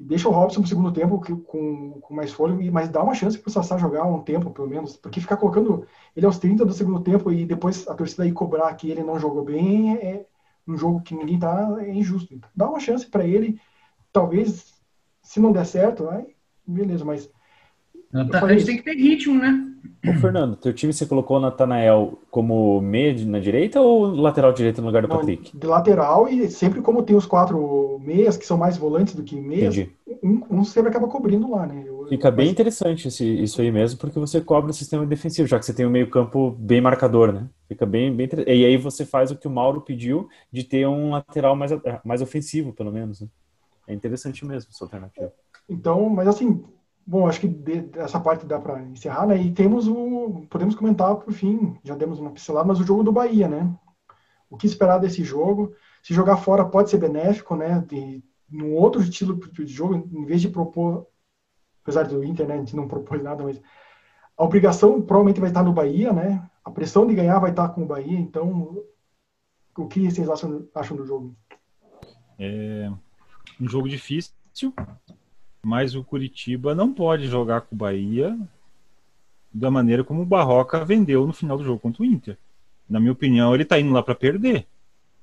deixa 0.00 0.28
o 0.28 0.32
Robson 0.32 0.62
no 0.62 0.66
segundo 0.66 0.90
tempo 0.90 1.20
com, 1.20 2.00
com 2.00 2.14
mais 2.14 2.32
fôlego, 2.32 2.72
mas 2.72 2.88
dá 2.88 3.02
uma 3.02 3.14
chance 3.14 3.38
para 3.38 3.50
o 3.50 3.52
Sassá 3.52 3.76
jogar 3.76 4.04
um 4.04 4.22
tempo, 4.22 4.50
pelo 4.50 4.66
menos, 4.66 4.96
porque 4.96 5.20
ficar 5.20 5.36
colocando 5.36 5.86
ele 6.16 6.24
aos 6.24 6.38
30 6.38 6.64
do 6.64 6.72
segundo 6.72 7.00
tempo 7.00 7.30
e 7.30 7.44
depois 7.44 7.86
a 7.86 7.94
torcida 7.94 8.22
aí 8.22 8.32
cobrar 8.32 8.74
que 8.74 8.90
ele 8.90 9.02
não 9.02 9.18
jogou 9.18 9.44
bem 9.44 9.94
é 9.96 10.24
um 10.66 10.76
jogo 10.76 11.02
que 11.02 11.14
ninguém 11.14 11.38
tá 11.38 11.76
é 11.80 11.92
injusto. 11.92 12.32
Então, 12.32 12.48
dá 12.56 12.68
uma 12.68 12.80
chance 12.80 13.06
para 13.06 13.26
ele, 13.26 13.60
talvez, 14.10 14.72
se 15.22 15.38
não 15.38 15.52
der 15.52 15.66
certo, 15.66 16.08
aí, 16.08 16.34
beleza, 16.66 17.04
mas 17.04 17.30
o 18.12 18.20
atacante 18.20 18.64
tem 18.64 18.76
que 18.78 18.82
ter 18.82 18.94
ritmo, 18.94 19.38
né? 19.38 19.69
Ô, 20.06 20.12
Fernando, 20.20 20.56
teu 20.56 20.72
time 20.72 20.92
você 20.92 21.04
colocou 21.04 21.36
o 21.36 21.40
Natanael 21.40 22.18
como 22.30 22.80
meia 22.80 23.14
na 23.26 23.38
direita 23.38 23.80
ou 23.80 24.06
lateral 24.06 24.52
direito 24.52 24.80
no 24.80 24.86
lugar 24.86 25.02
do 25.02 25.08
Não, 25.08 25.16
Patrick? 25.16 25.56
De 25.56 25.66
lateral 25.66 26.28
e 26.28 26.48
sempre 26.50 26.80
como 26.80 27.02
tem 27.02 27.14
os 27.14 27.26
quatro 27.26 27.98
meias, 28.02 28.36
que 28.36 28.46
são 28.46 28.56
mais 28.56 28.76
volantes 28.76 29.14
do 29.14 29.22
que 29.22 29.38
meias, 29.40 29.76
um, 30.22 30.42
um, 30.50 30.64
sempre 30.64 30.90
acaba 30.90 31.06
cobrindo 31.06 31.50
lá, 31.50 31.66
né? 31.66 31.84
Eu, 31.86 32.06
Fica 32.08 32.30
bem 32.30 32.50
interessante 32.50 33.08
esse, 33.08 33.24
isso 33.24 33.60
aí 33.60 33.70
mesmo, 33.70 34.00
porque 34.00 34.18
você 34.18 34.40
cobre 34.40 34.70
o 34.70 34.74
sistema 34.74 35.06
defensivo, 35.06 35.46
já 35.46 35.58
que 35.58 35.64
você 35.64 35.72
tem 35.72 35.86
um 35.86 35.90
meio 35.90 36.10
campo 36.10 36.50
bem 36.58 36.80
marcador, 36.80 37.32
né? 37.32 37.46
Fica 37.68 37.86
bem, 37.86 38.12
bem 38.14 38.28
E 38.46 38.64
aí 38.64 38.76
você 38.76 39.04
faz 39.04 39.30
o 39.30 39.36
que 39.36 39.46
o 39.46 39.50
Mauro 39.50 39.80
pediu 39.80 40.28
de 40.50 40.64
ter 40.64 40.88
um 40.88 41.10
lateral 41.10 41.54
mais, 41.54 41.70
mais 42.04 42.20
ofensivo, 42.20 42.72
pelo 42.72 42.90
menos. 42.90 43.20
Né? 43.20 43.28
É 43.86 43.94
interessante 43.94 44.44
mesmo 44.44 44.70
essa 44.72 44.84
alternativa. 44.84 45.32
Então, 45.68 46.08
mas 46.08 46.26
assim, 46.26 46.64
Bom, 47.10 47.26
acho 47.26 47.40
que 47.40 47.48
de, 47.48 47.90
essa 47.98 48.20
parte 48.20 48.46
dá 48.46 48.60
para 48.60 48.80
encerrar, 48.84 49.26
né? 49.26 49.36
E 49.36 49.50
temos 49.50 49.88
o. 49.88 50.46
Podemos 50.48 50.76
comentar 50.76 51.16
por 51.16 51.32
fim, 51.32 51.76
já 51.82 51.96
demos 51.96 52.20
uma 52.20 52.30
pincelada, 52.30 52.68
mas 52.68 52.78
o 52.78 52.84
jogo 52.84 53.02
do 53.02 53.10
Bahia, 53.10 53.48
né? 53.48 53.68
O 54.48 54.56
que 54.56 54.64
esperar 54.64 54.98
desse 54.98 55.24
jogo? 55.24 55.74
Se 56.04 56.14
jogar 56.14 56.36
fora 56.36 56.64
pode 56.64 56.88
ser 56.88 56.98
benéfico, 56.98 57.56
né? 57.56 57.84
De, 57.88 58.22
num 58.48 58.76
outro 58.76 59.02
estilo 59.02 59.34
de 59.36 59.66
jogo, 59.66 59.96
em 59.96 60.24
vez 60.24 60.40
de 60.40 60.48
propor, 60.48 61.08
apesar 61.82 62.04
do 62.04 62.22
Inter, 62.22 62.46
né? 62.46 62.54
A 62.54 62.58
gente 62.58 62.76
não 62.76 62.86
propôs 62.86 63.20
nada, 63.24 63.42
mas 63.42 63.60
a 64.36 64.44
obrigação 64.44 65.02
provavelmente 65.02 65.40
vai 65.40 65.50
estar 65.50 65.64
no 65.64 65.72
Bahia, 65.72 66.12
né? 66.12 66.48
A 66.64 66.70
pressão 66.70 67.08
de 67.08 67.16
ganhar 67.16 67.40
vai 67.40 67.50
estar 67.50 67.70
com 67.70 67.82
o 67.82 67.86
Bahia, 67.86 68.20
então 68.20 68.84
o 69.76 69.88
que 69.88 70.08
vocês 70.08 70.30
acham, 70.30 70.64
acham 70.72 70.96
do 70.96 71.04
jogo? 71.04 71.34
É 72.38 72.88
um 73.60 73.68
jogo 73.68 73.88
difícil, 73.88 74.32
mas 75.62 75.94
o 75.94 76.04
Curitiba 76.04 76.74
não 76.74 76.92
pode 76.92 77.26
jogar 77.26 77.62
com 77.62 77.74
o 77.74 77.78
Bahia 77.78 78.38
da 79.52 79.70
maneira 79.70 80.04
como 80.04 80.22
o 80.22 80.26
Barroca 80.26 80.84
vendeu 80.84 81.26
no 81.26 81.32
final 81.32 81.58
do 81.58 81.64
jogo 81.64 81.80
contra 81.80 82.02
o 82.02 82.06
Inter. 82.06 82.38
Na 82.88 83.00
minha 83.00 83.12
opinião, 83.12 83.54
ele 83.54 83.64
está 83.64 83.78
indo 83.78 83.92
lá 83.92 84.02
para 84.02 84.14
perder. 84.14 84.66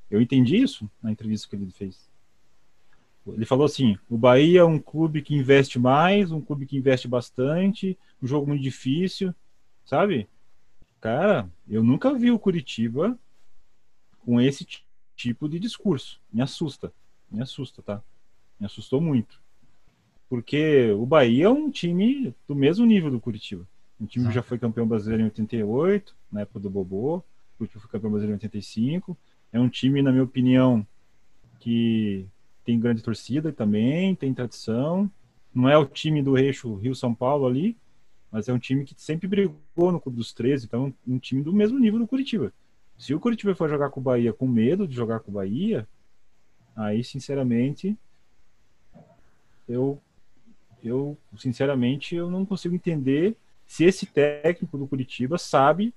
Eu 0.10 0.21
entendi 0.21 0.58
isso 0.58 0.89
na 1.02 1.12
entrevista 1.12 1.47
que 1.47 1.56
ele 1.56 1.71
fez. 1.71 2.08
Ele 3.26 3.45
falou 3.45 3.65
assim: 3.65 3.97
o 4.10 4.17
Bahia 4.17 4.62
é 4.62 4.63
um 4.63 4.80
clube 4.80 5.21
que 5.21 5.36
investe 5.36 5.78
mais, 5.78 6.32
um 6.32 6.39
clube 6.39 6.65
que 6.65 6.78
investe 6.78 7.08
bastante, 7.08 7.97
um 8.21 8.28
jogo 8.28 8.47
muito 8.47 8.62
difícil, 8.62 9.34
sabe? 9.86 10.30
Cara, 11.02 11.50
eu 11.67 11.84
nunca 11.84 12.13
vi 12.13 12.32
o 12.32 12.39
Curitiba 12.39 13.17
com 14.19 14.39
esse 14.39 14.65
tipo 15.15 15.50
de 15.50 15.60
discurso. 15.60 16.21
Me 16.32 16.41
assusta, 16.41 16.93
me 17.30 17.41
assusta, 17.41 17.82
tá? 17.82 18.02
Me 18.60 18.65
assustou 18.65 19.02
muito. 19.02 19.41
Porque 20.30 20.92
o 20.92 21.06
Bahia 21.06 21.46
é 21.46 21.50
um 21.50 21.70
time 21.70 22.34
do 22.48 22.56
mesmo 22.56 22.86
nível 22.86 23.10
do 23.10 23.20
Curitiba. 23.20 23.66
Um 24.00 24.06
time 24.06 24.28
que 24.28 24.34
já 24.34 24.44
foi 24.44 24.60
campeão 24.60 24.88
brasileiro 24.88 25.24
em 25.24 25.26
88, 25.26 26.16
na 26.32 26.42
época 26.42 26.60
do 26.60 26.70
Bobô. 26.70 27.18
O 27.18 27.24
Curitiba 27.58 27.82
foi 27.82 27.90
campeão 27.90 28.12
brasileiro 28.12 28.34
em 28.34 28.44
85. 28.44 29.18
É 29.52 29.60
um 29.60 29.70
time, 29.70 30.02
na 30.02 30.12
minha 30.12 30.24
opinião, 30.24 30.86
que 31.60 32.28
tem 32.63 32.80
grande 32.80 33.02
torcida 33.02 33.52
também, 33.52 34.13
tem 34.13 34.34
tradição. 34.34 35.10
Não 35.54 35.70
é 35.70 35.78
o 35.78 35.86
time 35.86 36.22
do 36.22 36.38
eixo 36.38 36.76
Rio-São 36.76 37.16
Paulo 37.16 37.48
ali, 37.48 37.78
mas 38.32 38.50
é 38.50 38.54
um 38.54 38.60
time 38.60 38.84
que 38.84 38.94
sempre 38.98 39.28
brigou 39.28 39.92
no 39.92 40.00
Clube 40.00 40.18
dos 40.18 40.34
13, 40.34 40.66
então 40.66 40.94
é 41.08 41.12
um 41.12 41.18
time 41.18 41.42
do 41.42 41.54
mesmo 41.54 41.80
nível 41.80 42.00
do 42.00 42.08
Curitiba. 42.08 42.54
Se 42.98 43.13
o 43.13 43.20
Curitiba 43.20 43.56
for 43.56 43.70
jogar 43.70 43.90
com 43.90 44.00
o 44.00 44.04
Bahia 44.04 44.34
com 44.34 44.48
medo 44.48 44.88
de 44.88 44.96
jogar 44.96 45.22
com 45.22 45.32
o 45.32 45.34
Bahia, 45.36 45.88
aí, 46.76 47.04
sinceramente, 47.04 47.98
eu 49.68 50.02
eu, 50.88 51.17
sinceramente, 51.38 52.15
eu 52.15 52.30
não 52.30 52.45
consigo 52.45 52.76
entender 52.76 53.36
se 53.65 53.84
esse 53.84 54.06
técnico 54.06 54.78
do 54.78 54.88
Curitiba 54.88 55.38
sabe 55.38 55.93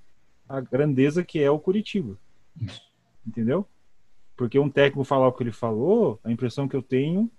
a 0.48 0.60
grandeza 0.60 1.22
que 1.22 1.40
é 1.40 1.50
o 1.50 1.58
Curitiba. 1.58 2.18
Entendeu? 3.26 3.66
Porque 4.36 4.58
um 4.58 4.70
técnico 4.70 5.04
falar 5.04 5.28
o 5.28 5.32
que 5.32 5.42
ele 5.42 5.52
falou, 5.52 6.18
a 6.24 6.32
impressão 6.32 6.66
que 6.66 6.74
eu 6.74 6.82
tenho 6.82 7.30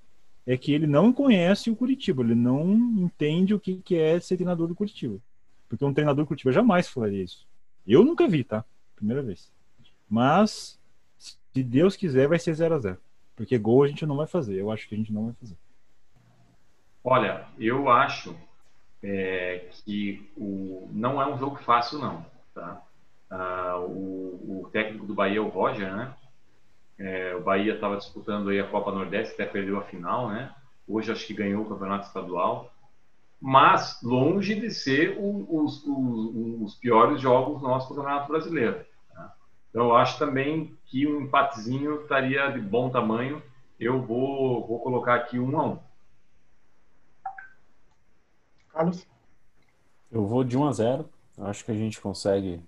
é 0.45 0.55
que 0.57 0.71
ele 0.71 0.87
não 0.87 1.11
conhece 1.11 1.69
o 1.69 1.75
Curitiba, 1.75 2.23
ele 2.23 2.35
não 2.35 2.71
entende 2.97 3.53
o 3.53 3.59
que, 3.59 3.77
que 3.77 3.95
é 3.95 4.19
ser 4.19 4.37
treinador 4.37 4.67
do 4.67 4.75
Curitiba. 4.75 5.19
Porque 5.67 5.83
um 5.83 5.93
treinador 5.93 6.23
do 6.23 6.27
Curitiba 6.27 6.51
jamais 6.51 6.87
falaria 6.87 7.23
isso. 7.23 7.47
Eu 7.85 8.03
nunca 8.03 8.27
vi, 8.27 8.43
tá? 8.43 8.63
Primeira 8.95 9.21
vez. 9.21 9.51
Mas, 10.09 10.79
se 11.17 11.63
Deus 11.63 11.95
quiser, 11.95 12.27
vai 12.27 12.37
ser 12.37 12.53
0 12.53 12.75
a 12.75 12.79
0 12.79 12.97
Porque 13.35 13.57
gol 13.57 13.83
a 13.83 13.87
gente 13.87 14.05
não 14.05 14.17
vai 14.17 14.27
fazer. 14.27 14.59
Eu 14.59 14.69
acho 14.71 14.87
que 14.87 14.95
a 14.95 14.97
gente 14.97 15.11
não 15.11 15.25
vai 15.25 15.33
fazer. 15.33 15.55
Olha, 17.03 17.45
eu 17.57 17.89
acho 17.89 18.35
é, 19.03 19.69
que 19.83 20.31
o, 20.37 20.87
não 20.91 21.21
é 21.21 21.27
um 21.27 21.37
jogo 21.37 21.57
fácil, 21.57 21.99
não. 21.99 22.25
Tá? 22.53 22.81
Ah, 23.29 23.77
o, 23.79 24.61
o, 24.61 24.69
técnico 24.71 25.05
do 25.05 25.15
Bahia 25.15 25.37
é 25.37 25.41
o 25.41 25.47
Roger, 25.47 25.91
né? 25.95 26.13
É, 26.99 27.35
o 27.35 27.41
Bahia 27.41 27.73
estava 27.73 27.97
disputando 27.97 28.49
aí 28.49 28.59
a 28.59 28.67
Copa 28.67 28.91
Nordeste, 28.91 29.33
até 29.33 29.45
perdeu 29.45 29.79
a 29.79 29.83
final, 29.83 30.29
né? 30.29 30.53
Hoje 30.87 31.11
acho 31.11 31.25
que 31.25 31.33
ganhou 31.33 31.63
o 31.63 31.69
campeonato 31.69 32.05
estadual. 32.05 32.71
Mas 33.39 33.99
longe 34.03 34.53
de 34.53 34.69
ser 34.69 35.17
o, 35.17 35.63
os, 35.63 35.83
os, 35.83 36.61
os, 36.61 36.75
piores 36.75 37.19
jogos 37.19 37.59
do 37.59 37.95
Campeonato 37.95 38.27
Brasileiro. 38.27 38.85
Tá? 39.11 39.33
Então 39.69 39.85
eu 39.85 39.95
acho 39.95 40.19
também 40.19 40.77
que 40.85 41.07
um 41.07 41.21
empatezinho 41.21 42.01
estaria 42.01 42.51
de 42.51 42.59
bom 42.59 42.91
tamanho. 42.91 43.41
Eu 43.79 43.99
vou, 43.99 44.67
vou 44.67 44.79
colocar 44.81 45.15
aqui 45.15 45.39
um 45.39 45.59
a 45.59 45.65
um. 45.69 45.79
Carlos? 48.71 49.05
Eu 50.11 50.25
vou 50.25 50.43
de 50.43 50.57
1 50.57 50.65
a 50.65 50.71
0. 50.71 51.09
Acho 51.37 51.65
que 51.65 51.71
a 51.71 51.75
gente 51.75 51.99
consegue. 52.01 52.61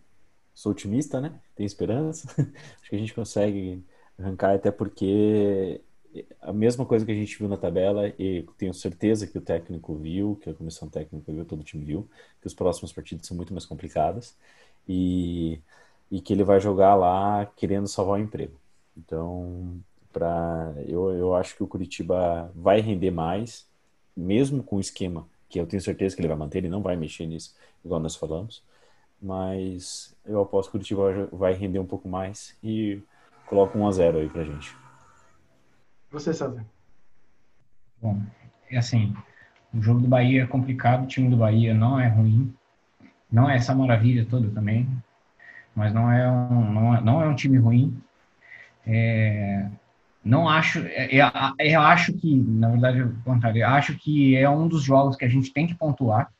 Sou 0.53 0.71
otimista, 0.71 1.19
né? 1.19 1.39
Tem 1.55 1.65
esperança. 1.65 2.27
Acho 2.81 2.89
que 2.89 2.95
a 2.95 2.99
gente 2.99 3.13
consegue 3.13 3.83
arrancar, 4.17 4.55
até 4.55 4.71
porque 4.71 5.81
a 6.41 6.53
mesma 6.53 6.85
coisa 6.85 7.05
que 7.05 7.11
a 7.11 7.15
gente 7.15 7.37
viu 7.37 7.47
na 7.47 7.57
tabela, 7.57 8.07
e 8.19 8.45
tenho 8.57 8.73
certeza 8.73 9.25
que 9.25 9.37
o 9.37 9.41
técnico 9.41 9.95
viu, 9.95 10.37
que 10.41 10.49
a 10.49 10.53
comissão 10.53 10.87
técnica 10.87 11.31
viu, 11.31 11.43
todo 11.45 11.61
o 11.61 11.63
time 11.63 11.83
viu, 11.83 12.07
que 12.39 12.47
os 12.47 12.53
próximos 12.53 12.93
partidos 12.93 13.27
são 13.27 13.35
muito 13.35 13.51
mais 13.51 13.65
complicados 13.65 14.35
e, 14.87 15.59
e 16.11 16.21
que 16.21 16.31
ele 16.33 16.43
vai 16.43 16.59
jogar 16.59 16.95
lá 16.95 17.45
querendo 17.55 17.87
salvar 17.87 18.19
o 18.19 18.23
emprego. 18.23 18.55
Então, 18.95 19.81
pra, 20.11 20.73
eu, 20.87 21.11
eu 21.11 21.35
acho 21.35 21.55
que 21.55 21.63
o 21.63 21.67
Curitiba 21.67 22.51
vai 22.55 22.79
render 22.79 23.11
mais, 23.11 23.67
mesmo 24.15 24.63
com 24.63 24.75
o 24.75 24.79
esquema 24.79 25.27
que 25.53 25.59
eu 25.59 25.67
tenho 25.67 25.83
certeza 25.83 26.15
que 26.15 26.21
ele 26.21 26.27
vai 26.27 26.35
manter, 26.35 26.57
ele 26.57 26.67
não 26.67 26.81
vai 26.81 26.95
mexer 26.95 27.27
nisso, 27.27 27.55
igual 27.85 27.99
nós 27.99 28.15
falamos. 28.15 28.63
Mas 29.21 30.17
eu 30.25 30.41
aposto 30.41 30.71
que 30.71 30.77
o 30.77 30.79
Curitiba 30.79 31.29
vai 31.31 31.53
render 31.53 31.77
um 31.77 31.85
pouco 31.85 32.09
mais 32.09 32.57
e 32.63 32.99
coloca 33.45 33.77
um 33.77 33.87
a 33.87 33.91
0 33.91 34.17
aí 34.17 34.29
pra 34.29 34.43
gente. 34.43 34.75
Você, 36.09 36.33
César? 36.33 36.65
Bom, 38.01 38.19
é 38.67 38.77
assim, 38.77 39.15
o 39.71 39.79
jogo 39.79 39.99
do 39.99 40.07
Bahia 40.07 40.41
é 40.41 40.47
complicado, 40.47 41.03
o 41.03 41.07
time 41.07 41.29
do 41.29 41.37
Bahia 41.37 41.71
não 41.71 41.99
é 41.99 42.07
ruim, 42.07 42.51
não 43.31 43.47
é 43.47 43.55
essa 43.55 43.75
maravilha 43.75 44.25
toda 44.25 44.49
também, 44.49 44.89
mas 45.75 45.93
não 45.93 46.11
é 46.11 46.27
um, 46.31 46.73
não 46.73 46.95
é, 46.95 47.01
não 47.01 47.21
é 47.21 47.27
um 47.27 47.35
time 47.35 47.59
ruim. 47.59 47.95
É, 48.87 49.69
Não 50.23 50.47
acho, 50.47 50.79
eu, 50.79 51.25
eu 51.59 51.81
acho 51.81 52.13
que, 52.13 52.33
na 52.35 52.69
verdade, 52.69 53.01
o 53.01 53.15
contrário, 53.25 53.61
eu 53.61 53.67
acho 53.67 53.93
que 53.95 54.37
é 54.37 54.49
um 54.49 54.67
dos 54.67 54.81
jogos 54.81 55.17
que 55.17 55.25
a 55.25 55.29
gente 55.29 55.51
tem 55.51 55.67
que 55.67 55.75
pontuar. 55.75 56.31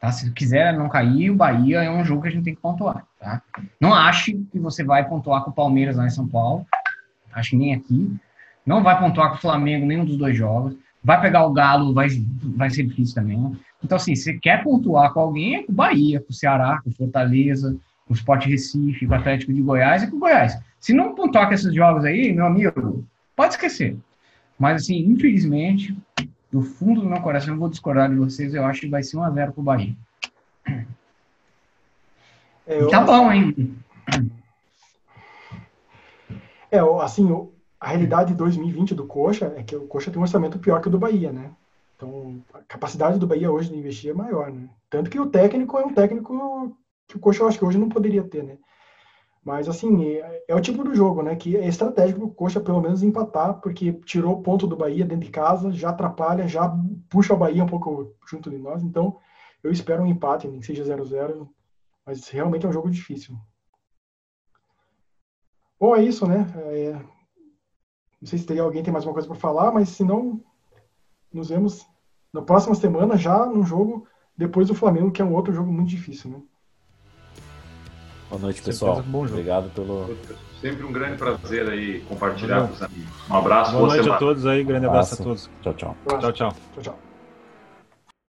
Tá? 0.00 0.10
Se 0.10 0.30
quiser 0.32 0.76
não 0.76 0.88
cair, 0.88 1.30
o 1.30 1.36
Bahia 1.36 1.82
é 1.82 1.90
um 1.90 2.04
jogo 2.04 2.22
que 2.22 2.28
a 2.28 2.30
gente 2.30 2.44
tem 2.44 2.54
que 2.54 2.60
pontuar. 2.60 3.06
Tá? 3.20 3.40
Não 3.80 3.94
acho 3.94 4.32
que 4.50 4.58
você 4.58 4.82
vai 4.82 5.08
pontuar 5.08 5.44
com 5.44 5.50
o 5.50 5.54
Palmeiras 5.54 5.96
lá 5.96 6.04
em 6.04 6.10
São 6.10 6.26
Paulo. 6.26 6.66
Acho 7.32 7.50
que 7.50 7.56
nem 7.56 7.74
aqui. 7.74 8.12
Não 8.66 8.82
vai 8.82 8.98
pontuar 8.98 9.30
com 9.30 9.36
o 9.36 9.40
Flamengo 9.40 9.86
nenhum 9.86 10.04
dos 10.04 10.16
dois 10.16 10.36
jogos. 10.36 10.74
Vai 11.04 11.20
pegar 11.20 11.46
o 11.46 11.52
Galo, 11.52 11.94
vai, 11.94 12.08
vai 12.56 12.70
ser 12.70 12.84
difícil 12.84 13.14
também. 13.14 13.56
Então, 13.82 13.96
assim, 13.96 14.14
se 14.14 14.38
quer 14.38 14.62
pontuar 14.62 15.12
com 15.12 15.20
alguém, 15.20 15.56
é 15.56 15.62
com 15.62 15.72
o 15.72 15.74
Bahia, 15.74 16.20
com 16.20 16.30
o 16.30 16.34
Ceará, 16.34 16.80
com 16.82 16.90
o 16.90 16.94
Fortaleza, 16.94 17.76
com 18.06 18.12
o 18.12 18.16
Sport 18.16 18.46
Recife, 18.46 19.06
com 19.06 19.12
o 19.12 19.16
Atlético 19.16 19.52
de 19.52 19.62
Goiás 19.62 20.02
e 20.02 20.10
com 20.10 20.16
o 20.16 20.20
Goiás. 20.20 20.58
Se 20.78 20.92
não 20.92 21.14
pontuar 21.14 21.48
com 21.48 21.54
esses 21.54 21.74
jogos 21.74 22.04
aí, 22.04 22.32
meu 22.32 22.46
amigo, 22.46 23.04
pode 23.42 23.54
esquecer. 23.54 23.96
Mas, 24.58 24.82
assim, 24.82 24.98
infelizmente, 24.98 25.96
no 26.52 26.62
fundo 26.62 27.00
do 27.00 27.08
meu 27.08 27.20
coração, 27.20 27.54
eu 27.54 27.58
vou 27.58 27.68
discordar 27.68 28.08
de 28.08 28.16
vocês, 28.16 28.54
eu 28.54 28.64
acho 28.64 28.82
que 28.82 28.88
vai 28.88 29.02
ser 29.02 29.16
1x0 29.16 29.52
pro 29.52 29.62
Bahia. 29.62 29.96
É, 32.64 32.80
eu... 32.80 32.88
Tá 32.88 33.00
bom, 33.00 33.32
hein? 33.32 33.76
É, 36.70 36.78
assim, 37.02 37.28
a 37.80 37.88
realidade 37.88 38.30
de 38.30 38.36
2020 38.36 38.94
do 38.94 39.06
Coxa 39.06 39.52
é 39.56 39.64
que 39.64 39.74
o 39.74 39.86
Coxa 39.88 40.10
tem 40.10 40.20
um 40.20 40.22
orçamento 40.22 40.60
pior 40.60 40.80
que 40.80 40.86
o 40.86 40.90
do 40.90 40.98
Bahia, 40.98 41.32
né? 41.32 41.50
Então, 41.96 42.40
a 42.54 42.60
capacidade 42.60 43.18
do 43.18 43.26
Bahia 43.26 43.50
hoje 43.50 43.68
de 43.68 43.76
investir 43.76 44.10
é 44.10 44.14
maior, 44.14 44.52
né? 44.52 44.68
Tanto 44.88 45.10
que 45.10 45.18
o 45.18 45.26
técnico 45.26 45.76
é 45.76 45.84
um 45.84 45.92
técnico 45.92 46.76
que 47.08 47.16
o 47.16 47.20
Coxa 47.20 47.42
eu 47.42 47.48
acho 47.48 47.58
que 47.58 47.64
hoje 47.64 47.78
não 47.78 47.88
poderia 47.88 48.22
ter, 48.22 48.44
né? 48.44 48.56
Mas, 49.44 49.68
assim, 49.68 50.04
é, 50.04 50.44
é 50.48 50.54
o 50.54 50.60
tipo 50.60 50.84
do 50.84 50.94
jogo, 50.94 51.22
né? 51.22 51.34
Que 51.34 51.56
é 51.56 51.66
estratégico 51.66 52.24
o 52.24 52.32
Coxa 52.32 52.60
pelo 52.60 52.80
menos 52.80 53.02
empatar, 53.02 53.60
porque 53.60 53.92
tirou 54.04 54.34
o 54.34 54.42
ponto 54.42 54.66
do 54.66 54.76
Bahia 54.76 55.04
dentro 55.04 55.24
de 55.26 55.32
casa, 55.32 55.72
já 55.72 55.90
atrapalha, 55.90 56.46
já 56.46 56.72
puxa 57.10 57.34
o 57.34 57.36
Bahia 57.36 57.64
um 57.64 57.66
pouco 57.66 58.14
junto 58.28 58.48
de 58.48 58.58
nós. 58.58 58.82
Então, 58.82 59.18
eu 59.62 59.72
espero 59.72 60.02
um 60.02 60.06
empate, 60.06 60.46
nem 60.46 60.60
que 60.60 60.66
seja 60.66 60.84
0-0, 60.84 61.48
mas 62.06 62.28
realmente 62.28 62.66
é 62.66 62.68
um 62.68 62.72
jogo 62.72 62.88
difícil. 62.88 63.36
Bom, 65.78 65.96
é 65.96 66.02
isso, 66.02 66.26
né? 66.26 66.46
É... 66.56 66.92
Não 68.20 68.28
sei 68.28 68.38
se 68.38 68.46
teria 68.46 68.62
alguém 68.62 68.84
tem 68.84 68.92
mais 68.92 69.04
alguma 69.04 69.14
coisa 69.14 69.26
para 69.28 69.36
falar, 69.36 69.72
mas 69.72 69.88
se 69.88 70.04
não, 70.04 70.40
nos 71.32 71.48
vemos 71.48 71.84
na 72.32 72.42
próxima 72.42 72.76
semana 72.76 73.16
já 73.16 73.44
no 73.44 73.64
jogo 73.64 74.06
depois 74.36 74.68
do 74.68 74.74
Flamengo, 74.76 75.10
que 75.10 75.20
é 75.20 75.24
um 75.24 75.34
outro 75.34 75.52
jogo 75.52 75.72
muito 75.72 75.88
difícil, 75.88 76.30
né? 76.30 76.42
Boa 78.32 78.40
noite, 78.40 78.62
pessoal. 78.62 79.02
Bom 79.02 79.26
Obrigado 79.26 79.68
pelo. 79.74 80.16
Sempre 80.58 80.84
um 80.86 80.92
grande 80.92 81.18
prazer 81.18 81.68
aí 81.68 82.00
compartilhar 82.08 82.66
com 82.66 82.72
os 82.72 82.82
amigos. 82.82 83.12
Um 83.28 83.36
abraço. 83.36 83.72
Boa, 83.72 83.80
boa 83.82 83.88
noite 83.88 84.04
semana. 84.04 84.16
a 84.16 84.18
todos 84.18 84.46
aí, 84.46 84.64
grande 84.64 84.86
abraço, 84.86 85.12
abraço 85.12 85.22
a 85.22 85.24
todos. 85.24 85.50
Tchau, 85.60 85.74
tchau. 85.74 85.96
Tchau, 86.18 86.32
tchau. 86.32 86.56
Tchau, 86.72 86.82
tchau. 86.82 87.11